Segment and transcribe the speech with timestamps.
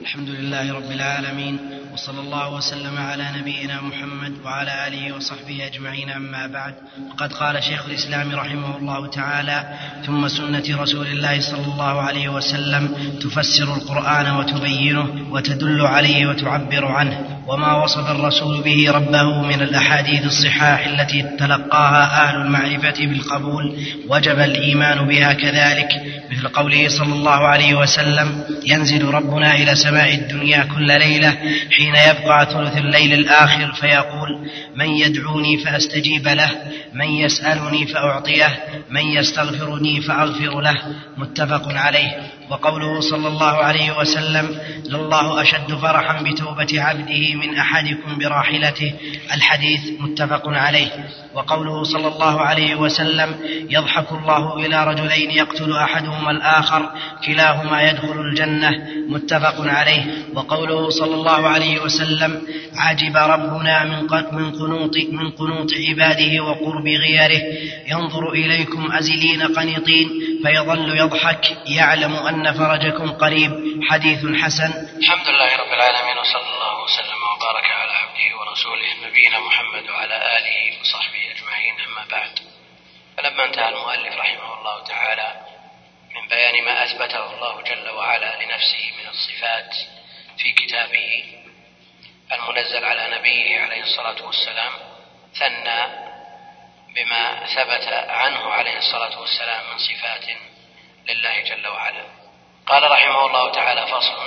[0.00, 1.58] الحمد لله رب العالمين
[1.92, 6.74] وصلى الله وسلم على نبينا محمد وعلى آله وصحبه أجمعين أما بعد.
[7.10, 13.18] وقد قال شيخ الإسلام رحمه الله تعالى ثم سنة رسول الله صلى الله عليه وسلم
[13.22, 17.37] تفسر القرآن وتبينه وتدل عليه وتعبر عنه.
[17.48, 23.76] وما وصف الرسول به ربه من الأحاديث الصحاح التي تلقاها أهل المعرفة بالقبول
[24.08, 25.88] وجب الإيمان بها كذلك
[26.30, 31.30] مثل قوله صلى الله عليه وسلم ينزل ربنا إلى سماء الدنيا كل ليلة
[31.70, 36.50] حين يبقى ثلث الليل الآخر فيقول من يدعوني فأستجيب له
[36.94, 38.58] من يسألني فأعطيه
[38.90, 40.76] من يستغفرني فأغفر له
[41.16, 42.37] متفق عليه.
[42.50, 48.92] وقوله صلى الله عليه وسلم لله أشد فرحا بتوبة عبده من أحدكم براحلته.
[49.34, 50.88] الحديث متفق عليه.
[51.34, 53.34] وقوله صلى الله عليه وسلم
[53.70, 56.90] يضحك الله إلى رجلين يقتل أحدهما الآخر
[57.26, 58.70] كلاهما يدخل الجنة.
[59.08, 60.04] متفق عليه.
[60.34, 62.42] وقوله صلى الله عليه وسلم
[62.76, 63.98] عجب ربنا من
[64.32, 67.42] من قنوط من قنوط عباده وقرب غيره
[67.90, 70.08] ينظر إليكم أزلين قنيطين
[70.44, 73.52] فيظل يضحك يعلم أن فرجكم قريب.
[73.90, 74.70] حديث حسن.
[74.98, 80.80] الحمد لله رب العالمين وصلى الله وسلم وبارك على عبده ورسوله نبينا محمد وعلى آله
[80.80, 82.38] وصحبه أجمعين أما بعد.
[83.16, 85.28] فلما انتهى المؤلف رحمه الله تعالى
[86.14, 89.74] من بيان ما أثبته الله جل وعلا لنفسه من الصفات
[90.38, 91.24] في كتابه
[92.32, 94.72] المنزل على نبيه عليه الصلاة والسلام
[95.34, 96.07] ثنى
[96.98, 100.24] بما ثبت عنه عليه الصلاة والسلام من صفات
[101.08, 102.04] لله جل وعلا.
[102.66, 104.18] قال رحمه الله تعالى فصل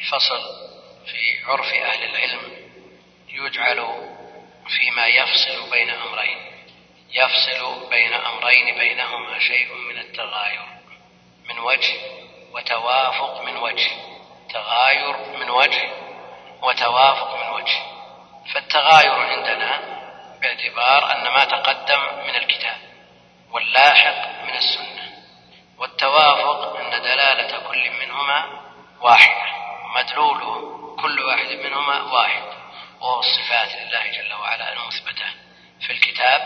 [0.00, 0.40] الفصل
[1.06, 2.40] في عرف أهل العلم
[3.28, 3.86] يجعل
[4.68, 6.38] فيما يفصل بين أمرين.
[7.10, 10.64] يفصل بين أمرين بينهما شيء من التغاير
[11.44, 11.94] من وجه
[12.52, 13.90] وتوافق من وجه.
[14.52, 15.90] تغاير من وجه
[16.62, 17.82] وتوافق من وجه.
[18.54, 20.03] فالتغاير عندنا
[20.44, 22.76] باعتبار أن ما تقدم من الكتاب
[23.50, 25.12] واللاحق من السنة
[25.78, 28.60] والتوافق أن دلالة كل منهما
[29.00, 29.54] واحدة
[29.84, 32.42] ومدلوله كل واحد منهما واحد
[33.00, 35.26] وهو الصفات لله جل وعلا المثبتة
[35.80, 36.40] في الكتاب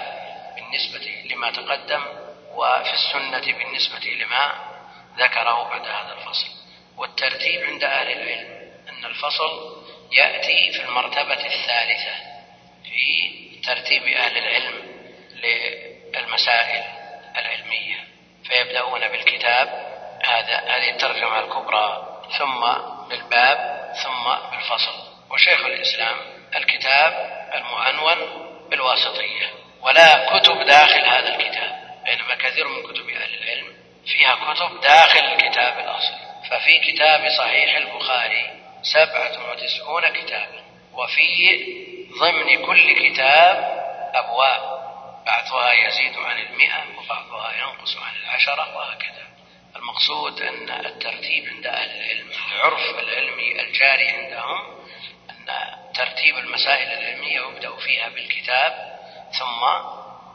[0.56, 2.04] بالنسبة لما تقدم
[2.54, 4.54] وفي السنة بالنسبة لما
[5.19, 6.48] ذكره بعد هذا الفصل
[6.97, 9.82] والترتيب عند أهل العلم أن الفصل
[10.12, 12.14] يأتي في المرتبة الثالثة
[12.84, 14.75] في ترتيب أهل العلم
[16.15, 16.84] للمسائل
[17.37, 17.97] العلمية
[18.45, 19.69] فيبدأون بالكتاب
[20.25, 22.61] هذا هذه الترجمة الكبرى ثم
[23.09, 24.95] بالباب ثم بالفصل.
[25.31, 26.17] وشيخ الإسلام
[26.56, 27.12] الكتاب
[27.55, 28.19] المعنون
[28.71, 29.47] بالواسطية
[29.83, 33.75] ولا كتب داخل هذا الكتاب بينما كثير من كتب أهل العلم
[34.06, 36.19] فيها كتب داخل الكتاب الأصلي.
[36.50, 38.50] ففي كتاب صحيح البخاري
[38.83, 40.62] سبعة وتسعون كتابا
[40.93, 41.50] وفي
[42.08, 43.56] ضمن كل كتاب
[44.14, 44.78] أبواب.
[45.26, 49.28] بعضها يزيد عن المئة وبعضها ينقص عن العشرة وهكذا.
[49.76, 54.78] المقصود أن الترتيب عند أهل العلم العرف العلمي الجاري عندهم
[55.30, 55.46] أن
[55.94, 58.98] ترتيب المسائل العلمية يبدأ فيها بالكتاب
[59.38, 59.64] ثم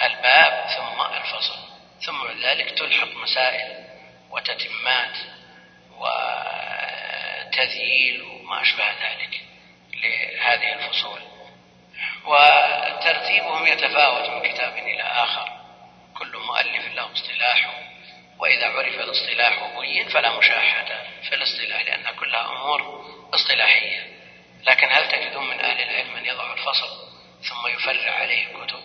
[0.05, 1.57] الباب ثم الفصل.
[2.05, 3.85] ثم بعد ذلك تلحق مسائل
[4.31, 5.17] وتتمات
[7.51, 9.41] وتذييل وما أشبه ذلك
[9.93, 11.32] لهذه الفصول.
[12.25, 15.49] وترتيبهم يتفاوت من كتاب إلى آخر.
[16.17, 17.73] كل مؤلف له اصطلاحه
[18.39, 20.85] وإذا عرف الاصطلاح بين فلا مشاحة
[21.29, 24.07] في الاصطلاح لأن كلها أمور اصطلاحية.
[24.63, 26.89] لكن هل تجدون من أهل العلم من يضع الفصل
[27.49, 28.81] ثم يفرع عليه كتب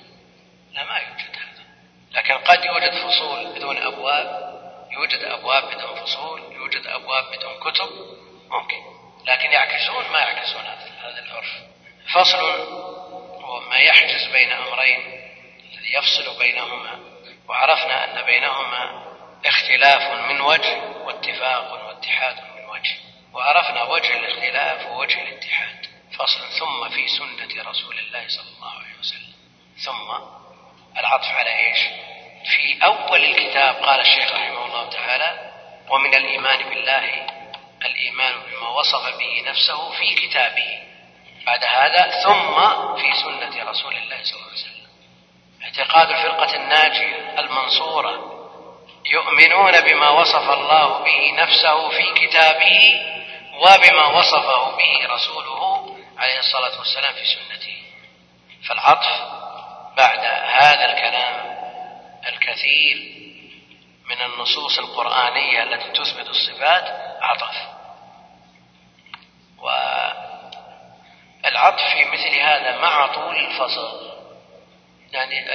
[0.72, 1.64] لا ما يوجد هذا.
[2.12, 4.48] لكن قد يوجد فصول بدون أبواب.
[4.90, 7.88] يوجد أبواب بدون فصول يوجد أبواب بدون كتب.
[8.50, 8.82] ممكن.
[9.26, 10.64] لكن يعكسون ما يعكسون
[11.02, 11.52] هذا العرف.
[12.14, 12.68] فصل
[13.48, 15.00] هو ما يحجز بين أمرين
[15.72, 17.00] الذي يفصل بينهما.
[17.48, 19.04] وعرفنا أن بينهما
[19.46, 22.96] اختلاف من وجه واتفاق واتحاد من وجه.
[23.32, 25.86] وعرفنا وجه الاختلاف ووجه الاتحاد.
[26.18, 26.48] فصل.
[26.58, 29.32] ثم في سنة رسول الله صلى الله عليه وسلم.
[29.84, 30.10] ثم
[30.98, 31.78] العطف على إيش؟
[32.44, 35.52] في أول الكتاب قال الشيخ رحمه الله تعالى
[35.90, 37.26] ومن الإيمان بالله
[37.84, 40.87] الإيمان بما وصف به نفسه في كتابه.
[41.48, 42.54] بعد هذا ثم
[42.96, 44.88] في سنة رسول الله صلى الله عليه وسلم.
[45.62, 48.14] اعتقاد الفرقة الناجية المنصورة
[49.06, 53.00] يؤمنون بما وصف الله به نفسه في كتابه
[53.54, 57.82] وبما وصفه به رسوله عليه الصلاة والسلام في سنته.
[58.68, 59.20] فالعطف
[59.96, 61.58] بعد هذا الكلام
[62.28, 62.96] الكثير
[64.04, 66.84] من النصوص القرآنية التي تثبت الصفات
[67.22, 67.78] عطف.
[71.48, 74.08] العطف في مثل هذا مع طول الفصل.
[75.12, 75.54] يعني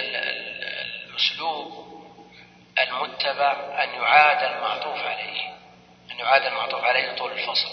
[1.09, 1.93] الأسلوب
[2.79, 5.41] المتبع أن يعاد المعطوف عليه
[6.11, 7.71] أن يعاد المعطوف عليه طول الفصل.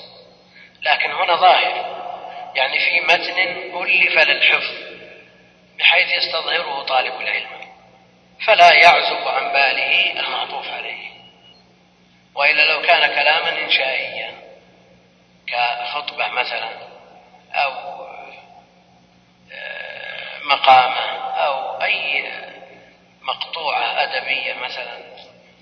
[0.82, 2.00] لكن هنا ظاهر
[2.54, 3.38] يعني في متن
[3.82, 4.74] ألف للحفظ
[5.78, 7.60] بحيث يستظهره طالب العلم
[8.46, 11.10] فلا يعزب عن باله المعطوف عليه.
[12.34, 14.34] وإلا لو كان كلاما إنشائيا
[15.46, 16.70] كخطبة مثلا
[17.52, 18.00] أو
[20.70, 22.32] مقامة أو أي
[23.22, 24.98] مقطوعة أدبية مثلا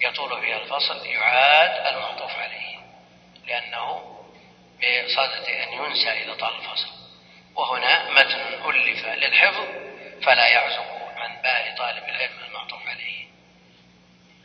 [0.00, 2.78] يطول فيها الفصل يعاد المعطوف عليه
[3.46, 4.14] لأنه
[4.78, 6.88] بصدد أن ينسى إذا طال الفصل.
[7.55, 8.40] وهنا متن
[8.70, 9.66] ألف للحفظ
[10.22, 10.84] فلا يعزب
[11.16, 13.26] عن بال طالب العلم المعطوف عليه.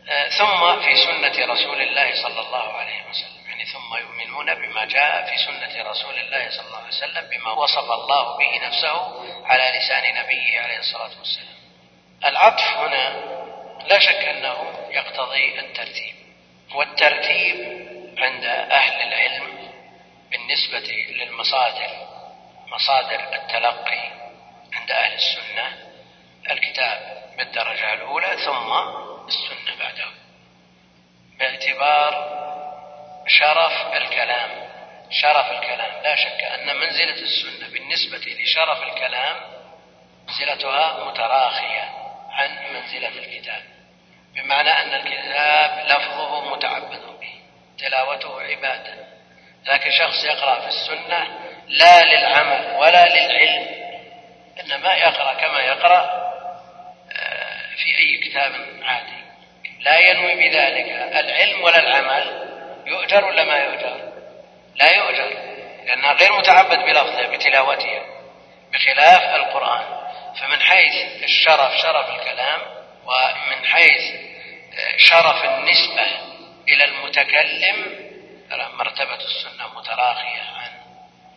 [0.10, 3.33] آه، ثم في سنة رسول الله صلى الله عليه وسلم.
[3.74, 8.38] ثم يؤمنون بما جاء في سنة رسول الله صلى الله عليه وسلم بما وصف الله
[8.38, 11.56] به نفسه على لسان نبيه عليه الصلاة والسلام.
[12.26, 13.10] العطف هنا
[13.88, 16.16] لا شك أنه يقتضي الترتيب
[16.76, 17.58] والترتيب
[18.18, 19.72] عند أهل العلم
[20.32, 21.90] بالنسبة للمصادر
[22.68, 24.12] مصادر التلقي
[24.74, 25.78] عند أهل السنة
[26.52, 28.74] الكتاب بالدرجة الأولى ثم
[29.28, 30.06] السنة بعده.
[31.40, 32.43] باعتبار
[33.28, 34.50] شرف الكلام.
[35.10, 36.04] شرف الكلام.
[36.04, 39.36] لا شك أن منزلة السنة بالنسبة لشرف الكلام
[40.28, 41.90] منزلتها متراخية
[42.32, 43.64] عن منزلة الكتاب.
[44.36, 47.34] بمعنى أن الكتاب لفظه متعبد به
[47.80, 48.94] تلاوته عبادة.
[49.66, 51.28] لكن شخص يقرأ في السنة
[51.68, 53.68] لا للعمل ولا للعلم
[54.60, 56.24] إنما يقرأ كما يقرأ
[57.12, 58.52] آه، في أي كتاب
[58.84, 59.24] عادي.
[59.80, 62.43] لا ينوي بذلك العلم ولا العمل
[62.86, 64.14] يؤجر ولا ما يؤجر؟
[64.76, 65.30] لا يؤجر
[65.86, 68.02] لأنها غير متعبد بلفظه بتلاوته
[68.74, 70.04] بخلاف القرآن.
[70.40, 72.62] فمن حيث الشرف شرف الكلام
[73.06, 74.16] ومن حيث
[74.74, 76.06] آه، شرف النسبة
[76.70, 78.04] إلى المتكلم
[78.74, 80.72] مرتبة السنة متراخية عن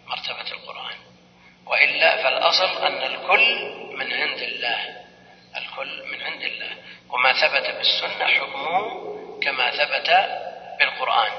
[0.06, 0.96] مرتبة القرآن.
[1.66, 4.78] وإلا فالأصل أن الكل من عند الله
[5.56, 6.70] الكل من عند الله.
[7.10, 10.10] وما ثبت بالسنة حكمه كما ثبت
[10.78, 11.32] بالقرآن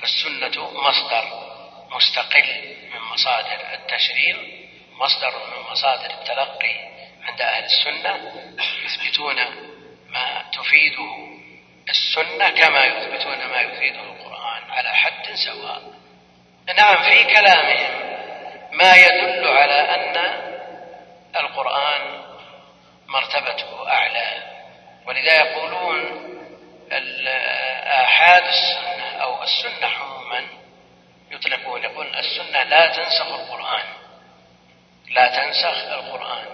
[0.00, 1.24] فالسنة مصدر
[1.90, 4.36] مستقل من مصادر التشريع
[4.92, 6.76] مصدر من مصادر التلقي
[7.22, 8.32] عند أهل السنة
[8.84, 9.36] يثبتون
[10.08, 11.34] ما تفيده
[11.88, 15.82] السنة كما يثبتون ما يفيده القرآن على حد سواء.
[16.76, 18.14] نعم في كلامهم
[18.72, 20.16] ما يدل على أن
[21.36, 22.22] القرآن
[23.06, 24.42] مرتبته أعلى.
[25.06, 26.33] ولذا يقولون
[28.04, 30.46] آحاد السنة أو السنة عموما
[31.30, 31.84] يطلقون.
[31.84, 33.84] يقول السنة لا تنسخ القرآن.
[35.10, 36.44] لا تنسخ القرآن.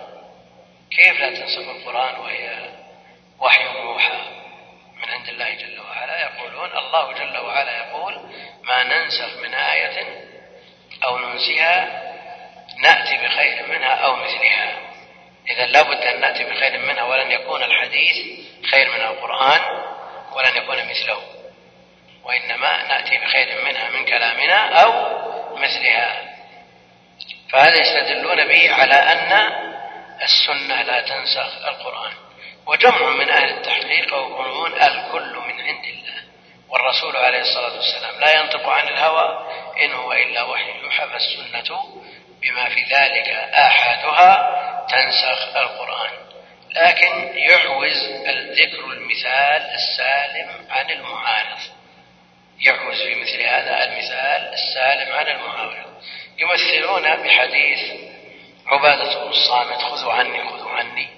[0.90, 2.70] كيف لا تنسخ القرآن وهي
[3.38, 4.18] وحي موحى
[4.96, 8.20] من عند الله جل وعلا؟ يقولون الله جل وعلا يقول
[8.62, 10.26] ما ننسخ من آية
[11.04, 12.02] أو ننسها
[12.78, 14.76] نأتي بخير منها أو مثلها.
[15.50, 18.16] إذا لابد أن نأتي بخير منها ولن يكون الحديث
[18.70, 19.60] خير من القرآن.
[20.32, 21.22] ولن يكون مثله.
[22.24, 24.92] وإنما نأتي بخير منها من كلامنا أو
[25.56, 26.22] مثلها.
[27.52, 29.52] فهذا يستدلون به على أن
[30.22, 32.12] السنة لا تنسخ القرآن.
[32.66, 36.22] وجمع من أهل التحقيق يقولون الكل من عند الله.
[36.68, 39.46] والرسول عليه الصلاة والسلام لا ينطق عن الهوى
[39.84, 41.78] إن هو إلا وحي يوحى فالسنة
[42.42, 44.56] بما في ذلك آحادها
[44.88, 46.10] تنسخ القرآن.
[46.74, 51.58] لكن يعوز الذكر المثال السالم عن المعارض.
[52.60, 56.02] يعوز في مثل هذا المثال السالم عن المعارض.
[56.38, 58.10] يمثلون بحديث
[58.66, 61.08] عبادة بن الصامت خذوا عني خذوا عني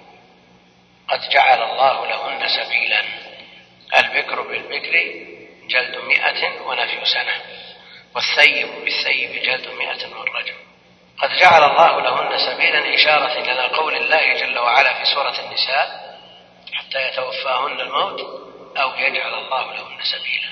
[1.07, 3.03] قد جعل الله لهن سبيلا.
[3.97, 5.13] البكر بالبكر
[5.67, 7.33] جلد مئة ونفي سنة
[8.15, 10.55] والثيب بالثيب جلد مئة والرجم.
[11.21, 16.17] قد جعل الله لهن سبيلا إشارة إلى قول الله جل وعلا في سورة النساء
[16.73, 18.21] حتى يتوفاهن الموت
[18.77, 20.49] أو يجعل الله لهن سبيلا.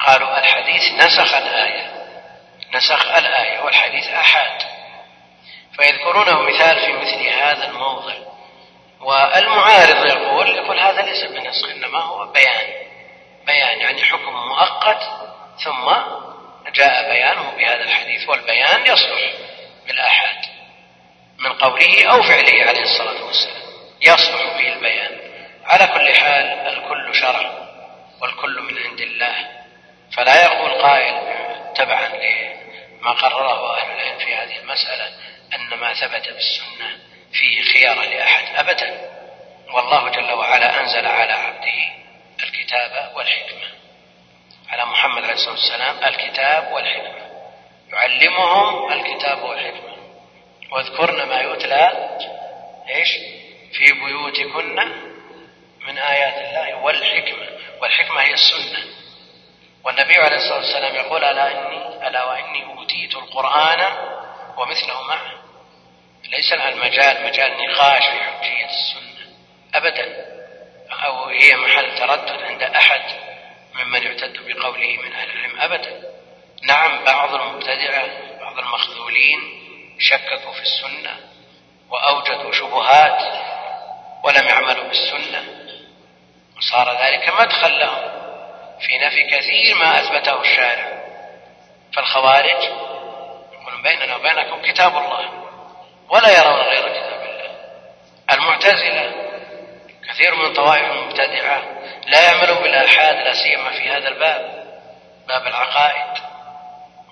[0.00, 1.92] قالوا الحديث نسخ الآية
[2.74, 4.62] نسخ الآية والحديث أحاد.
[5.76, 8.14] فيذكرونه مثال في مثل هذا الموضع.
[9.00, 12.72] والمعارض يقول يقول هذا ليس بنسخ إنما هو بيان.
[13.46, 15.02] بيان يعني حكم مؤقت
[15.64, 15.92] ثم
[16.72, 19.32] جاء بيانه بهذا الحديث والبيان يصلح.
[19.86, 20.44] بالآحاد
[21.38, 23.62] من قوله أو فعله عليه الصلاة والسلام.
[24.02, 25.18] يصلح به البيان.
[25.64, 27.52] على كل حال الكل شرع
[28.20, 29.34] والكل من عند الله.
[30.16, 31.14] فلا يقول قائل
[31.74, 35.08] تبعا لما قرره أهل العلم في هذه المسألة
[35.54, 36.98] أن ما ثبت بالسنة
[37.32, 39.10] فيه خيار لأحد أبدا.
[39.72, 41.92] والله جل وعلا أنزل على عبده
[42.42, 43.68] الكتاب والحكمة.
[44.68, 47.21] على محمد عليه الصلاة والسلام الكتاب والحكمة.
[47.92, 49.96] يعلمهم الكتاب والحكمة.
[50.72, 52.18] واذكرن ما يتلى
[52.88, 53.08] إيش؟
[53.72, 54.74] في بيوتكن
[55.86, 57.48] من آيات الله والحكمة.
[57.82, 58.84] والحكمة هي السنة.
[59.84, 63.80] والنبي عليه الصلاة والسلام يقول ألا إني ألا وإني أوتيت القرآن
[64.56, 65.32] ومثله معه.
[66.30, 69.32] ليس المجال مجال نقاش في حجية السنة.
[69.74, 70.32] أبدا.
[71.04, 73.02] أو هي محل تردد عند أحد
[73.74, 75.60] ممن يعتد بقوله من أهل العلم.
[75.60, 76.11] أبدا.
[76.62, 78.08] نعم بعض المبتدعة
[78.40, 79.40] بعض المخذولين
[79.98, 81.16] شككوا في السنة
[81.90, 83.22] وأوجدوا شبهات
[84.24, 85.44] ولم يعملوا بالسنة.
[86.56, 88.12] وصار ذلك مدخل لهم
[88.80, 91.02] في نفي كثير ما أثبته الشارع.
[91.96, 92.62] فالخوارج
[93.52, 95.28] يقولون بيننا وبينكم كتاب الله
[96.08, 97.50] ولا يرون غير كتاب الله.
[98.32, 99.12] المعتزلة
[100.08, 101.62] كثير من طوائف المبتدعة
[102.06, 104.64] لا يعملون بالآحاد لا سيما في هذا الباب
[105.28, 106.21] باب العقائد.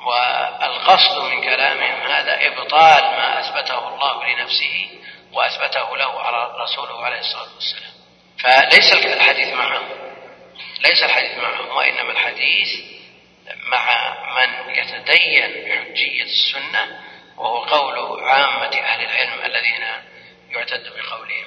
[0.07, 4.90] والقصد من كلامهم هذا إبطال ما أثبته الله لنفسه
[5.33, 7.92] وأثبته له على رسوله عليه الصلاة والسلام.
[8.38, 9.88] فليس الحديث معهم.
[10.80, 12.69] ليس الحديث معهم وإنما الحديث
[13.73, 17.00] مع من يتدين بحجية السنة
[17.37, 19.85] وهو قول عامة أهل العلم الذين
[20.50, 21.47] يعتد بقولهم.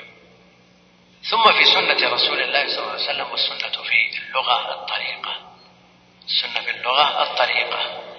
[1.30, 5.36] ثم في سنة رسول الله صلى الله عليه وسلم والسنة في اللغة الطريقة.
[6.26, 8.13] السنة في اللغة الطريقة.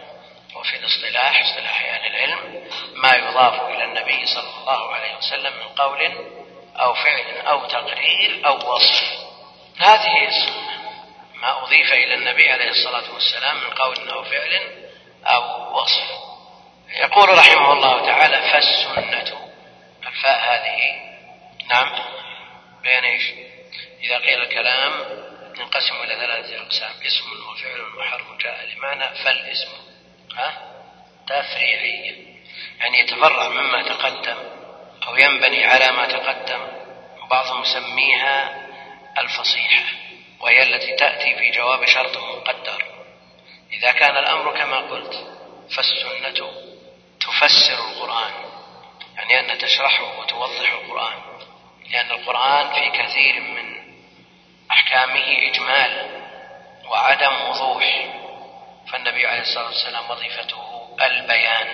[0.54, 6.00] وفي الاصطلاح اصطلاح أهل العلم ما يضاف إلى النبي صلى الله عليه وسلم من قول
[6.76, 9.02] أو فعل أو تقرير أو وصف.
[9.78, 10.74] هذه السنة.
[11.34, 14.84] ما أضيف إلى النبي عليه الصلاة والسلام من قول أو فعل
[15.24, 16.10] أو وصف.
[16.88, 19.50] يقول رحمه الله تعالى فالسنة.
[20.06, 20.78] الفاء هذه.
[21.68, 21.90] نعم.
[22.82, 23.30] بين إيش؟
[24.02, 24.92] إذا قيل الكلام
[25.58, 29.93] ينقسم إلى ثلاثة أقسام اسم وفعل وحرف جاء لمعنى فالاسم.
[30.36, 30.74] ها؟
[31.26, 32.34] تفريعية
[32.80, 34.36] يعني يتفرع مما تقدم
[35.06, 36.84] أو ينبني على ما تقدم.
[37.22, 38.66] وبعضهم يسميها
[39.18, 39.84] الفصيحة
[40.40, 42.84] وهي التي تأتي في جواب شرط مقدر.
[43.72, 45.14] إذا كان الأمر كما قلت
[45.76, 46.50] فالسنة
[47.20, 48.32] تفسر القرآن.
[49.16, 51.18] يعني أن تشرحه وتوضح القرآن.
[51.90, 53.94] لأن القرآن في كثير من
[54.70, 56.20] أحكامه إجمال
[56.90, 58.23] وعدم وضوح.
[58.92, 61.66] فالنبي عليه الصلاة والسلام وظيفته البيان.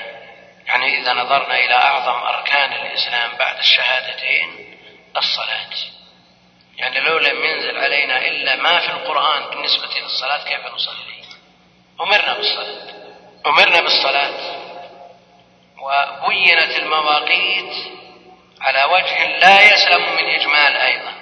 [0.67, 4.79] يعني إذا نظرنا إلى أعظم أركان الإسلام بعد الشهادتين
[5.17, 5.71] الصلاة.
[6.77, 11.21] يعني لو لم ينزل علينا إلا ما في القرآن بالنسبة للصلاة كيف نصلي؟
[12.01, 12.95] أمرنا بالصلاة.
[13.47, 14.61] أمرنا بالصلاة.
[15.83, 17.73] وبينت المواقيت
[18.61, 21.13] على وجه لا يسلم من إجمال أيضا.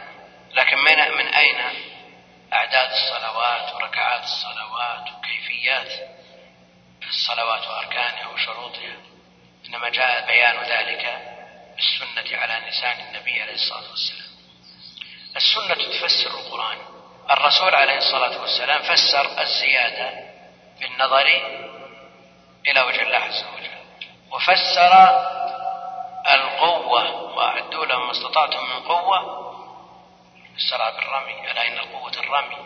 [0.54, 1.56] لكن من, أين؟
[2.52, 5.92] أعداد الصلوات وركعات الصلوات وكيفيات
[7.08, 8.96] الصلوات وأركانها وشروطها
[9.66, 11.04] إنما جاء بيان ذلك
[11.76, 14.28] بالسنة على لسان النبي عليه الصلاة والسلام.
[15.36, 16.78] السنة تفسر القرآن.
[17.30, 20.10] الرسول عليه الصلاة والسلام فسر الزيادة
[20.80, 21.26] بالنظر
[22.66, 23.68] إلى وجه الله عز وجل
[24.30, 24.92] وفسر
[26.34, 29.47] القوة وأعدوا لهم ما استطعتم من قوة
[30.58, 32.56] فسرها بالرمي ألا إن القوة الرمي.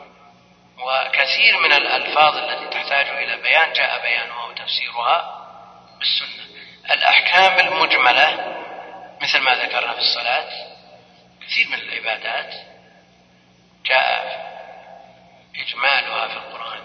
[0.78, 5.48] وكثير من الألفاظ التي تحتاج إلى بيان جاء بيانها وتفسيرها
[5.98, 6.44] بالسنة.
[6.90, 8.56] الأحكام المجملة
[9.22, 10.48] مثل ما ذكرنا في الصلاة
[11.40, 12.54] كثير من العبادات
[13.84, 14.42] جاء
[15.56, 16.80] إجمالها في القرآن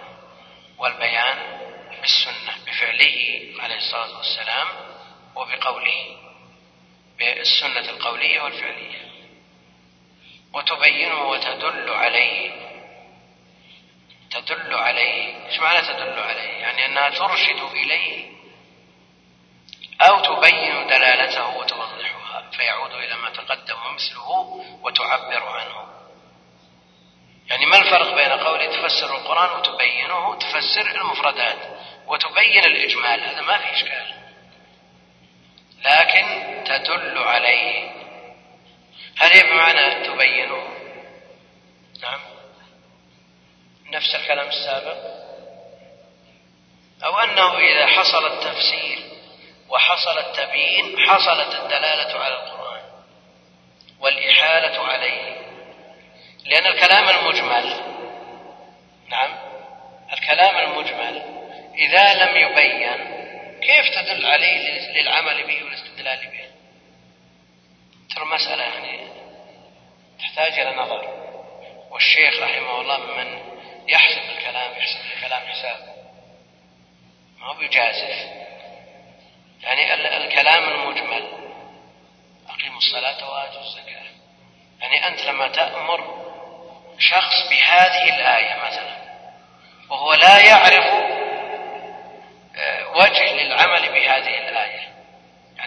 [0.78, 1.38] والبيان
[2.02, 4.68] بالسنة بفعله عليه الصلاة والسلام
[5.36, 6.18] وبقوله
[7.18, 9.17] بالسنة القولية والفعلية.
[10.58, 12.52] وتبينه وتدل عليه.
[14.32, 15.46] تدل عليه.
[15.46, 18.26] إيش معنى تدل عليه؟ يعني أنها ترشد إليه
[20.02, 24.30] أو تبين دلالته وتوضحها فيعود إلى ما تقدم ومثله
[24.84, 25.88] وتعبر عنه.
[27.48, 31.58] يعني ما الفرق بين قوله تفسر القرآن وتبينه؟ تفسر المفردات
[32.08, 34.14] وتبين الإجمال هذا ما في إشكال.
[35.86, 37.97] لكن تدل عليه.
[39.18, 40.64] هل هي بمعنى تبينه؟
[42.02, 42.20] نعم.
[43.92, 44.98] نفس الكلام السابق.
[47.06, 49.00] أو أنه إذا حصل التفسير
[49.70, 52.82] وحصل التبيين حصلت الدلالة على القرآن
[54.00, 55.36] والإحالة عليه
[56.46, 57.74] لأن الكلام المجمل
[59.10, 59.30] نعم
[60.14, 61.22] الكلام المجمل
[61.76, 63.18] إذا لم يبين
[63.62, 66.47] كيف تدل عليه للعمل به والاستفادة الاستدلال به؟
[68.18, 69.08] ترى المسألة يعني
[70.20, 71.08] تحتاج إلى نظر.
[71.92, 73.40] والشيخ رحمه الله ممن
[73.88, 75.96] يحسب الكلام يحسب الكلام حساب.
[77.40, 78.28] ما هو بيجازف
[79.62, 81.28] يعني الكلام المجمل.
[82.50, 84.04] أقيموا الصلاة وآتوا الزكاة.
[84.82, 86.28] يعني أنت لما تأمر
[87.00, 88.98] شخص بهذه الآية مثلا
[89.90, 90.86] وهو لا يعرف
[92.56, 94.97] آه، وجه للعمل بهذه الآية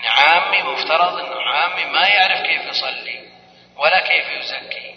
[0.05, 3.21] يعني عامي مفترض أنه عامي ما يعرف كيف يصلي
[3.77, 4.95] ولا كيف يزكي.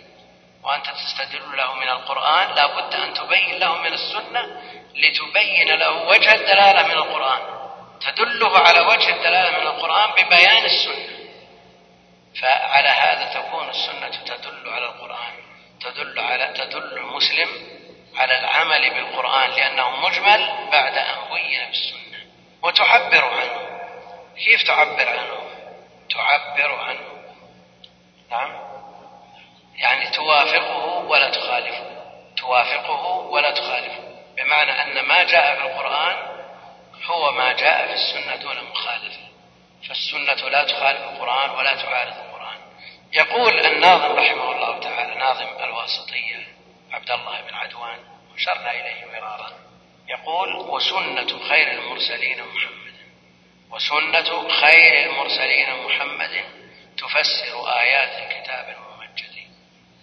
[0.63, 4.61] وأنت تستدل له من القرآن لا بد أن تبين له من السنة
[4.95, 7.41] لتبين له وجه الدلالة من القرآن.
[8.01, 11.13] تدله على وجه الدلالة من القرآن ببيان السنة.
[12.41, 15.33] فعلى هذا تكون السنة تدل على القرآن.
[15.81, 17.49] تدل على تدل المسلم
[18.15, 22.23] على العمل بالقرآن لأنه مجمل بعد أن بين بالسنة.
[22.61, 23.72] وتعبر عنه.
[24.37, 25.37] كيف تعبر عنه؟
[26.09, 27.23] تعبر عنه.
[28.31, 28.51] نعم.
[29.75, 32.03] يعني توافقه ولا تخالفه.
[32.37, 34.03] توافقه ولا تخالفه.
[34.37, 36.15] بمعنى أن ما جاء في القرآن
[37.05, 39.23] هو ما جاء في السنة دون مخالفة.
[39.87, 42.57] فالسنة لا تخالف القرآن ولا تعارض القرآن.
[43.13, 46.47] يقول الناظم رحمه الله تعالى ناظم الواسطية
[46.91, 47.99] عبد الله بن عدوان
[48.33, 49.49] وشرنا إليه مرارا.
[50.07, 52.82] يقول وسنة خير المرسلين محمد
[53.73, 56.43] وسنة خير المرسلين محمد
[56.97, 59.35] تفسر آيات الكتاب الممجد.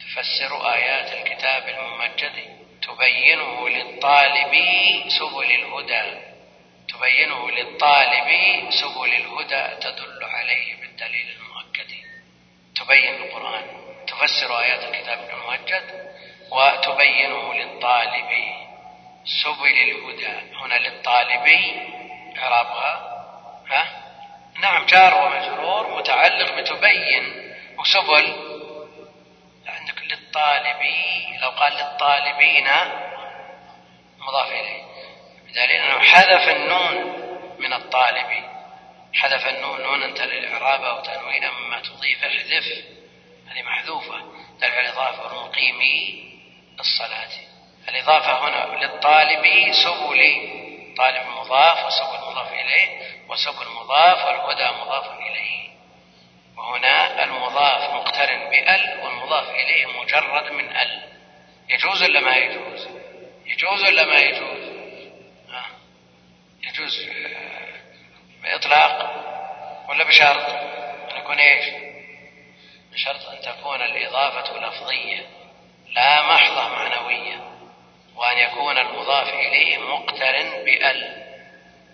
[0.00, 2.36] تفسر آيات الكتاب الممجد.
[2.82, 4.52] تبينه للطالب
[5.08, 6.20] سبل الهدى.
[6.88, 8.28] تبينه للطالب
[8.70, 11.90] سبل الهدى تدل عليه بالدليل المؤكد.
[12.76, 13.64] تبين القرآن.
[14.06, 16.10] تفسر آيات الكتاب الممجد.
[16.50, 18.30] وتبينه للطالب
[19.42, 20.54] سبل الهدى.
[20.54, 21.46] هنا للطالب
[22.38, 23.09] إعرابها.
[23.70, 23.86] ها؟
[24.60, 27.54] نعم جار ومجرور متعلق بتبين.
[27.78, 28.50] وسبل
[29.66, 32.68] عندك للطالبي لو قال للطالبين
[34.18, 34.82] مضاف إليه.
[35.48, 36.94] بدليل أنه حذف النون
[37.58, 38.50] من الطالب
[39.14, 42.84] حذف النون نون أنت للإعراب أو تنوين مما تضيف احذف
[43.50, 44.14] هذه محذوفة.
[44.62, 46.24] على الإضافة والمقيمي
[46.80, 47.30] الصلاة.
[47.88, 50.48] الإضافة هنا للطالب سبل
[50.96, 53.19] طالب مضاف وسبل مضاف إليه.
[53.30, 55.70] وسبل مضاف والهدى مضاف إليه.
[56.56, 61.02] وهنا المضاف مقترن بأل والمضاف إليه مجرد من أل.
[61.68, 62.88] يجوز ولا ما يجوز؟
[63.46, 64.70] يجوز ولا ما يجوز؟
[66.62, 67.08] يجوز
[68.42, 69.10] بإطلاق
[69.88, 70.50] ولا بشرط؟
[71.10, 71.64] أن يكون إيش؟
[72.92, 75.26] بشرط أن تكون الإضافة لفظية
[75.88, 77.40] لا محضة معنوية
[78.16, 81.29] وأن يكون المضاف إليه مقترن بأل.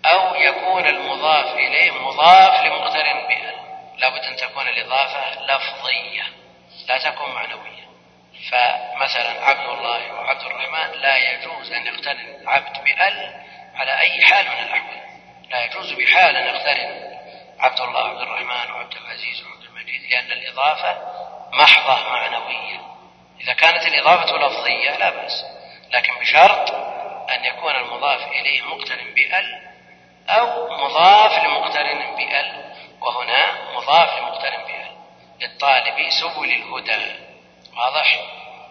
[0.05, 3.55] أو يكون المضاف إليه مضاف لمقترن بأل
[3.97, 6.23] لابد أن تكون الإضافة لفظية
[6.87, 7.87] لا تكون معنوية.
[8.51, 13.43] فمثلا عبد الله وعبد الرحمن لا يجوز أن يقترن عبد بأل
[13.75, 15.01] على أي حال من الأحوال.
[15.49, 17.17] لا يجوز بحال أن يقترن
[17.59, 20.97] عبد الله وعبد الرحمن وعبد العزيز وعبد المجيد لأن الإضافة
[21.53, 22.81] محضة معنوية.
[23.41, 25.45] إذا كانت الإضافة لفظية لا بأس
[25.91, 26.71] لكن بشرط
[27.29, 29.66] أن يكون المضاف إليه مقترن بأل
[30.29, 34.97] أو مضاف لمقترن بأل وهنا مضاف لمقترن بأل
[35.41, 37.15] للطالب سبل الهدى.
[37.77, 38.19] واضح؟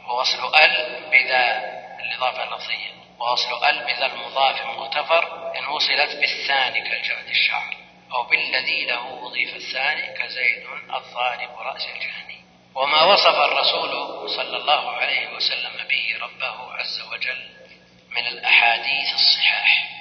[0.09, 2.97] ووصل أل بذا الإضافة اللفظية.
[3.19, 7.77] وأصل أل بذا المضاف مغتفر إن وصلت بالثاني كالجعد الشعر.
[8.15, 12.45] أو بالذي له أضيف الثاني كزيد الضارب رأس الجهني.
[12.75, 13.91] وما وصف الرسول
[14.31, 17.49] صلى الله عليه وسلم به ربه عز وجل
[18.11, 19.96] من الأحاديث الصحاح.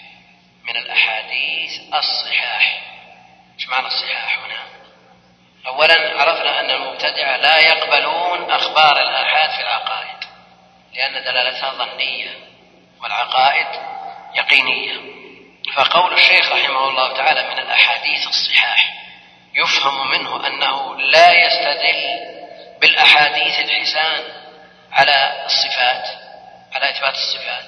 [0.67, 2.81] من الأحاديث الصحاح.
[3.55, 4.63] إيش معنى الصحاح هنا؟
[5.67, 10.17] أولا عرفنا أن المبتدعة لا يقبلون أخبار الآحاد في العقائد
[10.93, 12.29] لأن دلالتها ظنية
[13.01, 13.67] والعقائد
[14.35, 15.15] يقينية.
[15.75, 18.93] فقول الشيخ رحمه الله تعالى من الأحاديث الصحاح
[19.53, 22.19] يفهم منه أنه لا يستدل
[22.81, 24.23] بالأحاديث الحسان
[24.91, 26.07] على الصفات
[26.75, 27.65] على إثبات الصفات.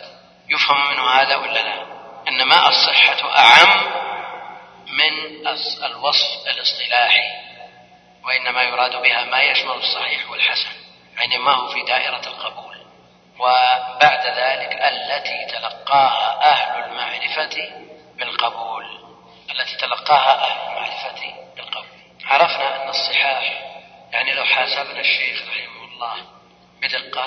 [0.49, 1.96] يفهم منه هذا ولا لا؟
[2.27, 3.87] إنما الصحة أعم
[4.87, 5.47] من
[5.85, 7.47] الوصف الاصطلاحي
[8.23, 10.71] وإنما يراد بها ما يشمل الصحيح والحسن
[11.17, 12.77] يعني ما هو في دائرة القبول.
[13.39, 17.69] وبعد ذلك التي تلقاها أهل المعرفة
[18.15, 18.85] بالقبول.
[19.51, 21.97] التي تلقاها أهل المعرفة بالقبول.
[22.25, 23.63] عرفنا أن الصحاح
[24.11, 26.15] يعني لو حاسبنا الشيخ رحمه الله
[26.81, 27.25] بدقة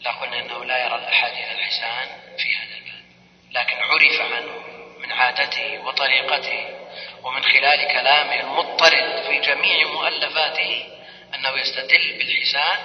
[0.00, 2.65] لقلنا أنه لا يرى الأحاديث الحسان في هذا الباب
[3.52, 4.52] لكن عرف عنه
[4.98, 6.66] من عادته وطريقته
[7.22, 10.86] ومن خلال كلامه المضطرد في جميع مؤلفاته
[11.34, 12.78] أنه يستدل بالحسان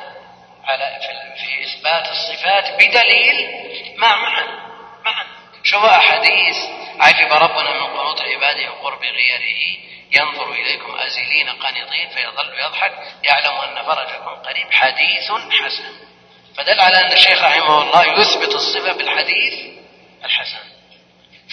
[0.64, 1.00] على
[1.38, 3.50] في إثبات الصفات بدليل
[3.98, 4.46] مع معا
[5.06, 5.26] معا
[5.64, 6.58] شو أحاديث
[7.00, 9.78] عجب ربنا من قنوط عباده وقرب غيره.
[10.12, 12.92] ينظر إليكم أزلين قانطين فيظل يضحك.
[13.24, 14.72] يعلم أن فرجكم قريب.
[14.72, 15.84] حديث حسن.
[16.58, 19.81] فدل على أن الشيخ رحمه الله يثبت الصفة بالحديث.
[20.26, 20.60] الحسن.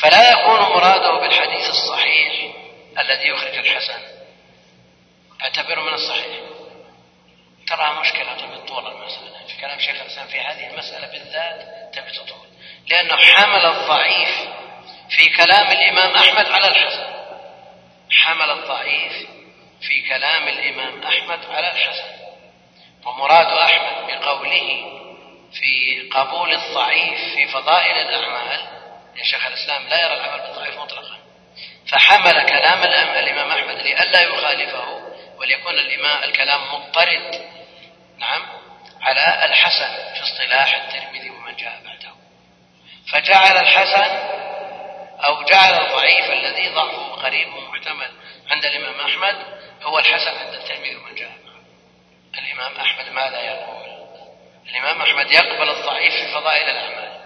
[0.02, 2.54] فلا يكون مراده بالحديث الصحيح
[2.98, 4.00] الذي يخرج الحسن.
[5.42, 6.40] اعتبره من الصحيح.
[7.66, 9.46] ترى مشكلة طول المسألة.
[9.46, 12.48] في كلام شيخ الإسلام في هذه المسألة بالذات تبي تطول.
[12.90, 14.48] لأنه حمل الضعيف
[15.10, 17.06] في كلام الإمام أحمد على الحسن.
[18.10, 19.28] حمل الضعيف
[19.80, 22.18] في كلام الإمام أحمد على الحسن.
[23.06, 24.97] ومراد أحمد بقوله
[25.52, 28.60] في قبول الضعيف في فضائل الأعمال.
[29.16, 31.18] يا شيخ الإسلام لا يرى العمل بالضعيف مطلقا.
[31.88, 32.82] فحمل كلام
[33.18, 35.00] الإمام أحمد لئلا يخالفه
[35.38, 37.50] وليكون الإمام الكلام مضطرد.
[38.18, 38.46] نعم
[39.00, 42.12] على الحسن في اصطلاح الترمذي ومن جاء بعده.
[43.12, 44.38] فجعل الحسن
[45.24, 48.10] أو جعل الضعيف الذي ضعفه قريب ومحتمل
[48.50, 49.36] عند الإمام أحمد
[49.82, 51.62] هو الحسن عند الترمذي ومن جاء معه
[52.38, 53.87] الإمام أحمد ماذا يقول؟
[54.70, 57.20] الإمام أحمد يقبل الضعيف في فضائل الأعمال.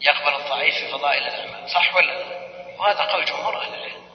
[0.00, 1.70] يقبل الضعيف في فضائل الأعمال.
[1.70, 2.46] صح ولا لا؟
[2.78, 4.06] وهذا قول جمهور أهل العلم.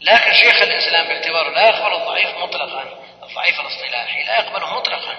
[0.00, 2.84] لكن شيخ الإسلام باعتباره لا يقبل الضعيف مطلقا.
[3.22, 5.16] الضعيف الاصطلاحي لا يقبله مطلقا.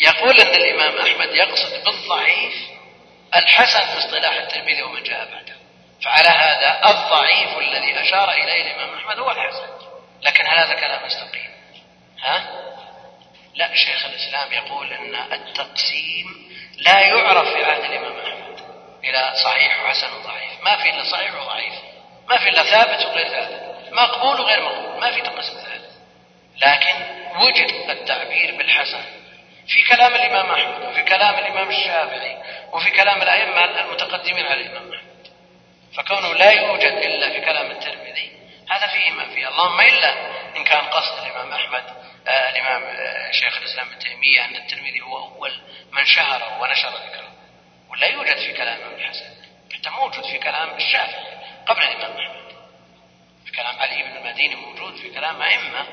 [0.00, 2.54] يقول أن الإمام أحمد يقصد بالضعيف
[3.34, 5.54] الحسن في اصطلاح الترمذي ومن جاء بعده.
[6.04, 9.66] فعلى هذا الضعيف الذي أشار إليه الإمام أحمد هو الحسن.
[10.22, 11.50] لكن هل هذا كلام مستقيم؟
[12.22, 12.48] ها؟
[13.54, 18.60] لا شيخ الإسلام يقول أن التقسيم لا يعرف في عهد الإمام أحمد
[19.04, 20.52] إلى صحيح وحسن وضعيف.
[20.62, 21.74] ما في إلا صحيح وضعيف.
[22.28, 23.92] ما في إلا ثابت وغير ثابت.
[23.92, 25.00] مقبول وغير مقبول.
[25.00, 25.90] ما في تقسيم ثالث
[26.62, 26.94] لكن
[27.40, 29.04] وجد التعبير بالحسن
[29.66, 32.36] في كلام الإمام أحمد وفي كلام الإمام الشافعي
[32.72, 35.26] وفي كلام الأئمة المتقدمين على الإمام أحمد.
[35.96, 38.32] فكونه لا يوجد إلا في كلام الترمذي
[38.70, 39.48] هذا فيه ما فيه.
[39.48, 40.14] اللهم إلا
[40.56, 45.52] إن كان قصد الإمام أحمد الإمام آه شيخ الإسلام ابن تيمية أن الترمذي هو أول
[45.92, 47.32] من شهره ونشر ذكره.
[47.90, 49.30] ولا يوجد في كلام ابن الحسن.
[49.74, 51.24] حتى موجود في كلام الشافعي
[51.66, 52.52] قبل الإمام أحمد.
[53.46, 55.86] في كلام علي بن المديني موجود في كلام أئمة.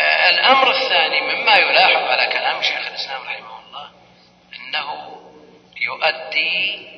[0.00, 3.90] آه الأمر الثاني مما يلاحظ على كلام شيخ الإسلام رحمه الله
[4.56, 5.16] أنه
[5.80, 6.88] يؤدي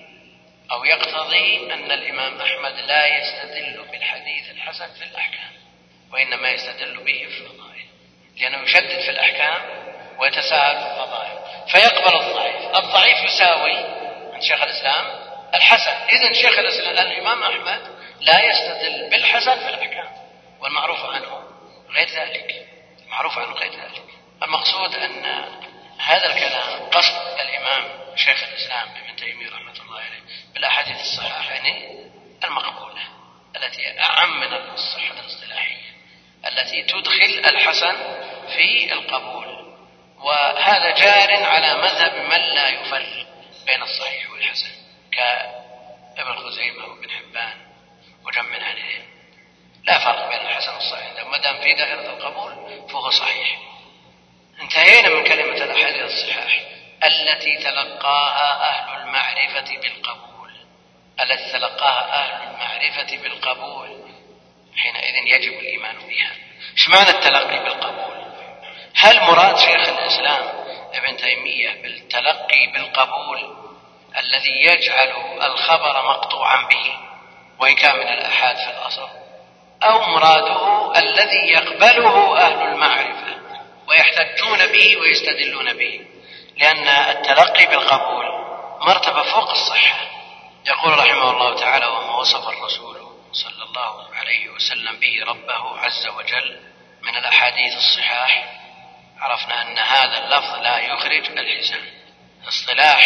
[0.72, 5.52] أو يقتضي أن الإمام أحمد لا يستدل بالحديث الحسن في الأحكام
[6.12, 7.71] وإنما يستدل به في الفضائل
[8.40, 9.62] لأنه يشدد في الأحكام
[10.18, 12.76] ويتساهل في الفضائل فيقبل الضعيف.
[12.76, 13.76] الضعيف يساوي
[14.32, 15.06] عند شيخ الإسلام
[15.54, 15.92] الحسن.
[16.12, 17.80] إذا شيخ الإسلام الإمام أحمد
[18.20, 20.08] لا يستدل بالحسن في الأحكام
[20.60, 21.42] والمعروف عنه
[21.90, 22.66] غير ذلك.
[23.08, 24.02] معروف عنه غير ذلك.
[24.42, 25.44] المقصود أن
[25.98, 27.84] هذا الكلام قصد الإمام
[28.16, 30.20] شيخ الإسلام ابن تيمية رحمة الله عليه
[30.54, 31.88] بالأحاديث الصحاحة يعني
[32.44, 33.02] المقبولة
[33.56, 35.92] التي أعم من الصحة الاصطلاحية
[36.46, 37.96] التي تدخل الحسن
[38.46, 39.72] في القبول.
[40.18, 43.26] وهذا جار على مذهب من لا يفرق
[43.66, 44.70] بين الصحيح والحسن
[46.16, 47.56] كابن خزيمة وابن حبان
[48.26, 49.06] وجمع عليهم
[49.84, 51.26] لا فرق بين الحسن والصحيح.
[51.26, 52.52] ما دام في دائرة القبول
[52.88, 53.58] فهو صحيح.
[54.60, 56.60] انتهينا من كلمة الأحاديث الصحاح.
[57.04, 60.52] التي تلقاها أهل المعرفة بالقبول.
[61.20, 64.12] التي تلقاها أهل المعرفة بالقبول.
[64.76, 66.32] حينئذ يجب الإيمان بها.
[66.72, 68.21] إيش معنى التلقي بالقبول؟
[68.94, 70.48] هل مراد شيخ الإسلام
[70.94, 73.56] ابن تيمية بالتلقي بالقبول
[74.18, 76.92] الذي يجعل الخبر مقطوعا به
[77.58, 79.08] وإن كان من الأحاد في الأصل؟
[79.82, 83.38] أو مراده الذي يقبله أهل المعرفة
[83.88, 86.00] ويحتجون به ويستدلون به؟
[86.56, 88.24] لأن التلقي بالقبول
[88.80, 89.98] مرتبة فوق الصحة.
[90.66, 92.96] يقول رحمه الله تعالى وما وصف الرسول
[93.32, 96.60] صلى الله عليه وسلم به ربه عز وجل
[97.02, 98.61] من الأحاديث الصحاح
[99.22, 101.84] عرفنا أن هذا اللفظ لا يخرج الحسان
[102.48, 103.00] اصطلاح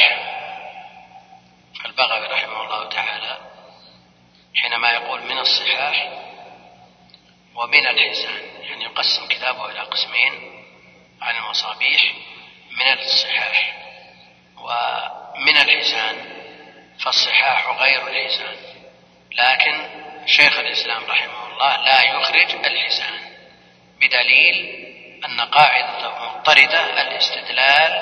[1.84, 3.38] البغوي رحمه الله تعالى
[4.54, 6.08] حينما يقول من الصحاح
[7.54, 10.64] ومن الحسان يعني يقسم كتابه إلى قسمين
[11.22, 12.02] عن المصابيح
[12.70, 13.76] من الصحاح
[14.56, 16.16] ومن الحسان
[16.98, 18.56] فالصحاح غير الحسان
[19.32, 19.88] لكن
[20.26, 23.20] شيخ الإسلام رحمه الله لا يخرج الحسان
[24.00, 24.85] بدليل
[25.26, 27.92] أن قاعدة مضطردة الاستدلال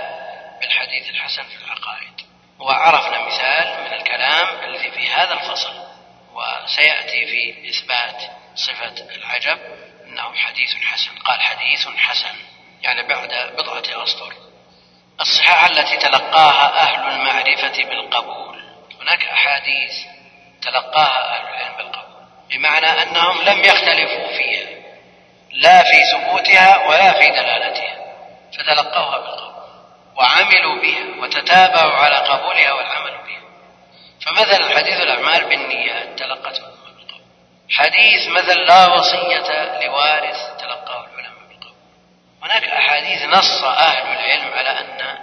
[0.60, 2.20] بالحديث الحسن في العقائد.
[2.58, 5.72] وعرفنا مثال من الكلام الذي في هذا الفصل
[6.34, 8.22] وسيأتي في إثبات
[8.54, 9.58] صفة العجب
[10.04, 12.37] أنه حديث حسن قال حديث حسن
[12.82, 14.34] يعني بعد بضعة أسطر.
[15.20, 18.64] الصحاح التي تلقاها أهل المعرفة بالقبول.
[19.00, 19.94] هناك أحاديث
[20.62, 22.04] تلقاها أهل العلم بالقبول
[22.50, 24.43] بمعنى أنهم لم يختلفوا فيها
[25.54, 27.96] لا في ثبوتها ولا في دلالتها
[28.58, 29.54] فتلقوها بالقبول
[30.16, 33.40] وعملوا بها وتتابعوا على قبولها والعمل بها.
[34.20, 37.22] فمثلا حديث الأعمال بالنيات تلقته بالقبول.
[37.70, 41.74] حديث مثل لا وصية لوارث تلقاه العلماء بالقبول.
[42.42, 45.18] هناك أحاديث نص أهل العلم على أن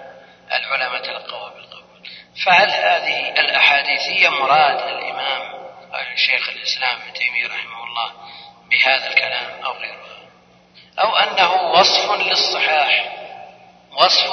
[0.52, 2.08] العلماء تلقوها بالقبول.
[2.46, 5.62] فهل هذه الأحاديث هي مراد الإمام
[6.16, 8.12] شيخ الإسلام ابن تيمية رحمه الله
[8.70, 10.12] بهذا الكلام أو غيره
[11.00, 13.12] أو أنه وصف للصحاح
[13.98, 14.32] وصف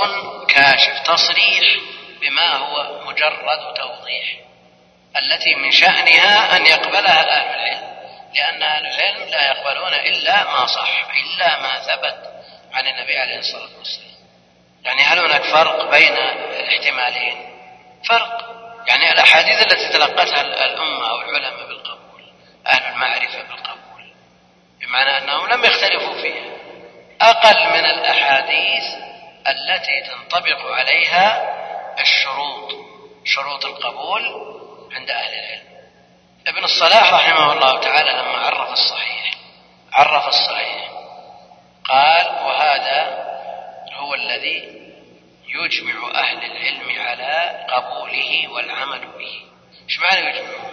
[0.49, 1.81] كاشف تصريح
[2.21, 4.39] بما هو مجرد توضيح
[5.17, 7.89] التي من شأنها أن يقبلها أهل العلم
[8.35, 12.29] لأن أهل العلم لا يقبلون إلا ما صح إلا ما ثبت
[12.73, 14.09] عن النبي عليه الصلاة والسلام.
[14.85, 16.13] يعني هل هناك فرق بين
[16.61, 17.37] الاحتمالين؟
[18.09, 18.49] فرق.
[18.87, 22.23] يعني الأحاديث التي تلقتها الأمة أو العلماء بالقبول
[22.67, 24.13] أهل المعرفة بالقبول
[24.81, 26.48] بمعنى أنهم لم يختلفوا فيها.
[27.21, 28.85] أقل من الأحاديث
[29.49, 31.55] التي تنطبق عليها
[32.01, 32.73] الشروط
[33.25, 34.23] شروط القبول
[34.93, 35.69] عند أهل العلم.
[36.47, 39.35] ابن الصلاح رحمه الله تعالى لما عرف الصحيح
[39.93, 40.89] عرف الصحيح
[41.85, 43.29] قال وهذا
[43.93, 44.79] هو الذي
[45.49, 49.43] يجمع أهل العلم على قبوله والعمل به.
[49.89, 50.73] إيش معنى يجمعون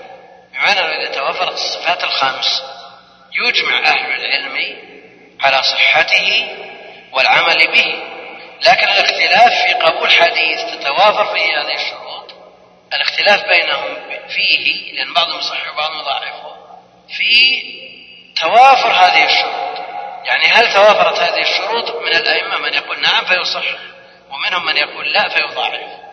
[0.54, 2.64] بمعنى إذا توفرت الصفات الخمس
[3.34, 4.85] يجمع أهل العلم
[5.46, 6.48] على صحته
[7.12, 8.04] والعمل به.
[8.62, 12.34] لكن الاختلاف في قبول حديث تتوافر فيه هذه الشروط.
[12.94, 13.98] الاختلاف بينهم
[14.30, 16.56] فيه لأن بعضهم يصحح وبعضهم يضاعفه
[17.18, 17.62] في
[18.42, 19.86] توافر هذه الشروط.
[20.26, 23.80] يعني هل توافرت هذه الشروط؟ من الأئمة من يقول نعم فيصحح
[24.32, 26.06] ومنهم من يقول لا فيضاعف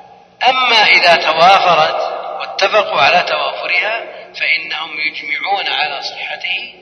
[0.49, 6.75] أما إذا توافرت واتفقوا على توافرها فإنهم يجمعون على صحته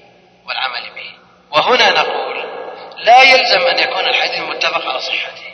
[0.46, 1.19] والعمل به.
[1.52, 2.44] وهنا نقول
[2.96, 5.50] لا يلزم أن يكون الحديث متفق على صحته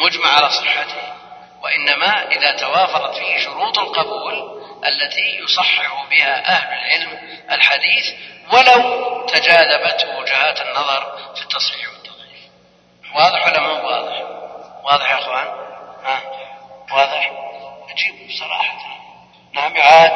[0.00, 1.14] مجمع على صحته
[1.62, 7.18] وإنما إذا توافرت فيه شروط القبول التي يصحح بها أهل العلم
[7.50, 8.12] الحديث
[8.52, 12.40] ولو تجاذبت وجهات النظر في التصحيح والتضعيف
[13.14, 14.22] واضح ولا مو واضح؟
[14.84, 15.46] واضح يا أخوان؟
[16.04, 16.20] ها؟
[16.92, 17.32] واضح؟
[17.90, 18.74] أجيب بصراحة.
[19.54, 20.10] نعم يعاد.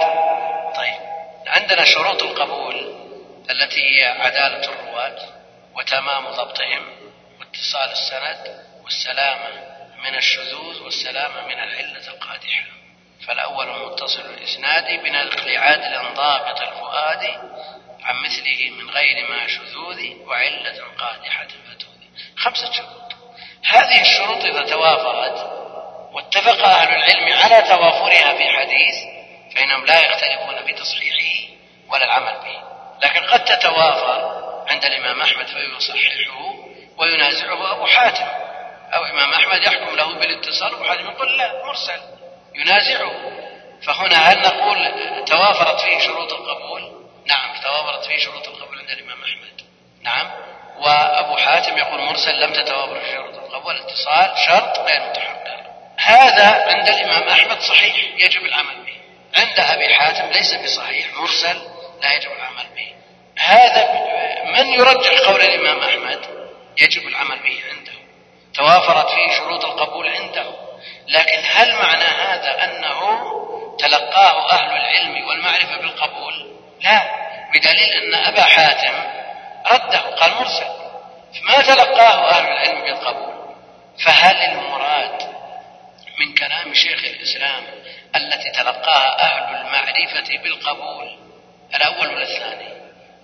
[0.76, 1.00] طيب
[1.46, 2.94] عندنا شروط القبول
[3.50, 5.28] التي هي عدالة الرواة
[5.74, 6.86] وتمام ضبطهم
[7.40, 9.48] واتصال السند والسلامة
[10.04, 12.64] من الشذوذ والسلامة من العلة القادحة.
[13.26, 17.24] فالأول متصل الإسناد بنقل عدل ضابط الفؤاد
[18.02, 21.98] عن مثله من غير ما شذوذ وعلة قادحة فتوذ.
[22.36, 23.12] خمسة شروط.
[23.64, 25.58] هذه الشروط إذا توافرت
[26.12, 28.94] واتفق أهل العلم على توافرها في حديث
[29.54, 31.54] فإنهم لا يختلفون في تصحيحه
[31.88, 32.62] ولا العمل به.
[33.02, 36.54] لكن قد تتوافر عند الإمام أحمد فيصححه
[36.98, 38.26] وينازعه أبو حاتم.
[38.94, 42.00] أو إمام أحمد يحكم له بالاتصال أبو حاتم يقول لا مرسل.
[42.54, 43.12] ينازعه.
[43.82, 44.78] فهنا هل نقول
[45.24, 46.82] توافرت فيه شروط القبول؟
[47.26, 49.60] نعم توافرت فيه شروط القبول عند الإمام أحمد.
[50.02, 50.30] نعم.
[50.78, 53.74] وأبو حاتم يقول مرسل لم تتوافر في شروط القبول.
[53.74, 55.58] الاتصال شرط غير متحقق.
[55.98, 58.98] هذا عند الإمام أحمد صحيح يجب العمل به.
[59.40, 61.58] عند أبي حاتم ليس بصحيح مرسل
[62.02, 62.97] لا يجب العمل به.
[63.38, 64.08] هذا
[64.44, 66.20] من يرجح قول الإمام أحمد؟
[66.78, 67.92] يجب العمل به عنده.
[68.54, 70.46] توافرت فيه شروط القبول عنده.
[71.08, 73.00] لكن هل معنى هذا أنه
[73.78, 77.02] تلقاه أهل العلم والمعرفة بالقبول؟ لا.
[77.54, 78.94] بدليل أن أبا حاتم
[79.72, 80.66] رده قال مرسل
[81.40, 83.54] فما تلقاه أهل العلم بالقبول؟
[84.04, 85.22] فهل المراد
[86.20, 87.62] من كلام شيخ الإسلام
[88.16, 91.18] التي تلقاها أهل المعرفة بالقبول
[91.74, 92.77] الأول ولا الثاني؟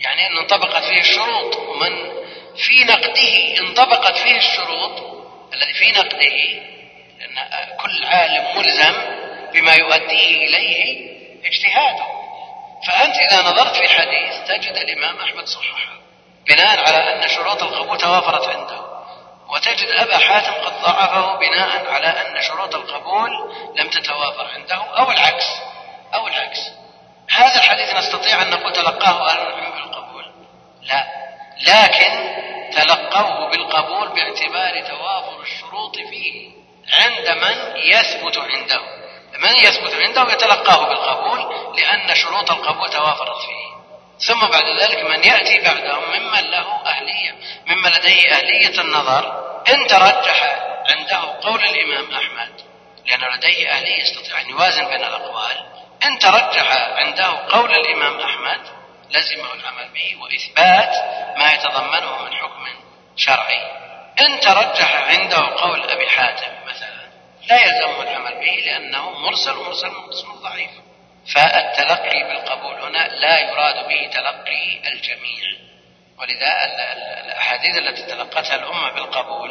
[0.05, 2.13] يعني أن انطبقت فيه الشروط ومن
[2.57, 5.03] في نقده انطبقت فيه الشروط
[5.55, 6.65] الذي في نقده
[7.19, 7.49] لأن
[7.81, 8.95] كل عالم ملزم
[9.53, 11.11] بما يؤديه إليه
[11.47, 12.05] اجتهاده.
[12.87, 15.95] فأنت إذا نظرت في حديث تجد الإمام أحمد صححه
[16.49, 18.85] بناء على أن شروط القبول توافرت عنده
[19.49, 23.31] وتجد أبا حاتم قد ضعفه بناء على أن شروط القبول
[23.77, 25.47] لم تتوافر عنده أو العكس
[26.15, 26.61] أو العكس.
[27.31, 30.25] هذا الحديث نستطيع أن نقول تلقاه أهل العلم بالقبول.
[30.83, 31.07] لا.
[31.61, 32.35] لكن
[32.73, 36.51] تلقوه بالقبول باعتبار توافر الشروط فيه
[36.93, 38.81] عند من يثبت عنده.
[39.39, 43.75] من يثبت عنده يتلقاه بالقبول لأن شروط القبول توافرت فيه.
[44.19, 47.35] ثم بعد ذلك من يأتي بعدهم ممن له أهلية
[47.67, 49.45] ممن لديه أهلية النظر.
[49.69, 50.57] إن ترجح
[50.91, 52.61] عنده قول الإمام أحمد
[53.07, 55.74] لأنه لديه أهلية يستطيع أن يوازن بين الأقوال
[56.05, 58.61] إن ترجح عنده قول الإمام أحمد
[59.11, 60.95] لزمه العمل به وإثبات
[61.39, 62.67] ما يتضمنه من حكم
[63.17, 63.61] شرعي.
[64.21, 67.09] إن ترجح عنده قول أبي حاتم مثلا
[67.49, 70.71] لا يلزمه العمل به لأنه مرسل مرسل مرسل ضعيف.
[71.35, 75.45] فالتلقي بالقبول هنا لا يراد به تلقي الجميع.
[76.19, 76.65] ولذا
[77.25, 79.51] الأحاديث التي تلقتها الأمة بالقبول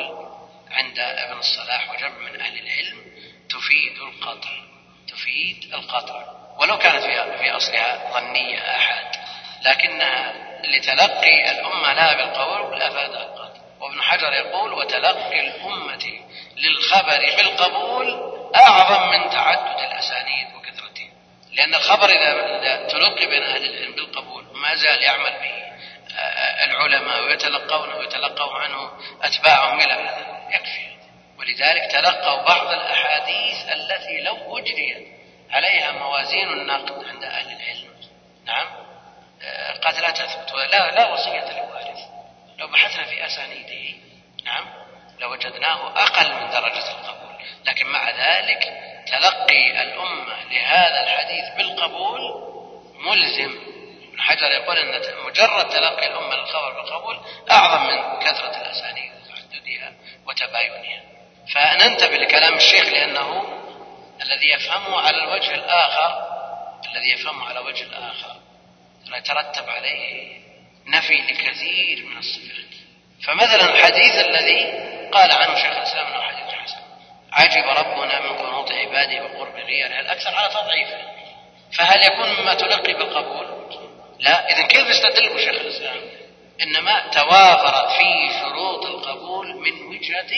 [0.72, 3.02] عند ابن الصلاح وجمع من أهل العلم
[3.50, 4.52] تفيد القطع
[5.08, 6.43] تفيد القطع.
[6.58, 9.06] ولو كانت في في أصلها ظنية آحاد
[9.66, 16.24] لكنها لتلقي الأمة لها بالقبول أفادها القطع وابن حجر يقول وتلقي الأمة
[16.58, 21.10] للخبر بالقبول أعظم من تعدد الأسانيد وكثرتها.
[21.52, 25.64] لأن الخبر إذا تلقي بين أهل العلم بالقبول وما زال يعمل به
[26.64, 28.92] العلماء ويتلقونه ويتلقوا عنه
[29.24, 30.94] أتباعهم إلى هذا يكفي.
[31.40, 35.08] ولذلك تلقوا بعض الأحاديث التي لو أجريت
[35.54, 37.94] عليها موازين النقد عند أهل العلم.
[38.46, 38.68] نعم.
[39.84, 42.00] قد لا تثبت لا لا وصية للوارث.
[42.58, 43.98] لو بحثنا في أسانيده
[44.46, 44.66] نعم
[45.20, 47.36] لوجدناه أقل من درجة القبول.
[47.66, 48.64] لكن مع ذلك
[49.08, 52.22] تلقي الأمة لهذا الحديث بالقبول
[52.96, 53.60] ملزم.
[54.10, 57.20] ابن حجر يقول أن مجرد تلقي الأمة للخبر بالقبول
[57.52, 59.94] أعظم من كثرة الأسانيد وتعددها
[60.28, 61.02] وتباينها.
[61.54, 63.60] فننتبه لكلام الشيخ لأنه
[64.22, 66.34] الذي يفهمه على الوجه الآخر
[66.92, 68.36] الذي يفهمه على وجه الآخر
[69.16, 70.38] يترتب عليه
[70.88, 72.74] نفي لكثير من الصفات.
[73.24, 74.64] فمثلا الحديث الذي
[75.12, 76.78] قال عنه شيخ الإسلام أنه حديث حسن.
[77.32, 80.98] عجب ربنا من قنوط عباده وقرب غيره الأكثر على تضعيفه
[81.78, 83.48] فهل يكون مما تلقي بالقبول؟
[84.20, 84.50] لا.
[84.52, 86.02] إذا كيف يستدل شيخ الإسلام؟
[86.62, 90.34] إنما توافرت فيه شروط القبول من وجهة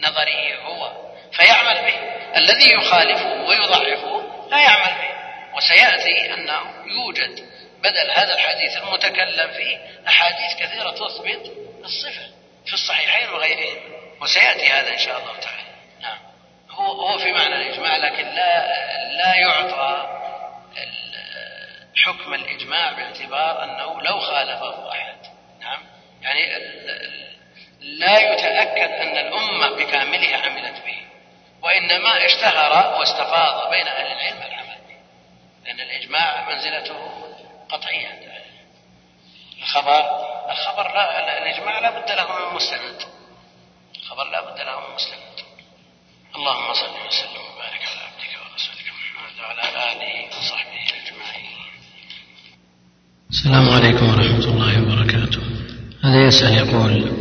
[0.00, 0.92] نظره هو.
[1.36, 1.98] فيعمل به.
[2.36, 5.14] الذي يخالفه ويضعفه لا يعمل به.
[5.56, 7.48] وسيأتي أنه يوجد
[7.82, 11.52] بدل هذا الحديث المتكلم فيه أحاديث كثيرة تثبت
[11.84, 12.26] الصفة
[12.66, 13.76] في الصحيحين وغيرهم.
[14.20, 15.62] وسيأتي هذا إن شاء الله تعالى.
[16.02, 16.18] نعم.
[16.70, 18.66] هو هو في معنى الإجماع لكن لا
[19.12, 20.20] لا يعطى
[21.96, 25.16] حكم الإجماع باعتبار أنه لو خالفه أحد.
[25.60, 25.82] نعم.
[26.22, 26.46] يعني
[27.80, 31.03] لا يتأكد أن الأمة بكاملها عملت به.
[31.64, 34.80] وإنما اشتهر واستفاض بين أهل العلم العمل
[35.64, 36.98] لأن الإجماع منزلته
[37.68, 38.34] قطعية.
[39.58, 40.04] الخبر
[40.50, 42.98] الخبر لا الإجماع لا بد له من مستند.
[44.00, 45.36] الخبر لا بد له من مستند.
[46.36, 51.58] اللهم صل وسلم وبارك على عبدك ورسولك محمد وعلى آله وصحبه أجمعين.
[53.30, 55.42] السلام عليكم ورحمة الله وبركاته.
[56.04, 57.13] هذا يسأل يقول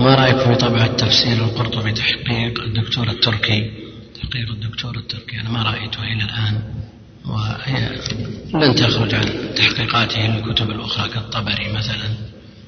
[0.00, 3.70] ما رأيك في طبع التفسير القرطبي تحقيق الدكتور التركي؟
[4.14, 5.40] تحقيق الدكتور التركي.
[5.40, 6.62] أنا ما رأيته إلى الآن
[7.26, 7.88] وهي
[8.54, 12.08] لن تخرج عن تحقيقاته للكتب الأخرى كالطبري مثلا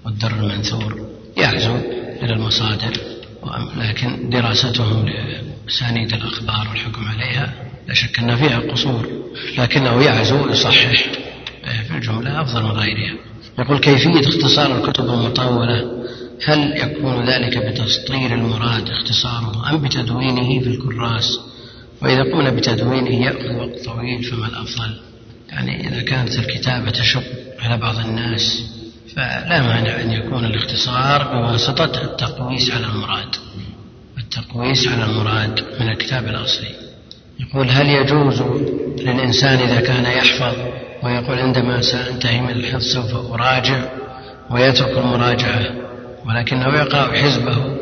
[0.04, 1.08] والدر المنثور.
[1.36, 1.76] يعزو
[2.22, 2.92] إلى المصادر
[3.76, 7.54] لكن دراسته لأسانيد الأخبار والحكم عليها
[7.88, 9.08] لا شك أن فيها قصور
[9.58, 11.04] لكنه يعزو يصحح
[11.88, 13.14] في الجملة أفضل من غيرها.
[13.58, 16.01] يقول كيفية اختصار الكتب المطولة
[16.44, 21.40] هل يكون ذلك بتسطير المراد اختصاره أم بتدوينه في الكراس؟
[22.02, 25.00] وإذا قمنا بتدوينه يأخذ وقت طويل فما الأفضل؟
[25.48, 27.24] يعني إذا كانت الكتابة تشق
[27.58, 28.62] على بعض الناس
[29.16, 33.36] فلا مانع أن يكون الاختصار بواسطة التقويس على المراد.
[34.18, 36.74] التقويس على المراد من الكتاب الأصلي.
[37.40, 38.42] يقول هل يجوز
[38.98, 40.54] للإنسان إذا كان يحفظ
[41.02, 43.84] ويقول عندما سأنتهي من الحفظ سوف أراجع
[44.50, 45.91] ويترك المراجعة؟
[46.26, 47.76] ولكنه يقرأ حزبه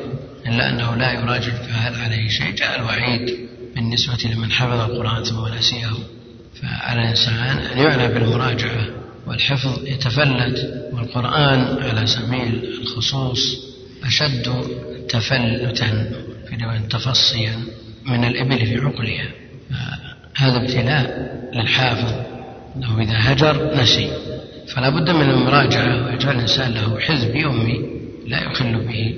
[0.46, 2.50] إلا أنه لا يراجع فهل عليه شيء.
[2.50, 5.92] جاء الوعيد بالنسبة لمن حفظ القرآن ثم نسيه.
[6.62, 8.86] فعلى الإنسان أن يعنى بالمراجعة
[9.26, 9.84] والحفظ.
[9.84, 13.40] يتفلت والقرآن على سبيل الخصوص
[14.04, 14.64] أشد
[15.08, 16.12] تفلتا
[16.48, 17.56] في تفصيا
[18.06, 19.28] من الإبل في عقلها.
[20.36, 22.12] هذا ابتلاء للحافظ.
[22.76, 24.10] أنه إذا هجر نسي.
[24.74, 26.06] فلا بد من المراجعة.
[26.06, 27.99] ويجعل الإنسان له حزب يومي
[28.30, 29.14] لا يخل به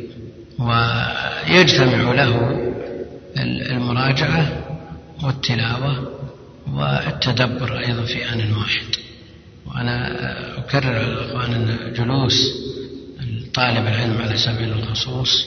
[0.58, 2.32] ويجتمع له
[3.76, 4.42] المراجعة
[5.22, 5.92] والتلاوة
[6.72, 8.84] والتدبر أيضا في آن واحد.
[9.66, 9.96] وأنا
[10.58, 12.38] أكرر على الأخوان أن جلوس
[13.54, 15.46] طالب العلم على سبيل الخصوص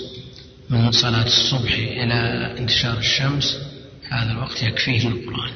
[0.70, 2.14] من صلاة الصبح إلى
[2.58, 3.58] انتشار الشمس
[4.10, 5.52] هذا الوقت يكفيه للقرآن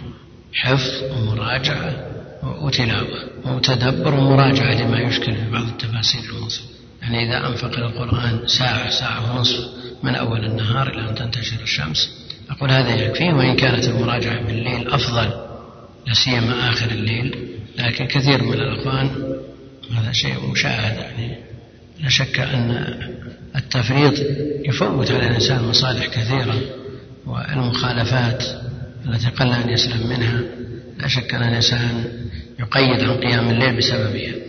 [0.54, 2.06] حفظ ومراجعة
[2.44, 6.79] وتلاوة وتدبر ومراجعة لما يشكل في بعض التفاسير الموصول
[7.10, 9.70] يعني إذا أنفق القرآن ساعة ساعة ونصف
[10.04, 12.10] من أول النهار إلى أن تنتشر الشمس
[12.50, 15.30] أقول هذا يكفيه وإن كانت المراجعة بالليل أفضل
[16.08, 17.36] لا سيما آخر الليل
[17.78, 19.10] لكن كثير من الأخوان
[19.98, 21.36] هذا شيء مشاهد يعني
[22.00, 22.98] لا شك أن
[23.56, 24.14] التفريط
[24.66, 26.62] يفوت على الإنسان مصالح كثيرة
[27.26, 28.44] والمخالفات
[29.06, 30.42] التي قل أن يسلم منها
[30.98, 32.04] لا شك أن الإنسان
[32.60, 34.49] يقيد عن قيام الليل بسببها.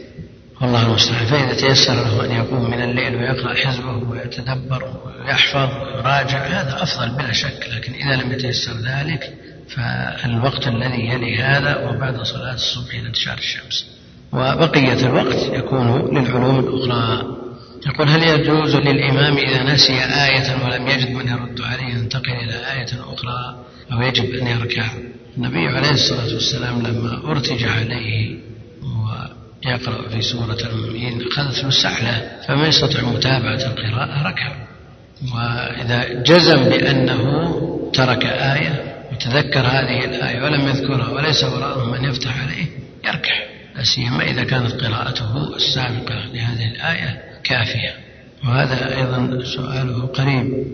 [0.60, 1.26] والله المستعان.
[1.26, 7.32] فإذا تيسر له أن يقوم من الليل ويقرأ حزبه ويتدبر ويحفظ ويراجع هذا أفضل بلا
[7.32, 7.68] شك.
[7.76, 9.34] لكن إذا لم يتيسر ذلك
[9.68, 13.86] فالوقت الذي يلي هذا وبعد صلاة الصبح إلى انتشار الشمس.
[14.32, 17.40] وبقية الوقت يكون للعلوم الأخرى.
[17.86, 23.14] يقول هل يجوز للإمام إذا نسي آية ولم يجد من يرد عليه ينتقل إلى آية
[23.14, 24.84] أخرى أو يجب أن يركع؟
[25.36, 28.49] النبي عليه الصلاة والسلام لما أرتج عليه
[29.66, 34.52] ويقرأ في سورة المؤمنين أخذت له السحلة فمن يستطيع متابعة القراءة ركع.
[35.34, 37.22] وإذا جزم بأنه
[37.94, 42.66] ترك آية وتذكر هذه الآية ولم يذكرها وليس وراءه من يفتح عليه
[43.04, 43.34] يركع.
[43.76, 47.94] لا سيما إذا كانت قراءته السابقة لهذه الآية كافية.
[48.44, 50.66] وهذا أيضا سؤاله قريب.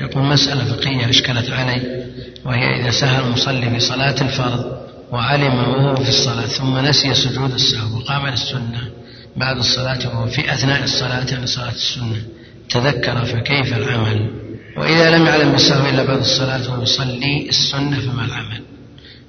[0.00, 2.06] يقول مسألة فقهية أشكلت علي
[2.44, 4.79] وهي إذا سهى المصلي في صلاة الفرض
[5.12, 8.90] وعلم وهو في الصلاة ثم نسي سجود السهو وقام للسنة
[9.36, 12.22] بعد الصلاة وهو في أثناء الصلاة يعني صلاة السنة.
[12.70, 14.30] تذكر فكيف العمل.
[14.76, 18.60] وإذا لم يعلم بالسهو إلا بعد الصلاة وهو يصلي السنة فما العمل.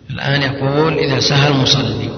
[0.10, 2.10] الآن يقول إذا سهى المصلي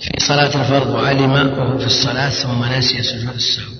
[0.00, 3.72] في صلاة الفرض وعلم وهو في الصلاة ثم نسي سجود السهو.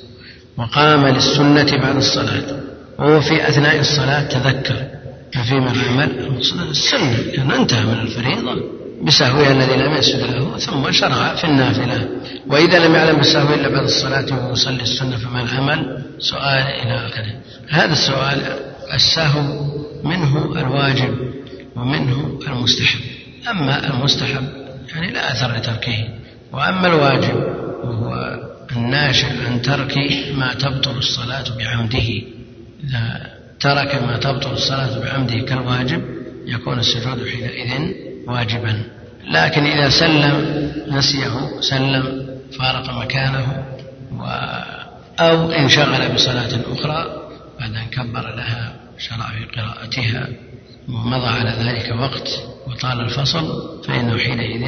[0.57, 2.61] وقام للسنة بعد الصلاة
[2.99, 4.85] وهو في أثناء الصلاة تذكر.
[5.33, 6.39] ففيما العمل
[6.71, 7.19] السنة.
[7.33, 8.74] يعني انتهى من الفريضة.
[9.03, 12.09] بسهوها الذي لم يسجد له ثم شرع في النافلة.
[12.47, 17.33] وإذا لم يعلم بالسهو إلا بعد الصلاة وهو يصلي السنة فما العمل؟ سؤال إلى آخره.
[17.69, 18.39] هذا السؤال
[18.95, 19.43] السهو
[20.05, 21.15] منه الواجب
[21.77, 23.01] ومنه المستحب.
[23.51, 24.45] أما المستحب
[24.95, 26.09] يعني لا أثر لتركه.
[26.53, 27.37] وأما الواجب
[27.85, 28.41] وهو
[28.77, 29.99] الناشئ عن ترك
[30.35, 32.09] ما تبطل الصلاة بعمده.
[32.85, 33.31] إذا
[33.61, 36.03] ترك ما تبطل الصلاة بعمده كالواجب
[36.47, 38.83] يكون السجود حينئذ واجبا.
[39.31, 42.27] لكن إذا سلم نسيه سلم
[42.59, 43.65] فارق مكانه
[44.13, 44.25] و
[45.21, 47.29] أو انشغل بصلاة أخرى
[47.61, 50.29] بعد أن كبر لها شرع في قراءتها
[50.89, 52.29] ومضى على ذلك وقت
[52.67, 54.63] وطال الفصل فإنه حينئذ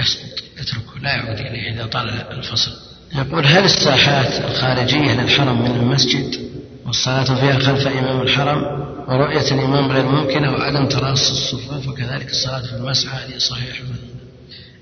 [0.00, 2.70] يسقط يتركه لا يعود إليه إذا طال الفصل.
[3.14, 6.50] يقول هل الساحات الخارجية للحرم من المسجد
[6.86, 12.72] والصلاة فيها خلف إمام الحرم؟ ورؤية الإمام غير ممكنة وعدم تراص الصفوف وكذلك الصلاة في
[12.72, 13.84] المسعى هذه صحيحة.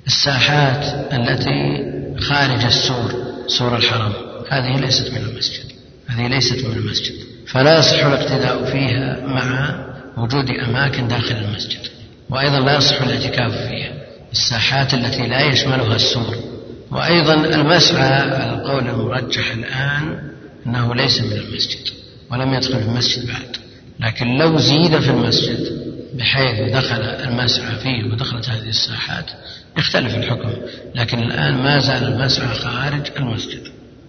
[0.07, 1.85] الساحات التي
[2.21, 3.15] خارج السور
[3.47, 4.13] سور الحرم
[4.49, 5.65] هذه ليست من المسجد
[6.07, 7.15] هذه ليست من المسجد.
[7.47, 9.77] فلا يصح الاقتداء فيها مع
[10.17, 11.81] وجود أماكن داخل المسجد
[12.31, 13.93] وأيضا لا يصح الاعتكاف فيها.
[14.33, 16.37] الساحات التي لا يشملها السور
[16.91, 20.31] وأيضا المسعى على القول المرجح الآن
[20.67, 21.89] أنه ليس من المسجد
[22.31, 23.66] ولم يدخل في المسجد بعد.
[24.01, 29.31] لكن لو زيد في المسجد بحيث دخل المسعى فيه ودخلت هذه الساحات
[29.79, 30.51] يختلف الحكم
[30.95, 33.63] لكن الآن ما زال المسعى خارج المسجد.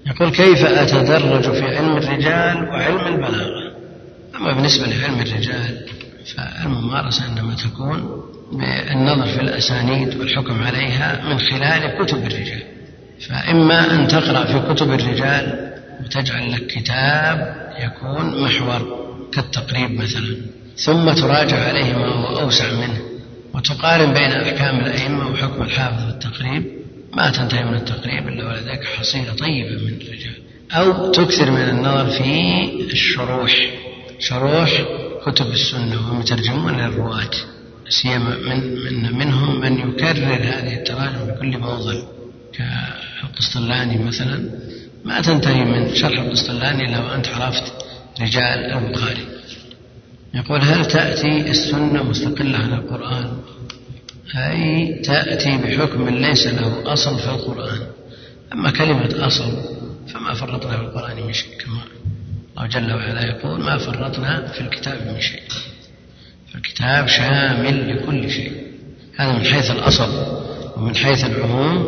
[0.05, 3.77] يقول كيف أتدرج في علم الرجال وعلم البلاغة؟
[4.35, 5.85] أما بالنسبة لعلم الرجال
[6.35, 8.21] فالممارسة إنما تكون
[8.51, 12.63] بالنظر في الأسانيد والحكم عليها من خلال كتب الرجال.
[13.29, 15.73] فإما أن تقرأ في كتب الرجال
[16.03, 19.06] وتجعل لك كتاب يكون محور.
[19.33, 20.37] كالتقريب مثلا.
[20.77, 23.01] ثم تراجع عليه ما هو أوسع منه.
[23.53, 26.63] وتقارن بين أحكام الأئمة وحكم الحافظ في التقريب
[27.13, 30.35] ما تنتهي من التقريب إلا ولديك حصيلة طيبة من الرجال.
[30.71, 33.55] أو تكثر من النظر في الشروح.
[34.19, 34.81] شروح
[35.25, 37.31] كتب السنة وهم يترجمون للرواة.
[37.89, 41.93] سيما من, من منهم من يكرر هذه التراجم بكل موضع.
[42.53, 44.49] كالقسطلاني مثلا.
[45.05, 47.73] ما تنتهي من شرح القسطلاني إلا وأنت عرفت
[48.21, 49.27] رجال البخاري
[50.33, 53.37] يقول هل تأتي السنة مستقلة عن القرآن؟
[54.35, 57.79] أي تأتي بحكم ليس له أصل في القرآن.
[58.53, 59.51] أما كلمة أصل
[60.07, 61.79] فما فرطنا في القرآن من شيء كما
[62.57, 65.41] الله جل وعلا يقول ما فرطنا في الكتاب من شيء.
[66.53, 68.51] فالكتاب شامل لكل شيء.
[69.17, 70.09] هذا من حيث الأصل
[70.77, 71.85] ومن حيث العموم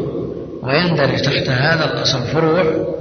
[0.64, 2.99] ويندرج تحت هذا الأصل فروع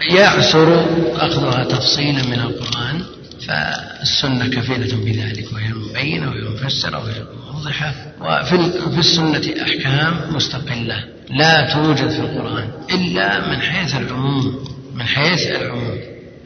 [0.00, 0.86] يعسر
[1.16, 3.02] أخذها تفصيلا من القرآن
[3.46, 7.24] فالسنة كفيلة بذلك وهي المبينة وهي المفسرة وهي
[7.54, 15.02] واضحة وفي في السنة أحكام مستقلة لا توجد في القرآن إلا من حيث العموم من
[15.06, 15.98] حيث العموم.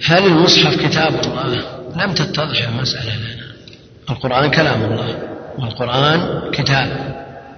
[0.07, 1.65] هل المصحف كتاب الله؟
[1.97, 3.53] لم تتضح المسألة لنا.
[4.11, 5.19] القرآن كلام الله
[5.59, 6.89] والقرآن كتاب.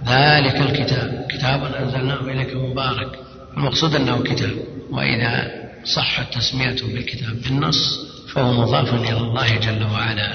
[0.09, 1.27] ذلك الكتاب.
[1.29, 3.19] كتاب أنزلناه إليك مبارك.
[3.57, 4.55] المقصود أنه كتاب.
[4.91, 10.31] وإذا صحت تسميته بالكتاب بالنص فهو مضاف إلى الله جل وعلا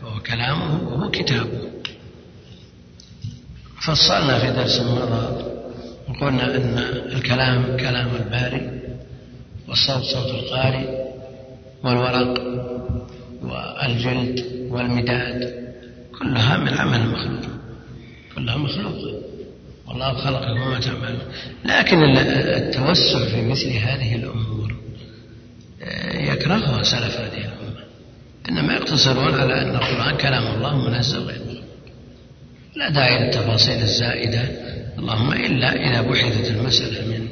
[0.00, 1.70] فهو كلامه وهو كتابه.
[3.86, 5.44] فصلنا في درس مضى
[6.08, 6.78] وقلنا أن
[7.12, 8.80] الكلام كلام الباري
[9.68, 10.88] والصوت صوت القارئ
[11.84, 12.34] والورق
[13.42, 15.64] والجلد والمداد
[16.18, 17.40] كلها من عمل المخلوق
[18.34, 19.20] كلها مخلوقة
[19.88, 21.22] والله خلقكم وما تعملون.
[21.64, 24.63] لكن التوسع في مثل هذه الأمور
[26.14, 27.84] يكرهها سلف هذه الأمة.
[28.48, 31.44] إنما يقتصرون على أن القرآن كلام الله منزل غير
[32.76, 34.48] لا داعي للتفاصيل الزائدة.
[34.98, 37.28] اللهم إلا إذا بحثت المسألة من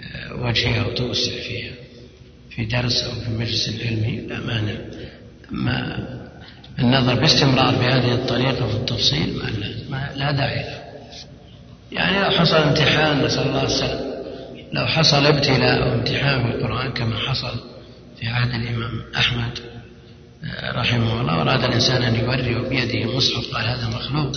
[0.00, 1.72] آه، وجهها وتوسع فيها
[2.50, 4.74] في درس أو في مجلس علمي لا مانع.
[5.52, 6.06] أما
[6.78, 9.36] النظر باستمرار بهذه الطريقة في التفصيل
[9.90, 10.82] ما لا, داعي له.
[11.92, 14.11] يعني لو حصل امتحان نسأل الله السلام
[14.72, 17.58] لو حصل ابتلاء أو امتحان في القرآن كما حصل
[18.20, 19.58] في عهد الإمام أحمد
[20.44, 24.36] آه، رحمه الله وأراد الإنسان أن يوري بيده مصحف قال هذا مخلوق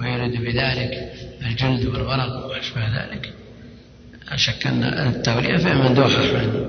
[0.00, 1.12] ويريد بذلك
[1.46, 3.32] الجلد والورق وما أشبه ذلك.
[4.34, 6.68] شك أن التورية فيها مندوحة عن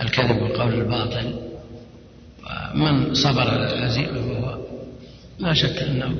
[0.00, 1.52] الكذب والقول الباطل.
[2.74, 4.58] ومن صبر على الهزيمة فهو
[5.38, 6.14] لا شك أنه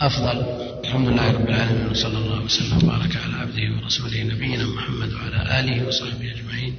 [0.00, 0.59] أفضل
[0.90, 5.88] الحمد لله رب العالمين وصلى الله وسلم وبارك على عبده ورسوله نبينا محمد وعلى آله
[5.88, 6.74] وصحبه أجمعين.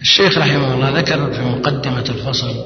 [0.00, 2.64] الشيخ رحمه الله ذكر في مقدمة الفصل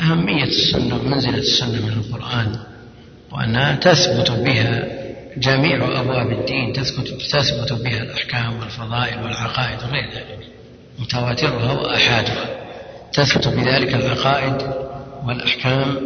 [0.00, 2.56] أهمية السنة ومنزلة السنة من القرآن
[3.32, 4.88] وأنها تثبت بها
[5.36, 10.46] جميع أبواب الدين تثبت تثبت بها الأحكام والفضائل والعقائد وغير ذلك
[10.98, 12.46] متواترها وآحادها.
[13.12, 14.56] تثبت بذلك العقائد
[15.26, 15.98] والأحكام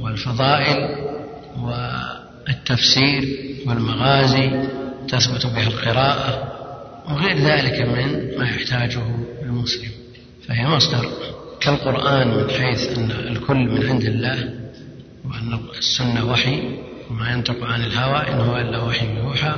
[0.00, 1.04] والفضائل
[2.48, 4.50] والتفسير والمغازي
[5.08, 6.54] تثبت بها القراءة
[7.08, 9.02] وغير ذلك من ما يحتاجه
[9.42, 9.90] المسلم
[10.48, 11.08] فهي مصدر
[11.60, 14.54] كالقرآن من حيث أن الكل من عند الله
[15.24, 16.62] وأن السنة وحي
[17.10, 19.54] وما ينطق عن الهوى إن هو إلا وحي يوحى.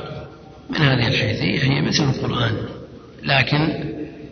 [0.71, 2.57] من هذه الحيثية هي مثل القرآن
[3.23, 3.69] لكن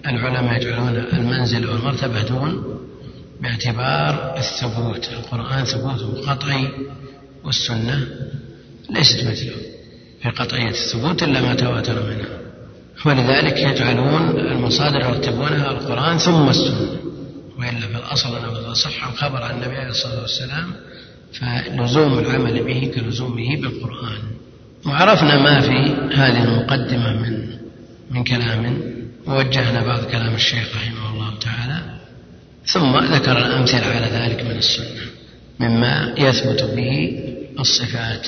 [0.06, 2.78] العلماء يجعلون المنزل والمرتبة دون
[3.40, 5.08] باعتبار الثبوت.
[5.08, 6.68] القرآن ثبوته قطعي
[7.44, 8.06] والسنة
[8.90, 9.56] ليست مثله
[10.22, 12.38] في قطعية الثبوت إلا ما تواتر منها.
[13.06, 16.96] ولذلك يجعلون المصادر يرتبونها القرآن ثم السنة.
[17.58, 20.72] وإلا في الأصل إذا صح الخبر عن النبي عليه الصلاة والسلام
[21.32, 24.18] فلزوم العمل به كلزومه بالقرآن.
[24.86, 27.48] وعرفنا ما في هذه المقدمة من
[28.10, 28.80] من كلام
[29.26, 31.94] ووجهنا بعض كلام الشيخ رحمه الله تعالى.
[32.66, 35.04] ثم ذكر الأمثلة على ذلك من السنة
[35.60, 37.20] مما يثبت به
[37.58, 38.26] الصفات.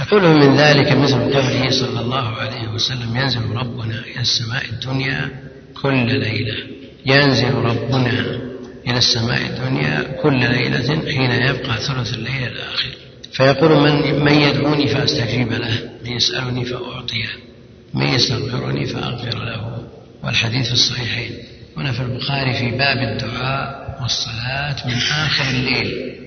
[0.00, 5.30] يقول من ذلك مثل قوله صلى الله عليه وسلم ينزل ربنا إلى السماء الدنيا
[5.82, 6.56] كل ليلة.
[7.06, 8.40] ينزل ربنا
[8.86, 12.88] إلى السماء الدنيا كل ليلة حين يبقى ثلث الليل الآخر
[13.32, 17.28] فيقول من, من يدعوني فأستجيب له من يسألني فأعطيه
[17.94, 19.84] من يستغفرني فأغفر له.
[20.24, 21.30] والحديث في الصحيحين.
[21.76, 26.19] هنا في البخاري في باب الدعاء والصلاة من آخر الليل.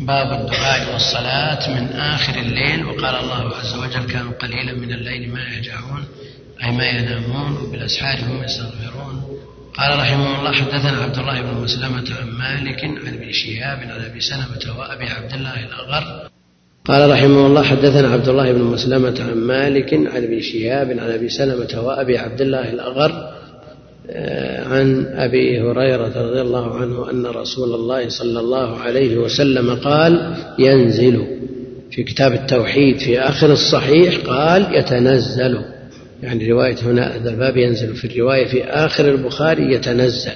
[0.00, 5.40] باب الدعاء والصلاة من آخر الليل وقال الله عز وجل كانوا قليلا من الليل ما
[5.40, 6.04] يهجعون
[6.64, 9.22] أي ما ينامون وبالأسحار هم يستغفرون.
[9.74, 14.20] قال رحمه الله حدثنا عبد الله بن مسلمة عن مالك عن ابن شهاب عن أبي
[14.20, 16.30] سلمة وأبي عبد الله الأغر.
[16.84, 21.28] قال رحمه الله حدثنا عبد الله بن مسلمة عن مالك عن ابن شهاب عن أبي
[21.28, 23.39] سلمة وأبي عبد الله الأغر
[24.66, 31.26] عن أبي هريرة رضي الله عنه أن رسول الله صلى الله عليه وسلم قال ينزل.
[31.90, 35.58] في كتاب التوحيد في آخر الصحيح قال يتنزل.
[36.22, 40.32] يعني رواية هنا هذا الباب ينزل في الرواية في آخر البخاري يتنزل.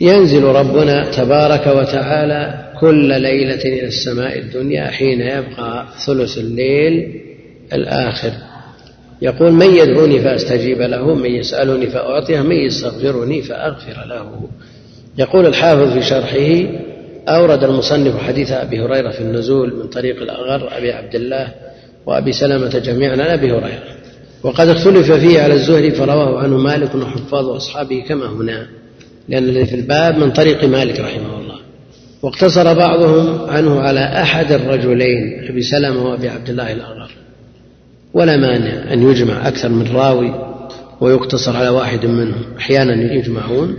[0.00, 7.20] ينزل ربنا تبارك وتعالى كل ليلة إلى السماء الدنيا حين يبقى ثلث الليل
[7.72, 8.32] الآخر.
[9.24, 14.48] يقول من يدعوني فأستجيب له من يسالني فاعطيه من يستغفرني فأغفر له.
[15.18, 16.48] يقول الحافظ في شرحه
[17.28, 21.48] أورد المصنف حديث أبي هريرة في النزول من طريق الأغر أبي عبد الله
[22.06, 23.94] وأبي سلمة جميعا عن أبي هريرة.
[24.42, 28.66] وقد اختلف فيه على الزهري فرواه عنه مالك وحفاظ أصحابه كما هنا
[29.28, 31.58] لأن الذي في الباب من طريق مالك رحمه الله.
[32.22, 37.23] واقتصر بعضهم عنه على أحد الرجلين أبي سلمة وأبي عبد الله الأغر.
[38.14, 40.54] ولا مانع أن يجمع أكثر من راوي
[41.00, 42.44] ويقتصر على واحد منهم.
[42.58, 43.76] أحيانا يجمعون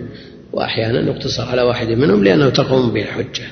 [0.53, 3.43] وأحيانا يقتصر على واحد منهم لأنه تقوم به الحجة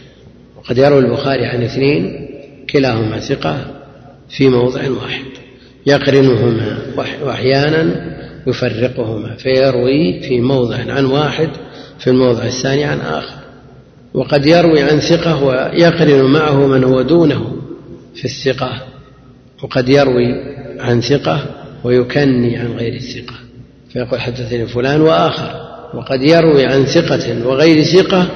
[0.58, 2.30] وقد يروي البخاري عن اثنين
[2.70, 3.66] كلاهما ثقة
[4.30, 5.26] في موضع واحد.
[5.86, 6.78] يقرنهما
[7.24, 8.14] وأحيانا
[8.48, 11.50] يفرقهما فيروي في موضع عن واحد
[12.00, 13.44] في الموضع الثاني عن آخر.
[14.14, 17.56] وقد يروي عن ثقة ويقرن معه من هو دونه
[18.16, 18.93] في الثقة.
[19.64, 20.36] وقد يروي
[20.80, 21.45] عن ثقة
[21.84, 23.36] ويكني عن غير الثقة
[23.93, 25.64] فيقول حدثني فلان وآخر.
[25.93, 28.28] وقد يروي عن ثقة وغير ثقة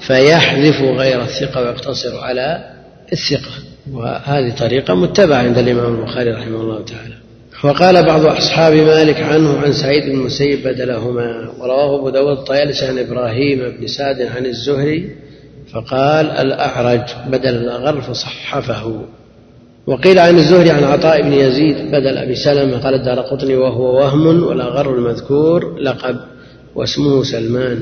[0.00, 2.70] فيحذف غير الثقة ويقتصر على
[3.12, 3.50] الثقة.
[3.92, 7.14] وهذه طريقة متبعة عند الإمام البخاري رحمه الله تعالى.
[7.64, 12.98] وقال بعض أصحاب مالك عنه عن سعيد بن المسيب بدلهما ورواه أبو داود الطيالسي عن
[12.98, 15.10] إبراهيم بن سعد عن الزهري
[15.72, 19.06] فقال الأعرج بدل الأغر فصحفه.
[19.86, 24.42] وقيل عن الزهري عن عطاء بن يزيد بدل أبي سلمة قال الدار قطني وهو وهم
[24.42, 26.16] والأغر المذكور لقب
[26.74, 27.78] واسمه سلمان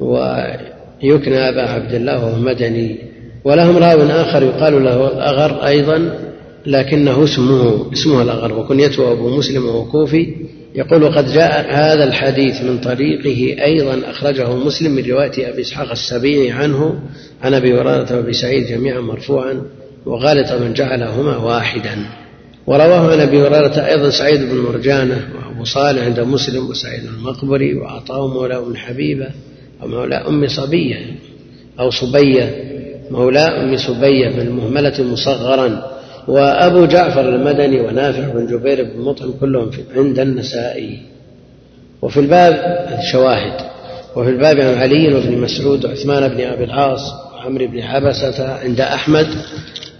[0.00, 2.98] ويكنى أبا عبد الله وهو مدني
[3.44, 6.18] ولهم راو آخر يقال له الأغر أيضا
[6.66, 10.34] لكنه اسمه اسمه الأغر وكنيته أبو مسلم وهو كوفي
[10.74, 16.50] يقول وقد جاء هذا الحديث من طريقه أيضا أخرجه مسلم من رواية أبي إسحاق السبيعي
[16.50, 17.00] عنه
[17.42, 19.62] عن أبي هريرة وأبي سعيد جميعا مرفوعا
[20.06, 22.06] وغالط من جعلهما واحدا.
[22.66, 28.26] ورواه عن أبي هريرة أيضا سعيد بن مرجانة وأبو صالح عند مسلم وسعيد المقبري وعطاء
[28.26, 29.26] مولى أم حبيبة
[29.82, 30.96] ومولى أم صبية
[31.80, 32.64] أو صبية
[33.10, 35.90] مولى أم صبية بالمهملة مصغرا.
[36.28, 40.98] وأبو جعفر المدني ونافع بن جبير بن مطعم كلهم عند النسائي.
[42.02, 43.60] وفي الباب شواهد
[44.16, 49.26] وفي الباب عن علي وابن مسعود وعثمان بن أبي العاص وعمرو بن حبسة عند أحمد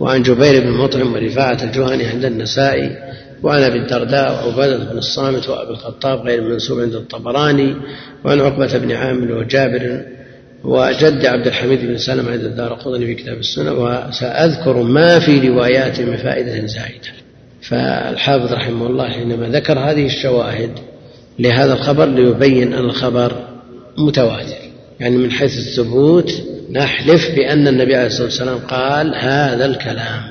[0.01, 2.97] وعن جبير بن مطعم ورفاعة الجهني عند النسائي
[3.43, 7.77] وعن أبي الدرداء وعبادة بن الصامت وأبي الخطاب غير المنسوب عند الطبراني
[8.25, 10.03] وعن عقبة بن عامر وجابر
[10.65, 16.01] وجد عبد الحميد بن سلم عند الدار قطني في كتاب السنة وسأذكر ما في روايات
[16.01, 17.11] من فائدة زائدة.
[17.63, 20.71] فالحافظ رحمه الله حينما ذكر هذه الشواهد
[21.39, 23.33] لهذا الخبر ليبين أن الخبر
[23.99, 24.57] متواتر
[25.01, 30.23] يعني من حيث الثبوت نحلف بأن النبي عليه الصلاة والسلام قال هذا الكلام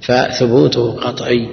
[0.00, 1.48] فثبوته قطعي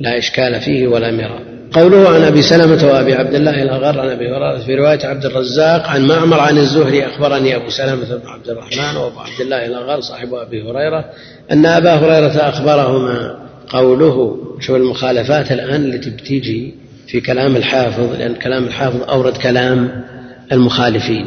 [0.00, 1.40] لا إشكال فيه ولا مرى
[1.72, 5.86] قوله عن أبي سلمة وأبي عبد الله الأغر عن أبي هريرة في رواية عبد الرزاق
[5.86, 10.34] عن معمر عن الزهري أخبرني أبو سلمة بن عبد الرحمن وأبو عبد الله الأغر صاحب
[10.34, 11.04] أبي هريرة
[11.52, 13.36] أن أبا هريرة أخبرهما
[13.68, 16.74] قوله شو المخالفات الآن التي بتيجي
[17.06, 20.04] في كلام الحافظ لأن كلام الحافظ أورد كلام
[20.52, 21.26] المخالفين.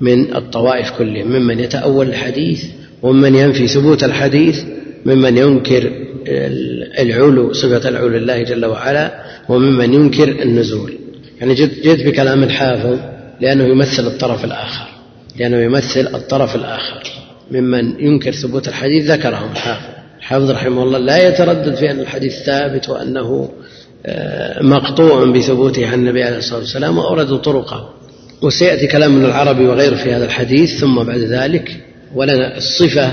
[0.00, 2.64] من الطوائف كلهم ممن يتأول الحديث
[3.02, 4.64] وممن ينفي ثبوت الحديث
[5.06, 5.92] ممن ينكر
[6.98, 10.98] العلو صفة العلو لله جل وعلا وممن ينكر النزول.
[11.40, 12.98] يعني جئت بكلام الحافظ
[13.40, 14.88] لأنه يمثل الطرف الآخر
[15.38, 17.02] لأنه يمثل الطرف الآخر.
[17.50, 19.98] ممن ينكر ثبوت الحديث ذكرهم الحافظ.
[20.18, 23.48] الحافظ رحمه الله لا يتردد في أن الحديث ثابت وأنه
[24.06, 27.97] آه، مقطوع بثبوته عن النبي عليه الصلاة والسلام وأوردوا طرقه.
[28.42, 31.76] وسيأتي كلام من العربي وغيره في هذا الحديث ثم بعد ذلك
[32.14, 33.12] ولنا الصفة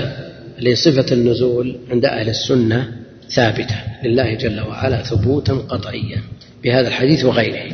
[0.60, 2.88] لصفة النزول عند أهل السنة
[3.30, 6.22] ثابتة لله جل وعلا ثبوتا قطعيا
[6.64, 7.72] بهذا الحديث وغيره.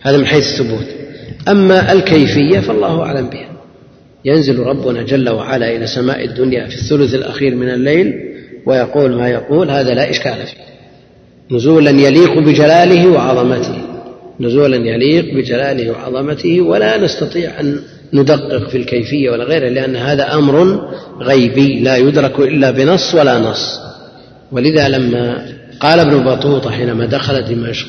[0.00, 0.86] هذا من حيث الثبوت.
[1.48, 3.48] أما الكيفية فالله أعلم بها.
[4.24, 8.14] ينزل ربنا جل وعلا إلى سماء الدنيا في الثلث الأخير من الليل
[8.66, 10.62] ويقول ما يقول هذا لا إشكال فيه.
[11.50, 13.81] نزولا يليق بجلاله وعظمته.
[14.42, 17.78] نزولا يليق بجلاله وعظمته ولا نستطيع أن
[18.12, 20.88] ندقق في الكيفية ولا غيره لأن هذا أمر
[21.20, 23.80] غيبي لا يدرك إلا بنص ولا نص.
[24.52, 25.46] ولذا لما
[25.80, 27.88] قال ابن بطوطة حينما دخل دمشق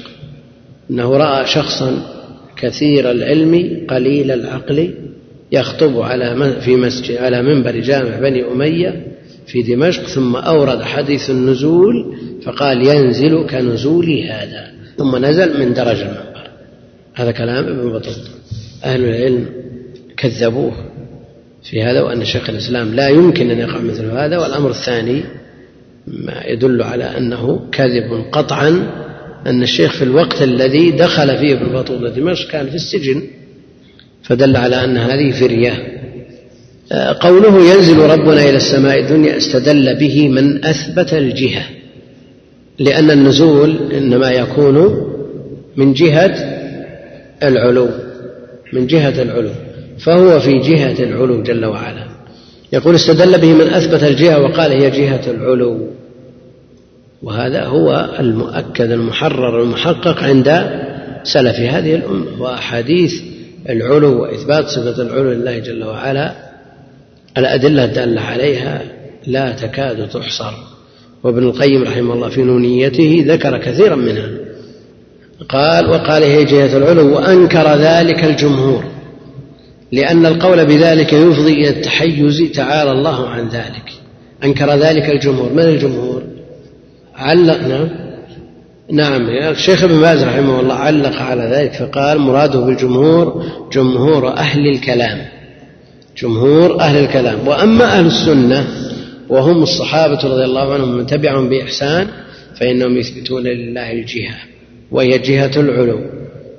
[0.92, 2.14] أنه رأى شخصا
[2.58, 4.94] كثير العلم قليل العقل
[5.52, 9.08] يخطب على في مسجد على منبر جامع بني أمية
[9.48, 16.33] في دمشق ثم أورد حديث النزول فقال ينزل كنزول هذا ثم نزل من درج المنبر
[17.16, 18.30] هذا كلام ابن بطوطة
[18.84, 19.46] أهل العلم
[20.18, 20.74] كذبوه
[21.64, 24.38] في هذا وأن شيخ الإسلام لا يمكن أن يقع مثل هذا.
[24.38, 25.24] والأمر الثاني
[26.08, 28.70] ما يدل على أنه كذب قطعا
[29.48, 33.24] أن الشيخ في الوقت الذي دخل فيه ابن بطوطة دمشق كان في السجن
[34.24, 35.94] فدل على أن هذه فرية.
[37.20, 41.66] قوله ينزل ربنا إلى السماء الدنيا استدل به من أثبت الجهة
[42.80, 45.08] لأن النزول إنما يكون
[45.78, 46.53] من جهة
[47.44, 47.90] العلو
[48.74, 49.50] من جهة العلو
[50.00, 52.06] فهو في جهة العلو جل وعلا.
[52.74, 55.88] يقول استدل به من أثبت الجهة وقال هي جهة العلو.
[57.24, 60.48] وهذا هو المؤكد المحرر المحقق عند
[61.24, 62.42] سلف هذه الأمة.
[62.42, 63.22] وأحاديث
[63.70, 66.34] العلو وإثبات صفة العلو لله جل وعلا
[67.38, 68.82] الأدلة الدالة عليها
[69.28, 70.54] لا تكاد تحصر.
[71.24, 74.30] وابن القيم رحمه الله في نونيته ذكر كثيرا منها.
[75.50, 78.84] قال وقال هي جهة العلو وأنكر ذلك الجمهور
[79.94, 83.94] لأن القول بذلك يفضي إلى التحيز تعالى الله عن ذلك.
[84.44, 85.54] أنكر ذلك الجمهور.
[85.54, 86.24] من الجمهور؟
[87.16, 87.90] علق نعم.
[88.92, 95.22] نعم الشيخ ابن باز رحمه الله علق على ذلك فقال مراده بالجمهور جمهور أهل الكلام.
[96.18, 97.48] جمهور أهل الكلام.
[97.48, 98.68] وأما أهل السنة
[99.30, 102.08] وهم الصحابة رضي الله عنهم من تبعهم بإحسان
[102.60, 104.53] فإنهم يثبتون لله الجهة.
[104.94, 106.00] وهي جهة العلو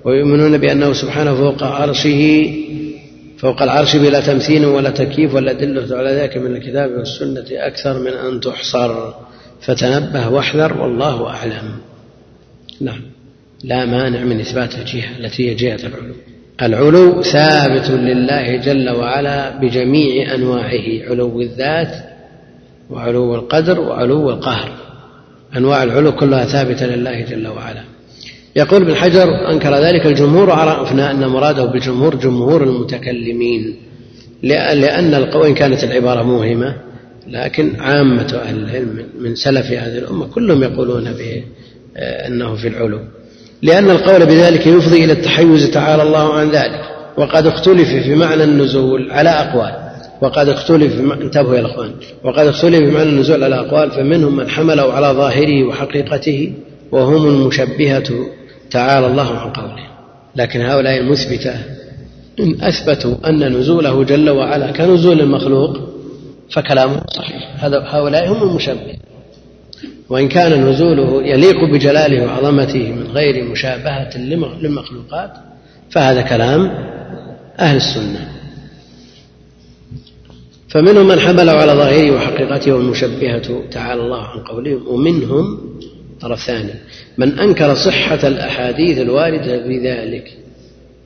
[0.05, 2.53] ويؤمنون بأنه سبحانه فوق عرشه
[3.39, 8.41] فوق العرش بلا تمثيل ولا تكييف والأدلة على ذلك من الكتاب والسنة أكثر من أن
[8.41, 9.13] تحصر.
[9.61, 11.75] فتنبه واحذر والله أعلم.
[12.81, 13.01] نعم.
[13.65, 16.15] لا مانع من إثبات الجهة التي هي جهة العلو.
[16.63, 21.95] العلو ثابت لله جل وعلا بجميع أنواعه علو الذات
[22.91, 24.71] وعلو القدر وعلو القهر.
[25.57, 27.94] أنواع العلو كلها ثابتة لله جل وعلا.
[28.57, 33.77] يقول ابن حجر أنكر ذلك الجمهور وعرفنا أن مراده بالجمهور جمهور المتكلمين
[34.43, 36.75] لأن وإن كانت العبارة موهمة
[37.29, 42.99] لكن عامة أهل العلم من سلف هذه الأمة كلهم يقولون بأنه في العلو.
[43.63, 46.81] لأن القول بذلك يفضي إلى التحيز تعالى الله عن ذلك.
[47.17, 49.75] وقد اختلف في معنى النزول على أقوال.
[50.23, 51.91] وقد اختلف انتبهوا يا إخوان.
[52.25, 56.53] وقد اختلف في معنى النزول على أقوال فمنهم من حمله على ظاهره وحقيقته
[56.93, 58.27] وهم المشبهة
[58.71, 59.87] تعالى الله عن قوله.
[60.37, 61.55] لكن هؤلاء المثبتة
[62.41, 65.79] إن أثبتوا أن نزوله جل وعلا كنزول المخلوق
[66.51, 67.65] فكلامه صحيح.
[67.65, 68.97] هؤلاء هم المشبهه
[70.09, 74.19] وإن كان نزوله يليق بجلاله وعظمته من غير مشابهة
[74.61, 75.31] للمخلوقات
[75.91, 76.71] فهذا كلام
[77.59, 78.35] أهل السنة.
[80.69, 85.59] فمنهم من حمله على ظاهره وحقيقته والمشبهة تعالى الله عن قولهم ومنهم
[86.25, 86.75] طرف ثاني
[87.19, 90.37] من أنكر صحة الأحاديث الواردة في ذلك.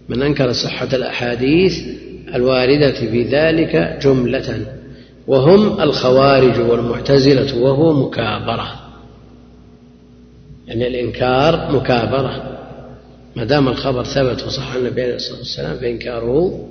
[0.08, 1.78] من أنكر صحة الأحاديث
[2.34, 4.60] الواردة في ذلك جملة.
[5.26, 8.72] وهم الخوارج والمعتزلة وهو مكابرة.
[10.66, 12.58] يعني الإنكار مكابرة.
[13.36, 16.68] ما دام الخبر ثبت وصح عن النبي عليه الصلاة والسلام فإنكاره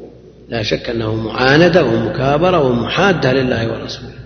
[0.50, 4.17] لا شك أنه معاندة ومكابرة ومحادة لله ورسوله.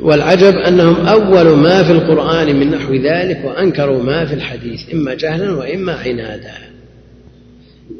[0.00, 5.52] والعجب أنهم أول ما في القرآن من نحو ذلك وأنكروا ما في الحديث إما جهلا
[5.52, 6.52] وإما عنادا.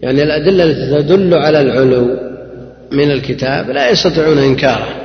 [0.02, 2.16] يعني الأدلة التي تدل على العلو
[2.92, 5.04] من الكتاب لا يستطيعون إنكاره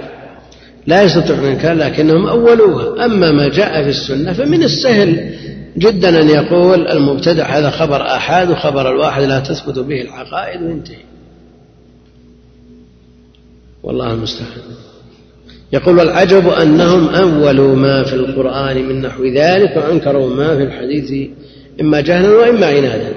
[0.87, 3.05] لا يستطيعون إنكار لكنهم أولوها.
[3.05, 5.33] أما ما جاء في السنة فمن السهل
[5.77, 11.03] جدا أن يقول المبتدع هذا خبر آحاد وخبر الواحد لا تثبت به العقائد وينتهي.
[13.83, 14.88] والله المستعان.
[15.73, 21.29] يقول والعجب أنهم أولوا ما في القرآن من نحو ذلك وأنكروا ما في الحديث
[21.81, 23.13] إما جهلا وإما عنادا.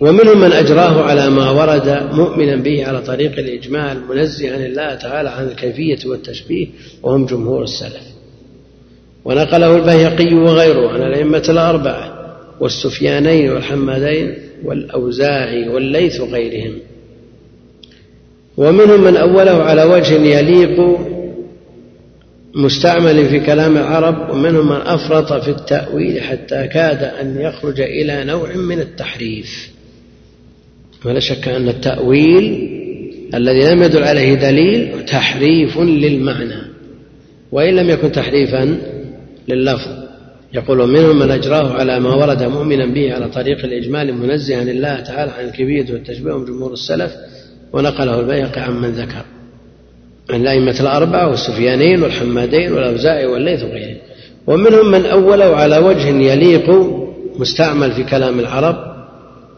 [0.00, 5.44] ومنهم من أجراه على ما ورد مؤمنا به على طريق الإجمال منزها الله تعالى عن
[5.44, 6.66] الكيفية والتشبيه
[7.02, 8.02] وهم جمهور السلف.
[9.24, 12.12] ونقله البيهقي وغيره عن الأئمة الأربعة
[12.60, 14.34] والسفيانين والحمادين
[14.64, 16.72] والأوزاعي والليث وغيرهم.
[18.56, 20.98] ومنهم من أوله على وجه يليق
[22.54, 28.56] مستعمل في كلام العرب ومنهم من أفرط في التأويل حتى كاد أن يخرج إلى نوع
[28.56, 29.70] من التحريف.
[31.04, 32.68] ولا شك أن التأويل
[33.34, 36.62] الذي لم يدل عليه دليل تحريف للمعنى
[37.52, 38.78] وإن لم يكن تحريفا
[39.48, 40.02] لللفظ.
[40.54, 45.30] يقول منهم من أجراه على ما ورد مؤمنا به على طريق الإجمال منزها لله تعالى
[45.30, 47.12] عن الكبير والتشبيه من جمهور السلف
[47.72, 49.24] ونقله البيهقي عن من ذكر.
[50.30, 53.96] الأئمة الأربعة والسفيانين والحمادين والأوزاعي والليث وغيرهم.
[54.46, 56.70] ومنهم من أوله على وجه يليق
[57.38, 58.76] مستعمل في كلام العرب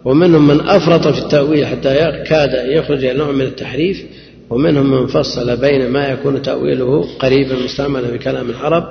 [0.05, 1.95] ومنهم من أفرط في التأويل حتى
[2.27, 4.05] كاد يخرج إلى نوع من التحريف
[4.51, 8.85] ومنهم من فصل بين ما يكون تأويله قريبا مستعملا في كلام العرب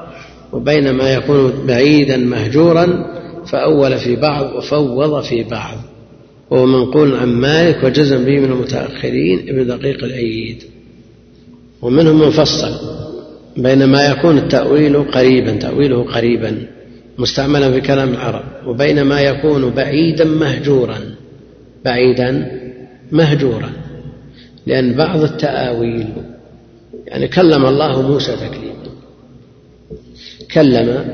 [0.53, 3.05] وبين ما يكون بعيدا مهجورا
[3.45, 5.77] فأول في بعض وفوض في بعض.
[6.49, 10.63] وهو منقول عن مالك وجزم به من المتأخرين ابن دقيق العيد
[11.83, 12.71] ومنهم من فصل
[13.57, 16.57] بين ما يكون التأويل قريبا تأويله قريبا
[17.17, 20.99] مستعملا في كلام العرب وبين ما يكون بعيدا مهجورا
[21.85, 22.51] بعيدا
[23.11, 23.69] مهجورا
[24.65, 26.07] لأن بعض التآويل
[27.07, 28.73] يعني كلم الله موسى تكليما
[30.53, 31.05] كلم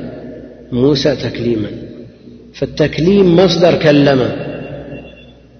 [0.72, 1.70] موسى تكليما
[2.54, 4.30] فالتكليم مصدر كلم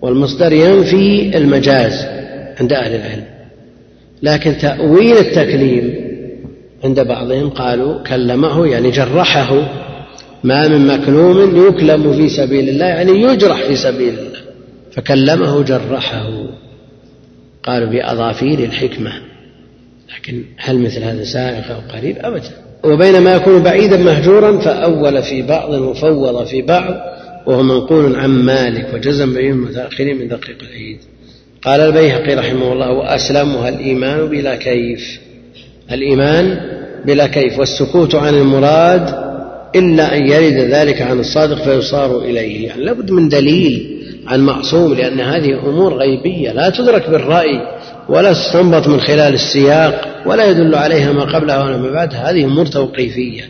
[0.02, 2.04] والمصدر ينفي المجاز
[2.60, 3.39] عند أهل العلم.
[4.22, 6.10] لكن تأويل التكليم
[6.84, 9.80] عند بعضهم قالوا كلمه يعني جرحه
[10.44, 14.40] ما من مكلوم يكلم في سبيل الله يعني يجرح في سبيل الله.
[14.92, 16.30] فكلمه جرحه.
[17.62, 19.12] قالوا بأظافير الحكمة.
[20.16, 22.50] لكن هل مثل هذا سائغ أو قريب؟ أبدا.
[22.84, 26.94] وبينما يكون بعيدا مهجورا فأول في بعض وفوض في بعض
[27.46, 30.98] وهو منقول عن مالك وجزم به المتأخرين من دقيق العيد.
[31.64, 35.20] قال البيهقي رحمه الله وأسلمها الإيمان بلا كيف.
[35.92, 36.60] الإيمان
[37.04, 39.14] بلا كيف والسكوت عن المراد
[39.76, 42.68] إلا أن يرد ذلك عن الصادق فيصار إليه.
[42.68, 47.60] يعني لابد من دليل عن معصوم لأن هذه أمور غيبية لا تدرك بالرأي
[48.08, 52.30] ولا تستنبط من خلال السياق ولا يدل عليها ما قبلها ولا ما بعدها.
[52.30, 53.42] هذه أمور توقيفية.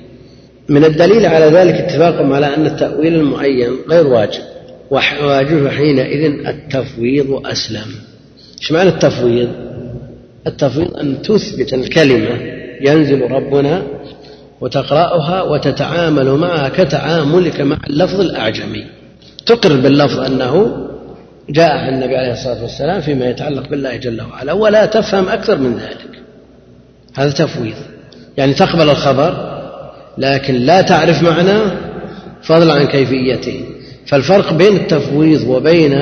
[0.69, 4.43] من الدليل على ذلك اتفاقهم على أن التأويل المعين غير واجب.
[4.91, 7.95] واجب حينئذ التفويض أسلم.
[8.61, 9.49] إيش معنى التفويض؟
[10.47, 12.41] التفويض أن تثبت الكلمة
[12.81, 13.83] ينزل ربنا
[14.61, 18.87] وتقرأها وتتعامل معها كتعاملك مع اللفظ الأعجمي.
[19.47, 20.87] تقر باللفظ أنه
[21.51, 25.75] جاء عن النبي عليه الصلاة والسلام فيما يتعلق بالله جل وعلا ولا تفهم أكثر من
[25.75, 26.23] ذلك.
[27.15, 27.75] هذا تفويض.
[28.37, 29.61] يعني تقبل الخبر
[30.19, 31.73] لكن لا تعرف معناه
[32.43, 33.65] فضلا عن كيفيته.
[34.11, 35.95] فالفرق بين التفويض وبين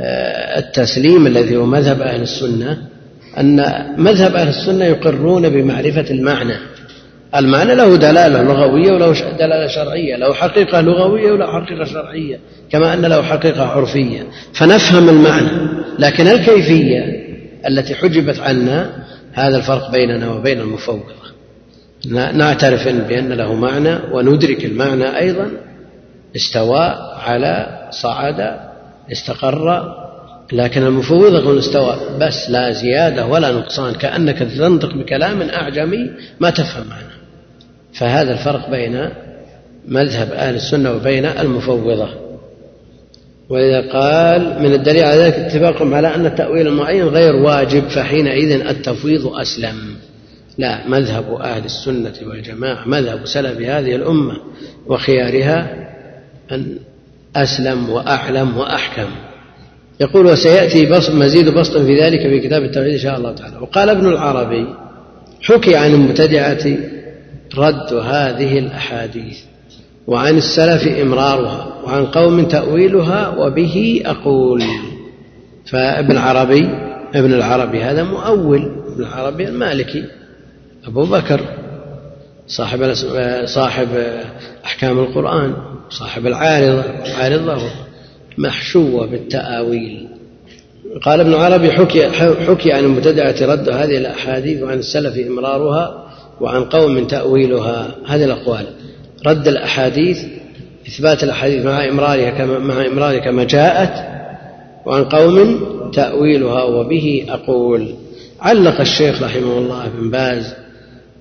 [0.00, 2.78] آه، التسليم الذي هو مذهب أهل السنة
[3.38, 6.54] أن مذهب أهل السنة يقرون بمعرفة المعنى.
[7.36, 12.38] المعنى له دلالة لغوية وله دلالة شرعية له حقيقة لغوية وله حقيقة شرعية
[12.70, 14.26] كما أن له حقيقة عرفية.
[14.52, 15.50] فنفهم المعنى
[15.98, 17.02] لكن الكيفية
[17.68, 18.90] التي حجبت عنا
[19.32, 21.18] هذا الفرق بيننا وبين المفوضة.
[22.32, 25.50] نعترف بأن له معنى وندرك المعنى أيضا
[26.36, 26.94] استوى
[27.26, 28.56] على صعد
[29.12, 29.94] استقر
[30.52, 31.96] لكن المفوضة يقول استوى.
[32.20, 36.10] بس لا زيادة ولا نقصان كأنك تنطق بكلام أعجمي
[36.40, 37.18] ما تفهم معنى
[37.92, 39.08] فهذا الفرق بين
[39.88, 42.08] مذهب أهل السنة وبين المفوضة.
[43.48, 49.26] وإذا قال من الدليل على ذلك اتفاقهم على أن التأويل المعين غير واجب فحينئذ التفويض
[49.26, 49.96] أسلم.
[50.58, 54.36] لا مذهب أهل السنة والجماعة مذهب سلف هذه الأمة
[54.86, 55.77] وخيارها
[56.52, 56.78] أن
[57.36, 59.10] أسلم وأعلم وأحكم.
[60.00, 63.56] يقول وسيأتي بسط مزيد بسط في ذلك في كتاب التوحيد إن شاء الله تعالى.
[63.56, 64.66] وقال ابن العربي
[65.42, 66.78] حكي عن المبتدعة
[67.56, 69.38] رد هذه الأحاديث
[70.06, 74.62] وعن السلف إمرارها وعن قوم تأويلها وبه أقول.
[75.66, 76.68] فابن العربي
[77.14, 80.04] ابن العربي هذا مؤول ابن العربي المالكي.
[80.86, 81.40] أبو بكر
[82.46, 82.92] صاحب
[83.44, 83.88] صاحب
[84.64, 85.54] أحكام القرآن.
[85.90, 86.84] صاحب العارضة
[87.16, 87.62] عارضة
[88.38, 90.08] محشوة بالتآويل.
[91.02, 92.08] قال ابن عربي حكي,
[92.46, 96.04] حكي عن المبتدعة رد هذه الأحاديث وعن السلف إمرارها
[96.40, 97.94] وعن قوم تأويلها.
[98.06, 98.66] هذه الأقوال.
[99.26, 100.18] رد الأحاديث
[100.88, 103.92] إثبات الأحاديث مع إمرارها كما مع إمرارها كما جاءت
[104.86, 105.60] وعن قوم
[105.94, 107.94] تأويلها وبه أقول.
[108.40, 110.54] علق الشيخ رحمه الله بن باز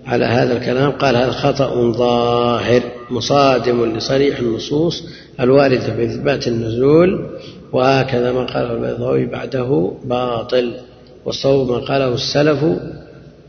[0.08, 2.82] على هذا الكلام قال هذا خطأ ظاهر
[3.12, 5.04] مصادم لصريح النصوص
[5.40, 7.30] الواردة بإثبات النزول
[7.74, 10.74] وهكذا ما قاله البيضاوي بعده باطل.
[11.26, 12.66] والصواب ما قاله السلف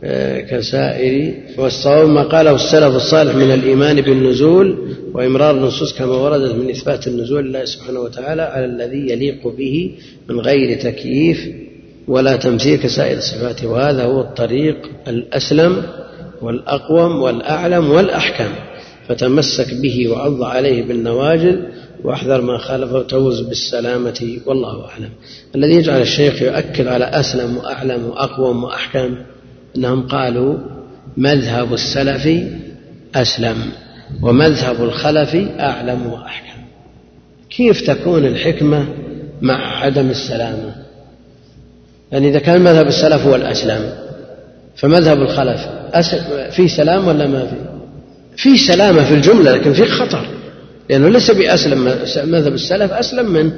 [0.04, 4.78] آه، كسائر والصواب ما قاله السلف الصالح من الإيمان بالنزول
[5.14, 9.94] وإمرار النصوص كما وردت من إثبات النزول لله سبحانه وتعالى على الذي يليق به
[10.28, 11.48] من غير تكييف
[12.08, 13.64] ولا تمثيل كسائر الصفات.
[13.64, 14.76] وهذا هو الطريق
[15.08, 15.82] الأسلم
[16.42, 18.50] والأقوم والأعلم والأحكم
[19.08, 21.56] فتمسك به وعض عليه بالنواجذ
[22.04, 25.10] وأحذر ما خالفه وتوز بالسلامة والله أعلم.
[25.54, 29.16] الذي يجعل الشيخ يؤكد على أسلم وأعلم وأقوم وأحكم
[29.76, 30.58] أنهم قالوا
[31.16, 32.48] مذهب السلف
[33.14, 33.56] أسلم
[34.22, 36.60] ومذهب الخلف أعلم وأحكم.
[37.50, 38.88] كيف تكون الحكمة
[39.42, 40.74] مع عدم السلامة؟
[42.12, 43.92] يعني إذا كان مذهب السلف هو الأسلم
[44.76, 45.77] فمذهب الخلف
[46.50, 47.56] في سلام ولا ما في؟
[48.36, 50.26] في سلامة في الجملة لكن في خطر.
[50.90, 51.84] لأنه ليس بأسلم
[52.24, 53.52] مذهب السلف أسلم منه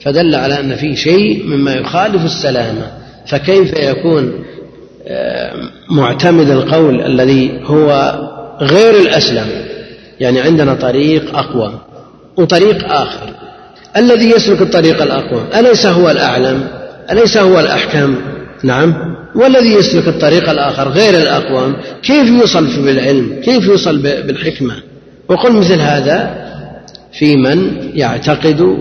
[0.00, 2.92] فدل على أن في شيء مما يخالف السلامة.
[3.26, 4.44] فكيف يكون
[5.06, 5.52] آه،
[5.90, 8.18] معتمد القول الذي هو
[8.60, 9.46] غير الأسلم؟
[10.20, 11.80] يعني عندنا طريق أقوى
[12.36, 13.30] وطريق آخر.
[13.96, 16.68] الذي يسلك الطريق الأقوى أليس هو الأعلم؟
[17.10, 18.16] أليس هو الأحكم؟
[18.62, 19.17] نعم.
[19.38, 24.74] والذي يسلك الطريق الآخر غير الأقوام؟ كيف يوصل بالعلم كيف يوصل بالحكمة؟
[25.28, 26.48] وقل مثل هذا
[27.12, 28.78] في من يعتقد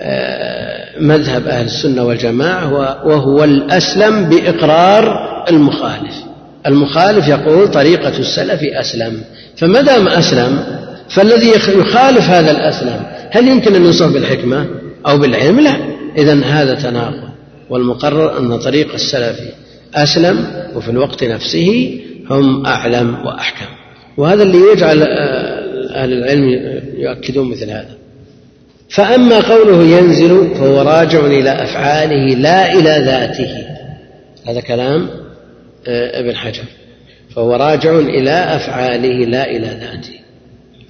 [0.00, 2.72] آه، مذهب أهل السنة والجماعة
[3.06, 5.18] وهو الأسلم بإقرار
[5.50, 6.14] المخالف.
[6.66, 9.22] المخالف يقول طريقة السلف أسلم.
[9.56, 10.64] فما دام أسلم
[11.08, 14.66] فالذي يخالف هذا الأسلم هل يمكن أن يوصف بالحكمة
[15.06, 15.76] أو بالعلم؟ لا.
[16.18, 17.32] إذا هذا تناقض.
[17.70, 19.40] والمقرر أن طريق السلف
[19.94, 23.66] أسلم وفي الوقت نفسه هم أعلم وأحكم.
[24.16, 25.02] وهذا اللي يجعل
[25.92, 26.48] أهل العلم
[26.96, 27.96] يؤكدون مثل هذا.
[28.88, 33.66] فأما قوله ينزل فهو راجع إلى أفعاله لا إلى ذاته.
[34.46, 35.08] هذا كلام
[35.86, 36.64] آه، ابن حجر.
[37.34, 40.22] فهو راجع إلى أفعاله لا إلى ذاته.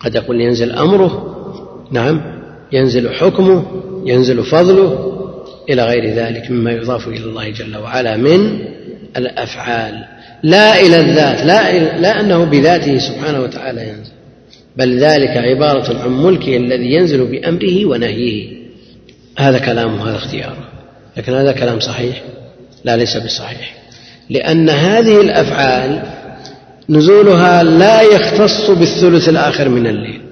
[0.00, 1.32] قد يقول ينزل أمره
[1.90, 2.20] نعم
[2.72, 3.64] ينزل حكمه
[4.06, 5.12] ينزل فضله
[5.70, 8.58] إلى غير ذلك مما يضاف إلى الله جل وعلا من
[9.16, 10.04] الأفعال.
[10.42, 14.12] لا إلى الذات لا, لا أنه بذاته سبحانه وتعالى ينزل.
[14.76, 18.62] بل ذلك عبارة عن ملكه الذي ينزل بأمره ونهيه.
[19.38, 20.68] هذا كلامه هذا اختياره.
[21.16, 22.22] لكن هذا كلام صحيح؟
[22.84, 23.74] لا ليس بصحيح.
[24.30, 26.02] لأن هذه الأفعال
[26.88, 30.22] نزولها لا يختص بالثلث الآخر من الليل.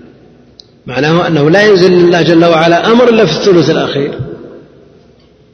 [0.87, 4.19] معناه أنه لا ينزل الله جل وعلا أمر إلا في الثلث الأخير.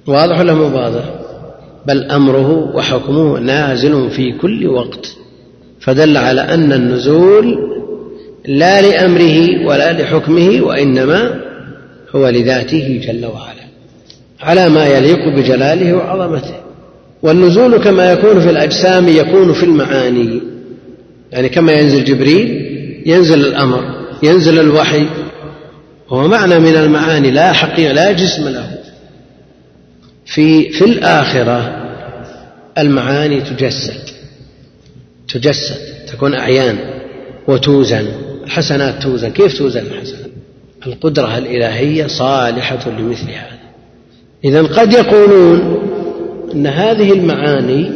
[0.06, 1.04] واضح ولا مو واضح؟
[1.86, 5.16] بل أمره وحكمه نازل في كل وقت
[5.80, 7.58] فدل على أن النزول
[8.46, 11.40] لا لأمره ولا لحكمه وإنما
[12.16, 13.66] هو لذاته جل وعلا
[14.40, 16.54] على ما يليق بجلاله وعظمته.
[17.22, 20.40] والنزول كما يكون في الأجسام يكون في المعاني
[21.32, 22.66] يعني كما ينزل جبريل
[23.06, 23.84] ينزل الأمر
[24.22, 25.06] ينزل الوحي
[26.10, 28.70] وهو معنى من المعاني لا حقيقة لا جسم له.
[30.26, 31.75] في في الآخرة
[32.78, 34.10] المعاني تجسد
[35.28, 36.78] تجسد تكون أعيان
[37.48, 38.06] وتوزن
[38.44, 39.30] الحسنات توزن.
[39.30, 40.30] كيف توزن الحسنات؟
[40.86, 43.58] القدرة الإلهية صالحة لمثل هذا.
[44.44, 45.78] إذا قد يقولون
[46.54, 47.90] أن هذه المعاني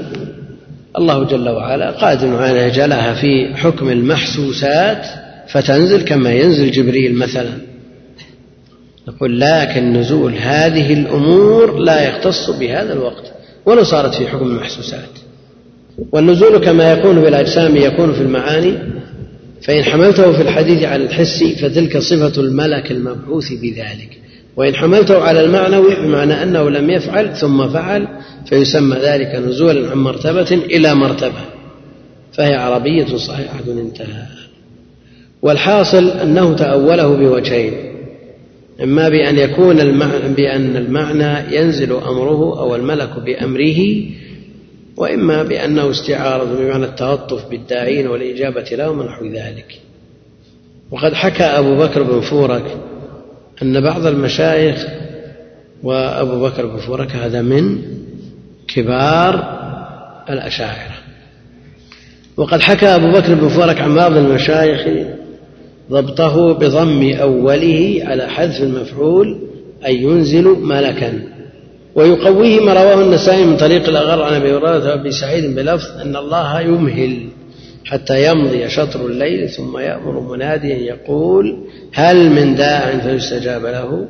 [0.98, 5.06] الله جل وعلا قادر على يجعلها في حكم المحسوسات
[5.48, 7.52] فتنزل كما ينزل جبريل مثلا.
[9.08, 13.32] نقول لكن نزول هذه الأمور لا يختص بهذا الوقت.
[13.66, 15.08] ولو صارت في حكم المحسوسات.
[16.12, 18.78] والنزول كما يكون بالأجسام يكون في المعاني
[19.62, 24.18] فإن حملته في الحديث على الحس فتلك صفة الملك المبعوث بذلك.
[24.56, 28.08] وإن حملته على المعنوي بمعنى أنه لم يفعل ثم فعل
[28.46, 31.44] فيسمى ذلك نزولا عن مرتبة إلى مرتبة.
[32.32, 34.26] فهي عربية صحيحة انتهى.
[35.42, 37.89] والحاصل أنه تأوله بوجهين.
[38.82, 44.04] إما بأن يكون المعنى بأن المعنى ينزل أمره أو الملك بأمره
[44.96, 49.80] وإما بأنه استعارة بمعنى التلطف بالداعين والإجابة لهم ونحو ذلك.
[50.90, 52.76] وقد حكى أبو بكر بن فورك
[53.62, 54.86] أن بعض المشايخ
[55.82, 57.82] وأبو بكر بن فورك هذا من
[58.68, 59.34] كبار
[60.30, 60.94] الأشاعرة.
[62.36, 64.86] وقد حكى أبو بكر بن فورك عن بعض المشايخ
[65.90, 69.38] ضبطه بضم أوله على حذف المفعول
[69.86, 71.20] أي ينزل ملكا.
[71.94, 76.60] ويقويه ما رواه النسائي من طريق الأغر عن أبي هريرة وأبي سعيد بلفظ أن الله
[76.60, 77.28] يمهل
[77.84, 81.56] حتى يمضي شطر الليل ثم يأمر مناديا يقول
[81.92, 84.08] هل من داع فيستجاب له؟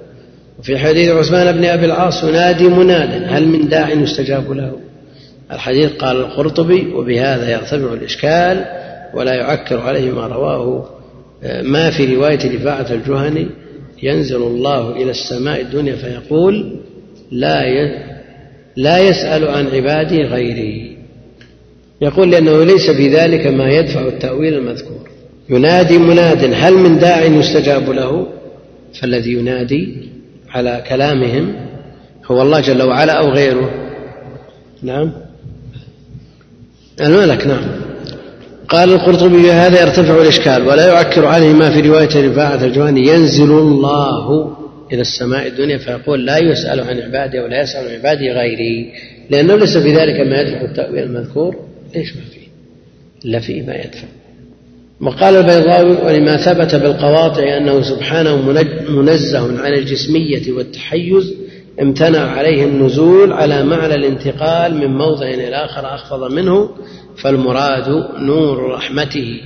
[0.59, 4.73] وفي حديث عثمان بن أبي العاص ينادي مناد هل من داع يستجاب له؟
[5.53, 8.65] الحديث قال القرطبي وبهذا يرتفع الإشكال
[9.15, 11.00] ولا يعكر عليه ما رواه
[11.63, 13.47] ما في رواية رفاعة الجهني
[14.03, 16.77] ينزل الله إلى السماء الدنيا فيقول
[17.31, 17.63] لا
[18.77, 20.97] لا يسأل عن عبادي غيري.
[22.01, 25.09] يقول لأنه ليس في ذلك ما يدفع التأويل المذكور.
[25.51, 28.27] ينادي مناد هل من داع يستجاب له؟
[29.01, 30.09] فالذي ينادي
[30.49, 31.55] على كلامهم
[32.27, 33.71] هو الله جل وعلا أو غيره؟
[34.83, 35.13] نعم.
[37.01, 37.80] الملك نعم.
[38.71, 43.07] قال القرطبي هذا يرتفع الإشكال ولا يعكر عليه ما في رواية رفاعة الجواني.
[43.07, 44.57] ينزل الله
[44.93, 48.93] إلى السماء الدنيا فيقول لا يسأل عن عبادي ولا يسأل عن عبادي غيري
[49.31, 51.57] لأنه ليس في ذلك ما يدفع التأويل المذكور.
[51.95, 52.49] ليش ما فيه
[53.25, 54.09] إلا فيه ما يدفع.
[55.01, 58.37] وقال البيضاوي ولما ثبت بالقواطع أنه سبحانه
[58.89, 61.35] منزه عن الجسمية والتحيز
[61.83, 66.71] امتنع عليه النزول على معنى الانتقال من موضع إلى آخر أخفض منه
[67.23, 69.41] فالمراد نور رحمته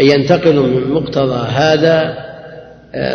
[0.00, 2.14] أن ينتقل من مقتضى هذا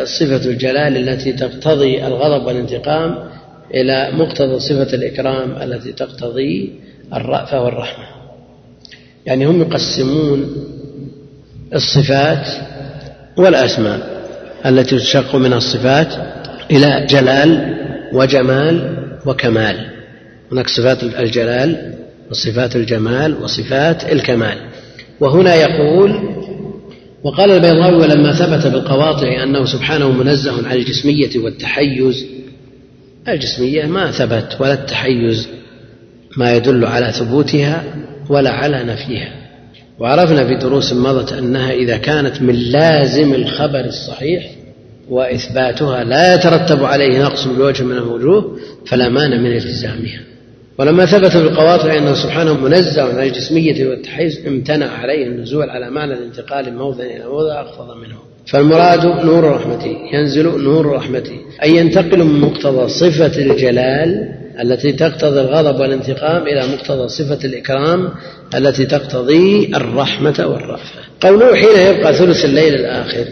[0.03, 3.15] صفة الجلال التي تقتضي الغضب والانتقام
[3.73, 6.73] إلى مقتضى صفة الإكرام التي تقتضي
[7.13, 8.05] الرأفة والرحمة
[9.25, 10.55] يعني هم يقسمون
[11.73, 12.47] الصفات
[13.37, 14.17] والأسماء
[14.65, 16.13] التي تشق من الصفات
[16.71, 17.77] إلى جلال
[18.13, 19.89] وجمال وكمال.
[20.51, 21.93] هناك صفات الجلال
[22.31, 24.57] وصفات الجمال وصفات الكمال.
[25.19, 26.37] وهنا يقول
[27.23, 32.25] وقال البيضاوي ولما ثبت بالقواطع أنه سبحانه منزه عن الجسمية والتحيز
[33.27, 35.47] الجسمية ما ثبت ولا التحيز
[36.37, 37.83] ما يدل على ثبوتها
[38.29, 39.31] ولا على نفيها.
[39.99, 44.56] وعرفنا في دروس مضت أنها إذا كانت من لازم الخبر الصحيح
[45.09, 50.19] وإثباتها لا يترتب عليه نقص بوجه من الوجوه فلا مانع من التزامها.
[50.79, 56.65] ولما ثبت بالقواطع أنه سبحانه منزه عن الجسمية والتحيز امتنع عليه النزول على معنى الانتقال
[56.71, 58.17] من موضع إلى موضع أخفض منه.
[58.47, 64.29] فالمراد نور رحمته ينزل نور رحمته أي ينتقل من مقتضى صفة الجلال
[64.63, 68.09] التي تقتضي الغضب والانتقام إلى مقتضى صفة الإكرام
[68.55, 73.25] التي تقتضي الرحمة والرأفة قوله حين يبقى ثلث الليل الآخر.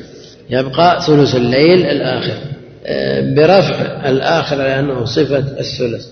[0.50, 2.38] يبقى ثلث الليل الآخر.
[2.86, 6.06] آه، برفع الآخر لأنه صفة الثلث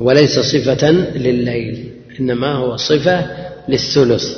[0.00, 1.88] وليس صفة لليل
[2.20, 3.26] إنما هو صفة
[3.68, 4.36] للثلث.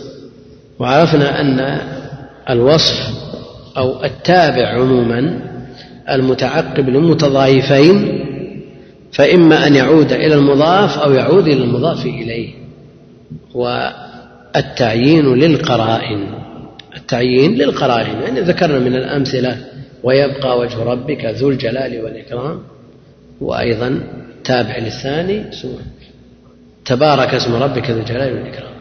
[0.78, 1.78] وعرفنا أن
[2.50, 3.10] الوصف
[3.76, 5.40] أو التابع عموما
[6.10, 8.26] المتعقب للمتضايفين
[9.12, 12.48] فإما أن يعود إلى المضاف أو يعود إلى المضاف إليه.
[13.54, 16.26] والتعيين للقرائن.
[17.10, 19.56] التعيين للقرائن يعني ذكرنا من الأمثلة
[20.02, 22.62] ويبقى وجه ربك ذو الجلال والإكرام
[23.40, 24.00] وأيضا
[24.44, 25.44] تابع للثاني
[26.84, 28.72] تبارك اسم ربك ذو الجلال والإكرام.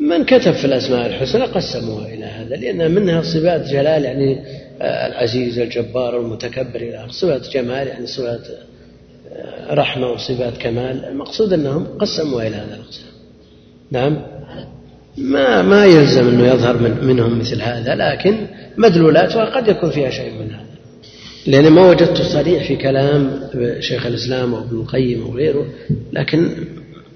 [0.00, 4.38] من كتب في الأسماء الحسنى قسموها إلى هذا لأن منها صفات جلال يعني
[4.82, 8.46] آه، العزيز الجبار المتكبر إلى صفات جمال يعني صفات
[9.32, 11.04] آه، رحمة وصفات كمال.
[11.04, 13.12] المقصود أنهم قسموها إلى هذا الأقسام.
[13.90, 14.31] نعم؟
[15.18, 18.36] ما ما يلزم أنه يظهر من منهم مثل هذا لكن
[18.76, 20.62] مدلولاتها قد يكون فيها شيء من هذا.
[21.46, 23.40] لأن ما وجدت صريح في كلام
[23.80, 25.66] شيخ الإسلام وابن القيم وغيره
[26.12, 26.48] لكن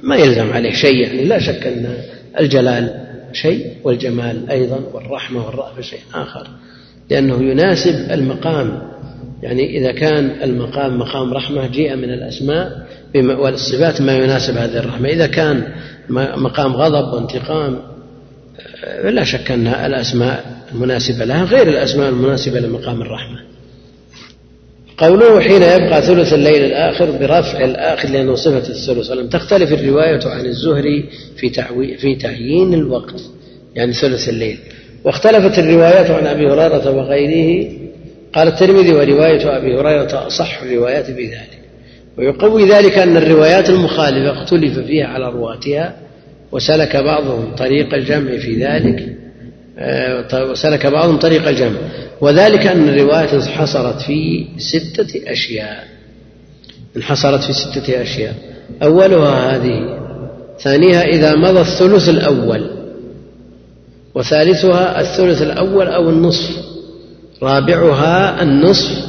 [0.03, 0.97] ما يلزم عليه شيء.
[0.97, 1.97] يعني لا شك أن
[2.41, 6.47] الجلال شيء والجمال أيضا والرحمة والرأفة شيء آخر
[7.11, 8.83] لأنه يناسب المقام.
[9.43, 15.09] يعني إذا كان المقام مقام رحمة جيء من الأسماء والصفات ما يناسب هذه الرحمة.
[15.09, 15.63] إذا كان
[16.11, 17.79] مقام غضب وانتقام.
[19.05, 23.39] لا شك أن الأسماء المناسبة لها غير الأسماء المناسبة لمقام الرحمة.
[24.99, 30.47] قوله حين يبقى ثلث الليل الآخر برفع الآخر لأنه صفة الثلث ولم تختلف الرواية عن
[30.47, 31.51] الزهري في
[31.97, 33.21] في تعيين الوقت
[33.75, 34.59] يعني ثلث الليل.
[35.05, 37.73] واختلفت الروايات عن أبي هريرة وغيره.
[38.35, 41.56] قال الترمذي ورواية أبي هريرة أصح الروايات بذلك.
[42.19, 45.97] ويقوي ذلك أن الروايات المخالفة اختلف فيها على رواتها
[46.53, 49.17] وسلك بعضهم طريق الجمع في ذلك
[49.79, 51.79] آه، وسلك بعضهم طريق الجمع.
[52.21, 55.85] وذلك أن الرواية انحصرت في ستة أشياء.
[56.97, 58.35] انحصرت في ستة أشياء.
[58.83, 59.99] أولها هذه
[60.61, 62.71] ثانيها إذا مضى الثلث الأول.
[64.15, 66.57] وثالثها الثلث الأول أو النصف.
[67.43, 69.07] رابعها النصف.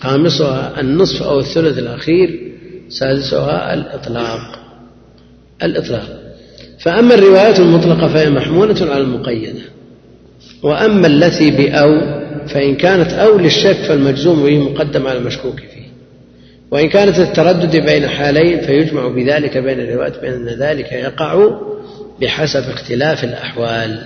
[0.00, 2.43] خامسها النصف أو الثلث الأخير.
[2.98, 4.58] سادسها الإطلاق.
[5.62, 6.20] الإطلاق.
[6.78, 9.60] فأما الروايات المطلقة فهي محمولة على المقيدة.
[10.62, 12.00] وأما التي بأو
[12.46, 15.84] فإن كانت أو للشك فالمجزوم به مقدم على المشكوك فيه.
[16.70, 21.50] وإن كانت التردد بين حالين فيجمع بذلك بين الروايات بأن ذلك يقع
[22.20, 23.98] بحسب اختلاف الأحوال.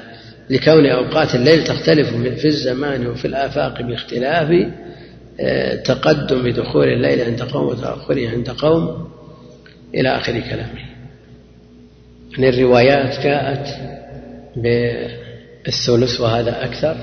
[0.51, 2.09] لكون أوقات الليل تختلف
[2.41, 4.49] في الزمان وفي الآفاق باختلاف
[5.85, 9.09] تقدم دخول الليل عند قوم وتأخره عند قوم
[9.95, 10.89] إلى آخر كلامه.
[12.33, 13.69] يعني الروايات جاءت
[14.57, 16.97] بالثلث وهذا أكثر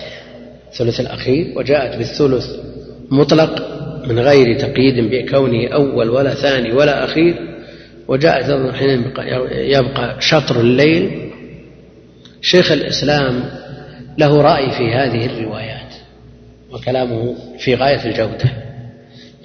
[0.72, 2.46] الثلث الأخير وجاءت بالثلث
[3.12, 3.76] مطلق
[4.08, 7.36] من غير تقييد بكونه أول ولا ثاني ولا أخير
[8.08, 9.12] وجاءت حين
[9.52, 11.32] يبقى شطر الليل.
[12.42, 13.44] شيخ الإسلام
[14.18, 15.85] له رأي في هذه الروايات.
[16.76, 18.52] وكلامه في غاية الجودة.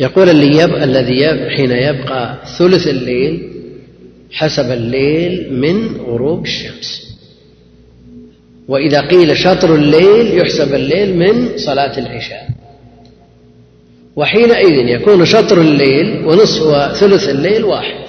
[0.01, 3.52] يقول اللي يبقى الذي يبقى حين يبقى ثلث الليل
[4.32, 7.16] حسب الليل من غروب الشمس.
[8.69, 12.48] وإذا قيل شطر الليل يحسب الليل من صلاة العشاء.
[14.16, 18.05] وحينئذ يكون شطر الليل ونصف وثلث الليل واحد.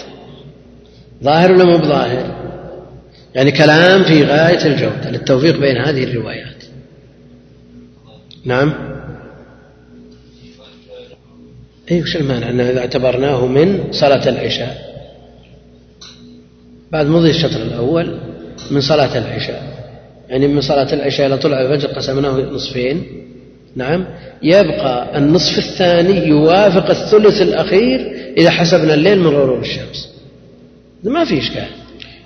[1.24, 2.42] ظاهر ولا مو بظاهر؟
[3.36, 6.64] يعني كلام في غاية الجودة للتوفيق بين هذه الروايات.
[8.46, 8.91] نعم؟
[11.92, 14.92] أي وش المانع أنه إذا اعتبرناه من صلاة العشاء.
[16.92, 18.18] بعد مضي الشطر الأول
[18.72, 19.64] من صلاة العشاء.
[20.30, 23.04] يعني من صلاة العشاء إلى طلوع الفجر قسمناه نصفين.
[23.76, 24.06] نعم.
[24.44, 30.10] يبقى النصف الثاني يوافق الثلث الأخير إذا حسبنا الليل من غروب الشمس.
[31.04, 31.68] ما في إشكال.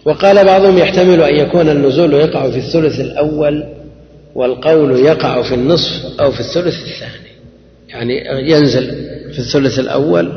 [0.05, 3.63] وقال بعضهم يحتمل أن يكون النزول يقع في الثلث الأول
[4.35, 7.25] والقول يقع في النصف أو في الثلث الثاني.
[7.89, 10.31] يعني ينزل في الثلث الأول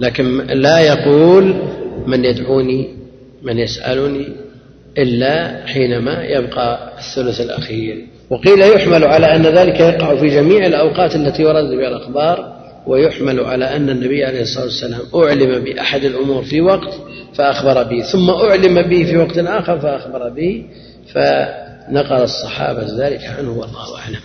[0.00, 1.54] لكن لا يقول
[2.06, 2.88] من يدعوني
[3.42, 4.28] من يسألني
[4.98, 8.06] إلا حينما يبقى الثلث الأخير.
[8.30, 13.64] وقيل يحمل على أن ذلك يقع في جميع الأوقات التي ورد بها الأخبار ويحمل على
[13.76, 16.94] أن النبي عليه الصلاة والسلام أعلم بأحد الأمور في وقت
[17.34, 20.64] فأخبر به ثم أعلم به في وقت آخر فأخبر به
[21.14, 24.20] فنقل الصحابة ذلك عنه والله أعلم.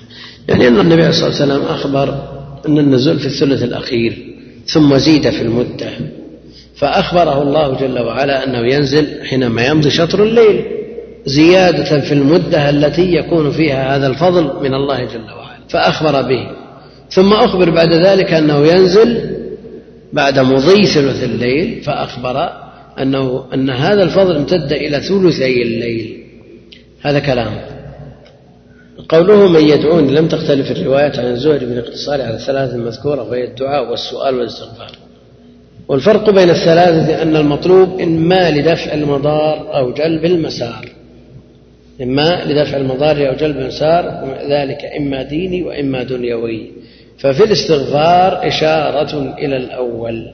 [0.49, 4.17] يعني أن النبي عليه الصلاة والسلام أخبر أن النزول في الثلث الأخير
[4.65, 5.89] ثم زيد في المدة.
[6.75, 10.65] فأخبره الله جل وعلا أنه ينزل حينما يمضي شطر الليل
[11.25, 15.59] زيادة في المدة التي يكون فيها هذا الفضل من الله جل وعلا.
[15.69, 16.47] فأخبر به.
[17.09, 19.29] ثم أخبر بعد ذلك أنه ينزل
[20.13, 22.49] بعد مضي ثلث الليل فأخبر
[23.01, 26.23] أنه أن هذا الفضل امتد إلى ثلثي الليل.
[27.01, 27.72] هذا كلام
[29.09, 34.35] قوله من يدعون لم تختلف الروايات عن الزهري بالاقتصار على الثلاث المذكورة وهي الدعاء والسؤال
[34.35, 34.91] والاستغفار.
[35.87, 40.89] والفرق بين الثلاثة أن المطلوب إما لدفع المضار أو جلب المسار.
[42.01, 46.71] إما لدفع المضار أو جلب المسار ذلك إما ديني وإما دنيوي.
[47.17, 50.33] ففي الاستغفار إشارة إلى الأول.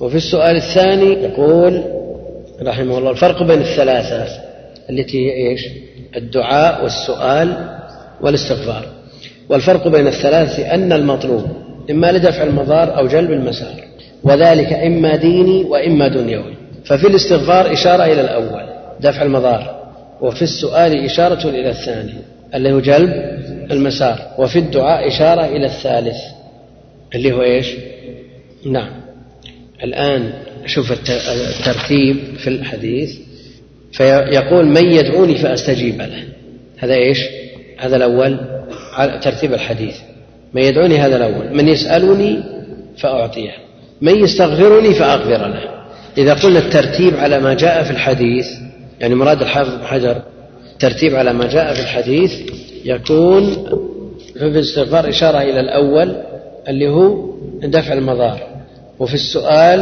[0.00, 1.84] وفي السؤال الثاني يقول
[2.62, 4.26] رحمه الله الفرق بين الثلاثة
[4.90, 5.68] التي هي إيش؟
[6.16, 7.78] الدعاء والسؤال
[8.20, 8.86] والاستغفار.
[9.48, 11.46] والفرق بين الثلاثة أن المطلوب
[11.90, 13.84] إما لدفع المضار أو جلب المسار
[14.22, 16.54] وذلك إما ديني وإما دنيوي.
[16.84, 18.66] ففي الاستغفار إشارة إلى الأول
[19.00, 19.84] دفع المضار
[20.20, 22.14] وفي السؤال إشارة إلى الثاني
[22.54, 23.10] اللي هو جلب
[23.70, 26.16] المسار وفي الدعاء إشارة إلى الثالث
[27.14, 27.74] اللي هو إيش؟
[28.66, 28.90] نعم.
[29.84, 30.32] الآن
[30.66, 33.16] شوف الترتيب في الحديث.
[33.96, 36.24] فيقول من يدعوني فأستجيب له.
[36.78, 37.18] هذا إيش؟
[37.78, 38.38] هذا الأول
[39.22, 39.96] ترتيب الحديث.
[40.54, 41.56] من يدعوني هذا الأول.
[41.56, 42.42] من يسألني
[42.98, 43.50] فأعطيه.
[44.00, 45.84] من يستغفرني فأغفر له.
[46.18, 48.46] إذا قلنا الترتيب على ما جاء في الحديث
[49.00, 50.22] يعني مراد الحافظ بن حجر
[50.78, 52.32] ترتيب على ما جاء في الحديث
[52.84, 53.54] يكون
[54.34, 56.16] في الاستغفار إشارة إلى الأول
[56.68, 58.40] اللي هو دفع المضار.
[58.98, 59.80] وفي السؤال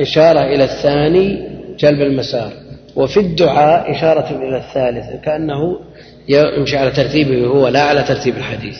[0.00, 1.48] إشارة إلى الثاني
[1.78, 2.52] جلب المسار.
[2.96, 5.80] وفي الدعاء إشارة إلى الثالث كأنه
[6.28, 8.78] يمشي على ترتيبه هو لا على ترتيب الحديث.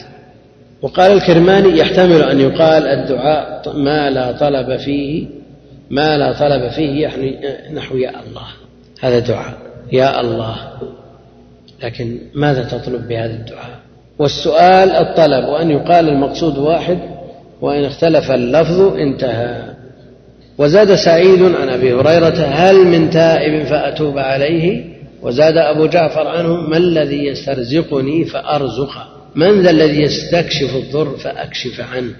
[0.81, 5.25] وقال الكرماني يحتمل أن يقال الدعاء ما لا طلب فيه
[5.89, 7.39] ما لا طلب فيه يعني
[7.73, 8.47] نحو يا الله.
[9.01, 9.53] هذا دعاء
[9.91, 10.55] يا الله.
[11.83, 13.79] لكن ماذا تطلب بهذا الدعاء؟
[14.19, 16.99] والسؤال الطلب وأن يقال المقصود واحد
[17.61, 19.70] وإن اختلف اللفظ انتهى.
[20.61, 24.83] وزاد سعيد عن أبي هريرة هل من تائب فأتوب عليه؟
[25.21, 32.13] وزاد أبو جعفر عنه ما الذي يسترزقني فأرزقه؟ من ذا الذي يستكشف الضر فأكشف عنه؟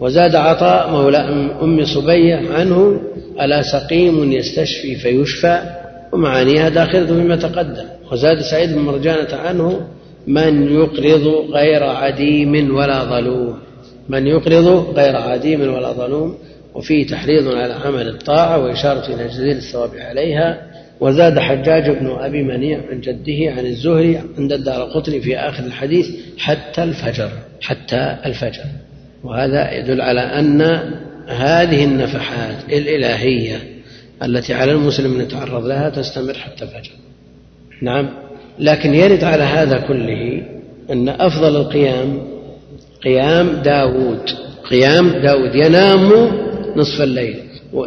[0.00, 1.18] وزاد عطاء مولى
[1.62, 3.00] أم صبية عنه
[3.40, 5.62] ألا سقيم يستشفي فيشفى؟
[6.12, 7.84] ومعانيها داخلة فيما تقدم.
[8.12, 9.80] وزاد سعيد بن مرجانة عنه
[10.26, 13.58] من يقرض غير عديم ولا ظلوم.
[14.08, 16.34] من يقرض غير عديم ولا ظلوم
[16.74, 20.72] وفيه تحريض على عمل الطاعة وإشارة إلى جزيل الثواب عليها.
[21.00, 26.10] وزاد حجاج بن أبي منيع عن جده عن الزهري عند الدار القطري في آخر الحديث
[26.38, 27.30] حتى الفجر
[27.60, 28.64] حتى الفجر.
[29.24, 30.60] وهذا يدل على أن
[31.28, 33.56] هذه النفحات الإلهية
[34.22, 36.92] التي على المسلم أن يتعرض لها تستمر حتى الفجر.
[37.82, 38.08] نعم.
[38.58, 40.42] لكن يرد على هذا كله
[40.90, 42.22] أن أفضل القيام
[43.04, 44.30] قيام داود
[44.70, 46.12] قيام داود ينام
[46.76, 47.36] نصف الليل.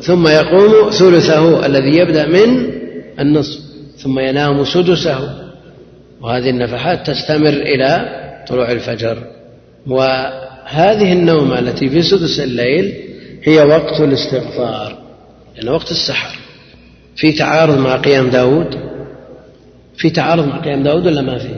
[0.01, 2.71] ثم يقوم ثلثه الذي يبدأ من
[3.19, 3.59] النصف.
[3.97, 5.45] ثم ينام سدسه.
[6.21, 9.17] وهذه النفحات تستمر إلى طلوع الفجر.
[9.87, 12.93] وهذه النومة التي في سدس الليل
[13.43, 14.97] هي وقت الاستغفار.
[15.55, 16.39] يعني وقت السحر.
[17.15, 18.75] في تعارض مع قيام داود؟
[19.97, 21.49] في تعارض مع قيام داود ولا ما في؟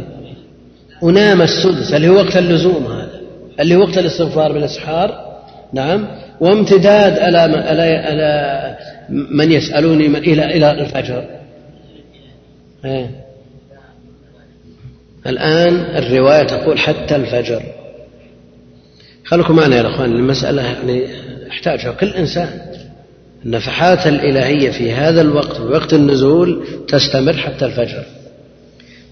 [1.01, 1.93] ونام السدس.
[1.93, 3.21] اللي هو وقت اللزوم هذا.
[3.59, 5.27] اللي هو وقت الاستغفار بالأسحار.
[5.73, 6.07] نعم.
[6.39, 7.47] وامتداد على
[9.09, 11.23] من يسألوني من إلى إلى الفجر.
[12.85, 13.09] إيه؟
[15.27, 17.63] الآن الرواية تقول حتى الفجر.
[19.25, 21.03] خلكم معنا يا أخوان المسألة يعني
[21.47, 22.49] يحتاجها كل إنسان
[23.45, 28.03] النفحات الإلهية في هذا الوقت وقت النزول تستمر حتى الفجر.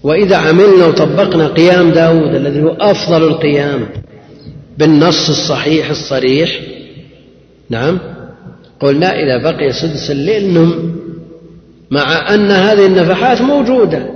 [0.02, 3.88] وإذا عملنا وطبقنا قيام داود الذي هو أفضل القيام
[4.78, 6.60] بالنص الصحيح الصريح
[7.70, 7.98] نعم.
[8.80, 10.96] قلنا إذا بقي سدس الليل نم
[11.90, 14.10] مع أن هذه النفحات موجودة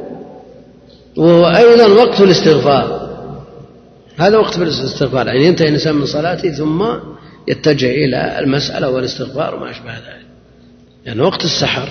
[1.17, 3.01] وهو أيضا وقت الاستغفار.
[4.17, 6.85] هذا وقت الاستغفار يعني ينتهي الإنسان من صلاته ثم
[7.49, 10.27] يتجه إلى المسألة والاستغفار وما أشبه ذلك.
[11.07, 11.89] يعني وقت السحر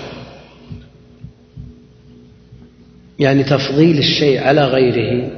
[3.18, 5.30] يعني تفضيل الشيء على غيره.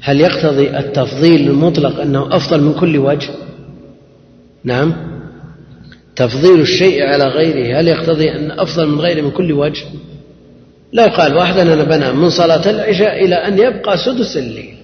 [0.00, 3.30] هل يقتضي التفضيل المطلق أنه أفضل من كل وجه؟
[4.68, 4.94] نعم.
[6.16, 9.84] تفضيل الشيء على غيره هل يقتضي أن أفضل من غيره من كل وجه؟
[10.92, 14.74] لو قال واحد أنا بنام من صلاة العشاء إلى أن يبقى سدس الليل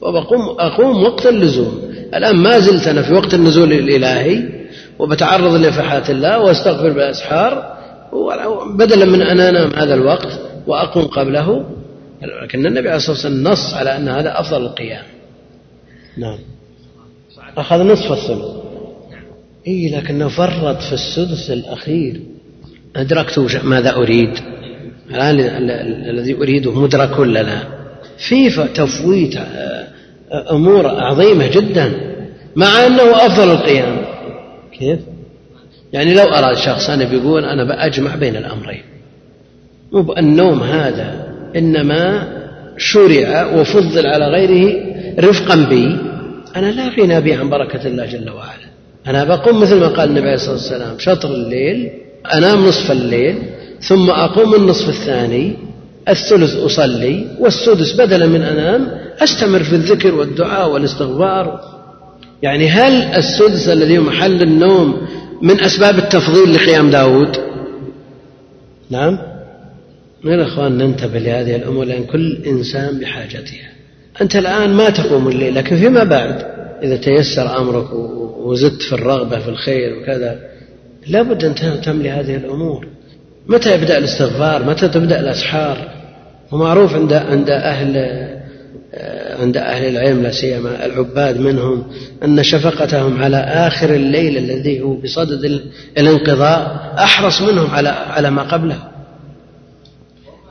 [0.00, 1.82] وبقوم أقوم وقت اللزوم.
[2.14, 4.42] الآن ما زلت أنا في وقت النزول الإلهي
[4.98, 7.78] وبتعرض لنفحات الله واستغفر بالأسحار
[8.76, 11.64] بدلا من أن أنام هذا الوقت وأقوم قبله.
[12.42, 15.04] لكن النبي عليه الصلاة والسلام نص على أن هذا أفضل القيام.
[16.16, 16.38] نعم.
[17.56, 18.57] أخذ نصف الثلث.
[19.68, 22.20] إي لكنه فرط في السدس الأخير.
[22.96, 24.30] أدركت ماذا أريد؟
[25.10, 25.40] الآن
[26.10, 27.58] الذي أريده مدرك ولا لا؟
[28.28, 29.86] في تفويت آه،
[30.50, 31.92] أمور عظيمة جدا
[32.56, 33.96] مع أنه أفضل القيام.
[34.78, 34.98] كيف؟
[35.92, 38.82] يعني لو أراد شخص أنا بيقول أنا بأجمع بين الأمرين.
[39.92, 42.28] مو النوم هذا إنما
[42.76, 44.84] شرع وفضل على غيره
[45.20, 45.98] رفقا بي.
[46.56, 48.67] أنا لا غنى بي عن بركة الله جل وعلا.
[49.08, 51.90] أنا بقوم مثل ما قال النبي عليه الصلاة والسلام شطر الليل
[52.34, 53.42] أنام نصف الليل
[53.80, 55.56] ثم أقوم النصف الثاني
[56.08, 58.88] الثلث أصلي والسدس بدلا من أنام
[59.20, 61.60] أستمر في الذكر والدعاء والاستغفار.
[62.42, 65.06] يعني هل السدس الذي هو محل النوم
[65.42, 67.36] من أسباب التفضيل لقيام داود؟
[68.90, 69.18] نعم.
[70.24, 73.68] يا أخوان ننتبه لهذه الأمور لأن كل إنسان بحاجتها.
[74.20, 77.92] أنت الآن ما تقوم الليل لكن فيما بعد إذا تيسر أمرك
[78.38, 80.38] وزدت في الرغبة في الخير وكذا
[81.06, 82.86] لابد أن تهتم لهذه الأمور.
[83.46, 85.78] متى يبدأ الاستغفار؟ متى تبدأ الأسحار؟
[86.52, 87.96] ومعروف عند عند أهل
[89.40, 91.84] عند أهل العلم لا سيما العباد منهم
[92.24, 95.60] أن شفقتهم على آخر الليل الذي هو بصدد
[95.98, 98.78] الانقضاء أحرص منهم على على ما قبله.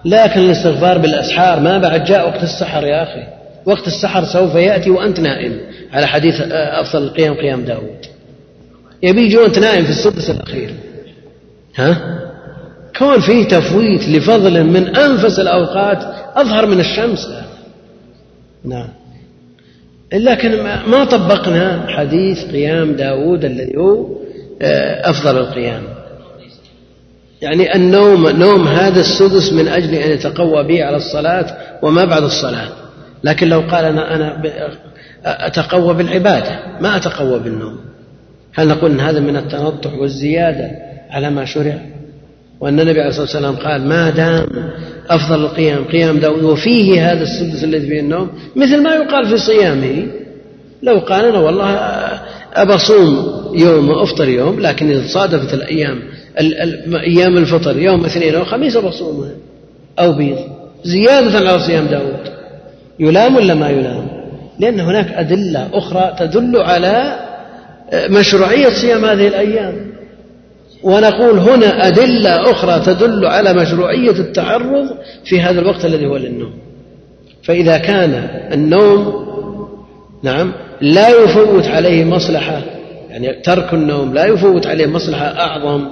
[0.05, 3.36] لكن الاستغفار بالأسحار ما بعد جاء وقت السحر يا أخي.
[3.67, 5.59] وقت السحر سوف يأتي وأنت نائم.
[5.93, 8.05] على حديث أفضل القيام قيام داود.
[9.03, 10.73] يبي يجي وأنت نائم في السدس الأخير.
[11.75, 12.19] ها؟
[12.97, 16.03] كون فيه تفويت لفضل من أنفس الأوقات
[16.35, 17.27] أظهر من الشمس.
[18.65, 18.89] نعم.
[20.13, 24.07] لكن ما طبقنا حديث قيام داود الذي هو
[24.61, 25.83] آه، أفضل القيام.
[27.41, 32.86] يعني النوم نوم هذا السدس من أجل أن يتقوى به على الصلاة وما بعد الصلاة.
[33.23, 34.41] لكن لو قال أنا أنا
[35.25, 37.77] أتقوى بالعبادة ما أتقوى بالنوم.
[38.53, 40.71] هل نقول أن هذا من التنطع والزيادة
[41.09, 41.79] على ما شرع؟
[42.59, 44.47] وأن النبي عليه الصلاة والسلام قال ما دام
[45.09, 50.07] أفضل القيام قيام داود وفيه هذا السدس الذي فيه النوم مثل ما يقال في صيامه.
[50.83, 51.69] لو قال أنا والله
[52.53, 55.99] أبى أصوم يوم وأفطر يوم لكن إذا صادفت الأيام
[56.93, 59.31] أيام الفطر يوم اثنين أو خميس بصومها
[59.99, 60.37] أو بيض.
[60.83, 62.36] زيادة على صيام داود
[62.99, 64.07] يلام ولا ما يلام؟
[64.59, 67.19] لأن هناك أدلة أخرى تدل على
[68.09, 69.75] مشروعية صيام هذه الأيام.
[70.83, 76.53] ونقول هنا أدلة أخرى تدل على مشروعية التعرض في هذا الوقت الذي هو للنوم.
[77.43, 78.13] فإذا كان
[78.53, 79.27] النوم
[80.23, 82.61] نعم لا يفوت عليه مصلحة
[83.09, 85.87] يعني ترك النوم لا يفوت عليه مصلحة أعظم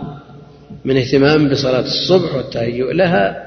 [0.85, 3.43] من اهتمام بصلاة الصبح والتهيؤ لها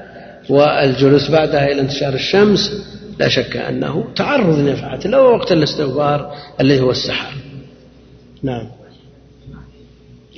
[0.49, 2.83] والجلوس بعدها إلى انتشار الشمس
[3.19, 6.31] لا شك أنه تعرض لنفعات الله ووقت الاستغفار
[6.61, 7.33] الذي هو السحر.
[8.43, 8.67] نعم.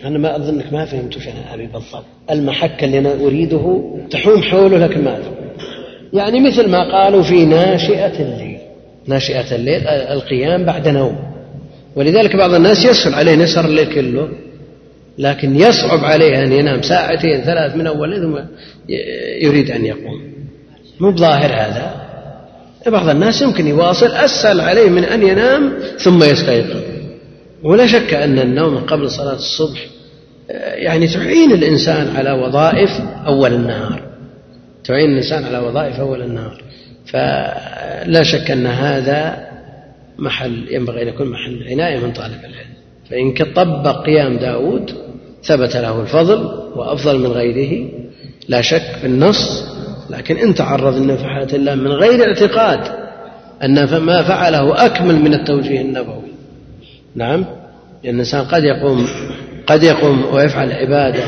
[0.06, 4.78] أنا ما أظنك ما فهمت وش أنا أبي بالضبط المحك اللي أنا أريده تحوم حوله
[4.78, 5.20] لكن ما
[6.14, 8.58] يعني مثل ما قالوا في ناشئة الليل.
[9.08, 11.18] ناشئة الليل القيام بعد نوم.
[11.96, 14.30] ولذلك بعض الناس يسهل عليه نسهر الليل كله.
[15.18, 18.38] لكن يصعب عليه أن ينام ساعتين ثلاث من أول ثم
[19.42, 20.22] يريد أن يقوم.
[21.00, 22.11] مو بظاهر هذا.
[22.88, 26.82] بعض الناس يمكن يواصل أسهل عليه من أن ينام ثم يستيقظ
[27.64, 29.86] ولا شك أن النوم قبل صلاة الصبح
[30.76, 34.04] يعني تعين الإنسان على وظائف أول النهار.
[34.84, 36.64] تعين الإنسان على وظائف أول النهار.
[37.06, 39.48] فلا شك أن هذا
[40.18, 42.72] محل ينبغي أن يكون محل عناية من طالب العلم.
[43.10, 44.92] فإن طبق قيام داود
[45.44, 46.46] ثبت له الفضل
[46.76, 47.90] وأفضل من غيره.
[48.48, 49.66] لا شك في النص
[50.12, 52.80] لكن إن تعرض لنفحات الله من غير اعتقاد
[53.64, 56.32] أن ما فعله أكمل من التوجيه النبوي.
[57.16, 57.46] نعم؟
[58.06, 59.08] الإنسان قد يقوم
[59.68, 61.24] قد يقوم ويفعل عبادة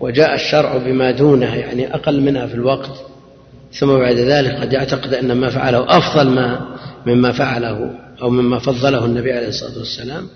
[0.00, 2.90] وجاء الشرع بما دونه يعني أقل منها في الوقت
[3.72, 6.60] ثم بعد ذلك قد يعتقد أن ما فعله أفضل ما
[7.06, 7.90] مما فعله
[8.22, 10.26] أو مما فضله النبي عليه الصلاة والسلام.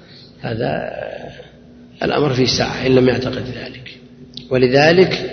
[0.41, 0.91] هذا
[2.03, 3.99] الأمر فيه ساعة إن لم يعتقد ذلك.
[4.51, 5.31] ولذلك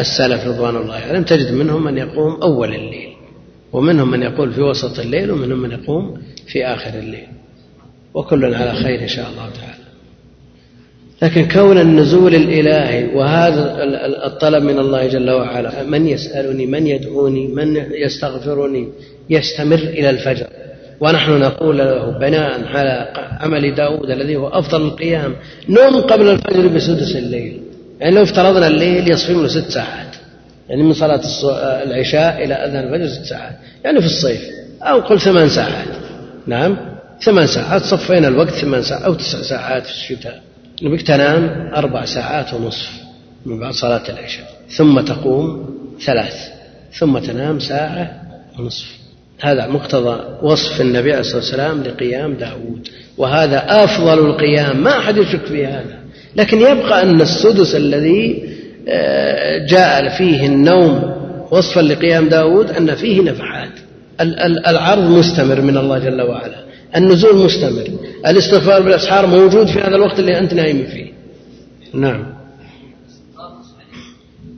[0.00, 1.22] السلف رضوان الله عليهم.
[1.22, 3.12] تجد منهم من يقوم أول الليل
[3.72, 7.26] ومنهم من يقول في وسط الليل ومنهم من يقوم في آخر الليل.
[8.14, 9.82] وكل على خير إن شاء الله تعالى.
[11.22, 13.84] لكن كون النزول الإلهي وهذا
[14.26, 18.88] الطلب من الله جل وعلا من يسألني من يدعوني من يستغفرني
[19.30, 20.46] يستمر إلى الفجر.
[21.00, 25.36] ونحن نقول له بناء على عمل داود الذي هو أفضل القيام
[25.68, 27.60] نوم قبل الفجر بسدس الليل.
[28.02, 30.16] يعني لو افترضنا الليل يصفي منه ست ساعات
[30.68, 31.20] يعني من صلاة
[31.82, 34.40] العشاء إلى أذان الفجر ست ساعات يعني في الصيف
[34.82, 35.88] أو قل ثمان ساعات.
[36.46, 36.76] نعم؟
[37.20, 40.42] ثمان ساعات صفينا الوقت ثمان ساعات أو تسع ساعات في الشتاء.
[40.82, 42.90] نبيك تنام أربع ساعات ونصف
[43.46, 46.48] من بعد صلاة العشاء ثم تقوم ثلاث
[46.98, 48.22] ثم تنام ساعة
[48.58, 48.86] ونصف.
[49.40, 52.88] هذا مقتضى وصف النبي عليه الصلاة والسلام لقيام داود.
[53.18, 56.01] وهذا أفضل القيام ما أحد يشك في هذا.
[56.36, 58.42] لكن يبقى أن السدس الذي
[58.88, 61.12] آه، جاء فيه النوم
[61.50, 63.70] وصفا لقيام داود أن فيه نفحات.
[64.66, 66.64] العرض مستمر من الله جل وعلا.
[66.96, 67.88] النزول مستمر.
[68.26, 71.12] الاستغفار بالأسحار موجود في هذا الوقت اللي أنت نايم فيه.
[71.94, 72.26] نعم.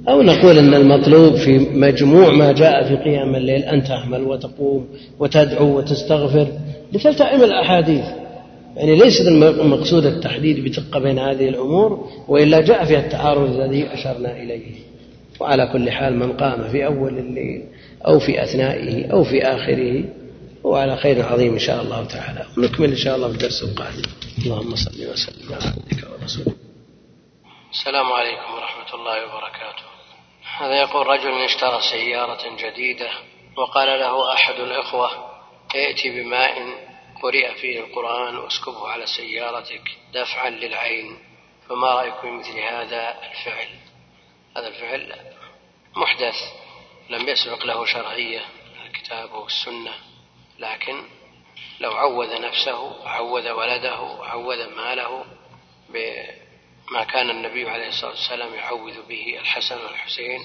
[0.08, 4.86] أو نقول أن المطلوب في مجموع ما جاء في قيام الليل أن تعمل وتقوم
[5.18, 6.46] وتدعو وتستغفر
[6.92, 8.04] لتلتئم الأحاديث.
[8.76, 14.74] يعني ليس المقصود التحديد بدقة بين هذه الأمور وإلا جاء فيها التعارض الذي أشرنا إليه.
[15.40, 17.64] وعلى كل حال من قام في أول الليل
[18.06, 20.04] أو في أثنائه أو في آخره
[20.66, 22.46] هو على خير عظيم إن شاء الله تعالى.
[22.58, 24.02] ونكمل إن شاء الله في الدرس القادم.
[24.44, 26.56] اللهم صل وسلم على عبدك ورسولك.
[27.72, 29.84] السلام عليكم ورحمة الله وبركاته.
[30.58, 33.10] هذا يقول رجل اشترى سيارة جديدة
[33.58, 35.08] وقال له أحد الإخوة
[35.74, 36.54] ائت بماء
[37.22, 41.18] قرئ فيه القرآن واسكبه على سيارتك دفعا للعين
[41.68, 43.68] فما رأيكم مثل هذا الفعل؟
[44.56, 45.16] هذا الفعل
[45.96, 46.34] محدث
[47.10, 48.42] لم يسبق له شرعية
[48.86, 49.92] الكتاب والسنة
[50.58, 51.02] لكن
[51.80, 55.24] لو عود نفسه عود ولده عود ماله
[55.88, 60.40] بما كان النبي عليه الصلاة والسلام يعوذ به الحسن والحسين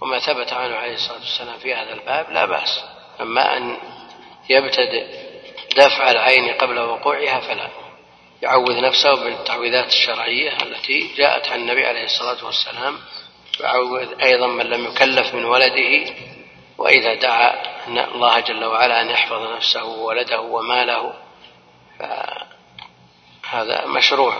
[0.00, 2.84] وما ثبت عنه عليه الصلاة والسلام في هذا الباب لا بأس.
[3.20, 3.76] أما أن
[4.50, 5.29] يبتدئ
[5.76, 7.68] دفع العين قبل وقوعها فلا.
[8.42, 12.98] يعوذ نفسه بالتعويذات الشرعية التي جاءت عن النبي عليه الصلاة والسلام.
[13.60, 16.14] يعوذ أيضا من لم يكلف من ولده
[16.78, 21.12] وإذا دعا الله جل وعلا أن يحفظ نفسه وولده وماله.
[23.42, 24.34] فهذا مشروع.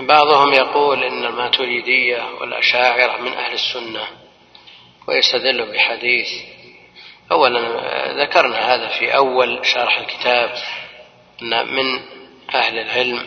[0.00, 4.06] بعضهم يقول إن الماتريدية والأشاعرة من أهل السنة
[5.08, 6.28] ويستدل بحديث
[7.32, 7.60] أولا
[8.22, 10.54] ذكرنا هذا في أول شرح الكتاب
[11.42, 12.00] أن من
[12.54, 13.26] أهل العلم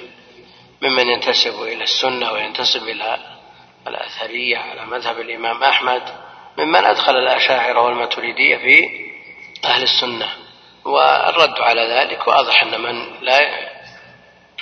[0.81, 3.17] ممن ينتسب إلى السنة وينتسب إلى
[3.87, 6.01] الأثرية على مذهب الإمام أحمد
[6.57, 8.89] ممن أدخل الأشاعرة والماتريدية في
[9.65, 10.29] أهل السنة.
[10.85, 13.69] والرد على ذلك واضح أن من لا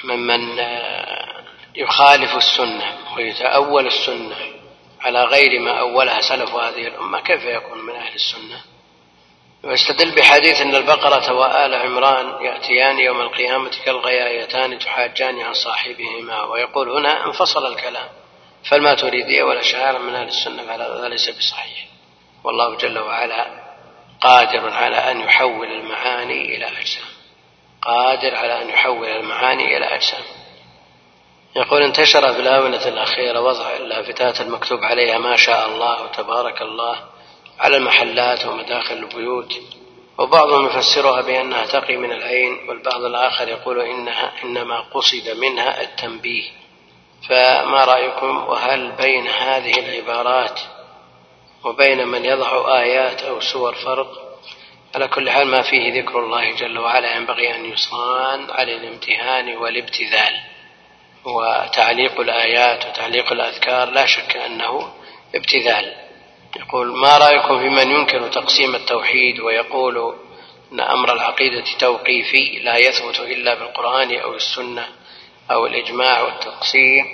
[0.03, 0.59] ممن
[1.75, 4.35] يخالف السنة ويتأول السنة
[5.01, 8.61] على غير ما أولها سلف هذه الأمة كيف يكون من أهل السنة؟
[9.63, 17.25] ويستدل بحديث أن البقرة وآل عمران يأتيان يوم القيامة كالغيايتان تحاجان عن صاحبهما ويقول هنا
[17.25, 18.07] انفصل الكلام.
[18.69, 21.87] فالماتريدية والأشاعرة من أهل السنة فهذا ليس بصحيح.
[22.43, 23.47] والله جل وعلا
[24.21, 27.05] قادر على أن يحول المعاني إلى أجسام.
[27.81, 30.23] قادر على أن يحول المعاني إلى أجسام.
[31.55, 36.99] يقول انتشر في الآونة الأخيرة وضع اللافتات المكتوب عليها ما شاء الله وتبارك الله
[37.59, 39.53] على المحلات ومداخل البيوت
[40.17, 46.43] وبعضهم يفسرها بأنها تقي من العين والبعض الآخر يقول إنها إنما قصد منها التنبيه.
[47.29, 50.59] فما رأيكم؟ وهل بين هذه العبارات
[51.63, 54.39] وبين من يضع آيات أو سور فرق؟
[54.95, 60.39] على كل حال ما فيه ذكر الله جل وعلا ينبغي أن يصان على الامتهان والابتذال.
[61.25, 64.93] وتعليق الآيات وتعليق الأذكار لا شك أنه
[65.35, 66.08] ابتذال.
[66.55, 70.15] يقول ما رأيكم في من ينكر تقسيم التوحيد ويقول
[70.71, 74.87] أن أمر العقيدة توقيفي لا يثبت إلا بالقرآن أو السنة
[75.51, 77.05] أو الإجماع والتقسيم؟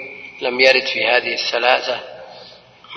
[0.41, 1.99] لم يرد في هذه الثلاثة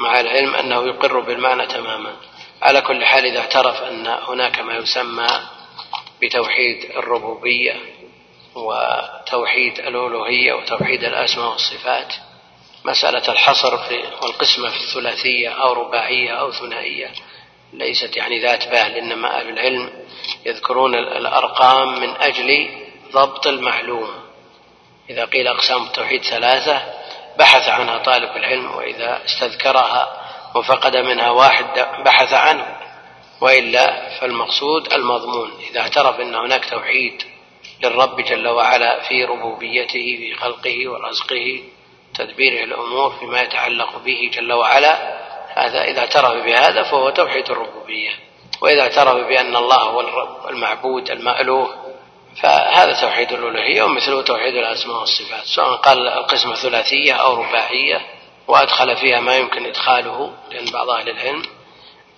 [0.00, 2.16] مع العلم أنه يقر بالمعنى تماما.
[2.62, 5.28] على كل حال إذا اعترف أن هناك ما يسمى
[6.22, 7.76] بتوحيد الربوبية
[8.54, 12.14] وتوحيد الألوهية وتوحيد الأسماء والصفات
[12.84, 17.12] مسألة الحصر في والقسمة في الثلاثية أو رباعية أو ثنائية
[17.72, 19.92] ليست يعني ذات بال إنما أهل العلم
[20.46, 22.68] يذكرون الأرقام من أجل
[23.12, 24.10] ضبط المعلوم.
[25.10, 26.82] إذا قيل أقسام التوحيد ثلاثة
[27.38, 30.08] بحث عنها طالب العلم وإذا استذكرها
[30.54, 31.64] وفقد منها واحد
[32.04, 32.76] بحث عنه.
[33.40, 35.52] وإلا فالمقصود المضمون.
[35.70, 37.22] إذا اعترف أن هناك توحيد
[37.82, 41.62] للرب جل وعلا في ربوبيته في خلقه ورزقه
[42.18, 45.18] تدبيره الأمور فيما يتعلق به جل وعلا
[45.54, 48.10] هذا إذا اعترف بهذا فهو توحيد الربوبية.
[48.60, 51.88] وإذا اعترف بأن الله هو الرب المعبود المألوه
[52.42, 58.00] فهذا توحيد الألوهية ومثله توحيد الأسماء والصفات سواء قال القسمة ثلاثية أو رباعية
[58.48, 61.42] وأدخل فيها ما يمكن إدخاله لأن بعض أهل العلم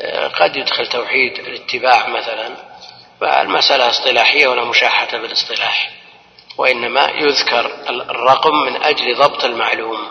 [0.01, 2.57] آه، قد يدخل توحيد الاتباع مثلا
[3.21, 5.91] فالمسألة اصطلاحية ولا مشاحة بالإصطلاح.
[6.59, 10.09] وإنما يذكر الرقم من أجل ضبط المعلوم.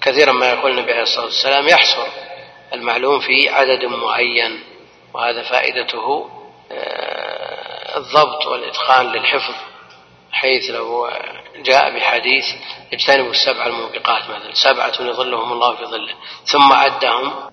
[0.00, 2.06] كثيرا ما يقول النبي عليه الصلاة والسلام يحصر
[2.72, 4.64] المعلوم في عدد معين
[5.14, 6.30] وهذا فائدته
[6.72, 9.54] آه، الضبط والإتقان للحفظ
[10.32, 11.10] حيث لو
[11.56, 12.44] جاء بحديث
[12.92, 16.14] اجتنبوا السبع الموبقات مثلا سبعة يظلهم الله في ظله
[16.44, 17.50] ثم عدهم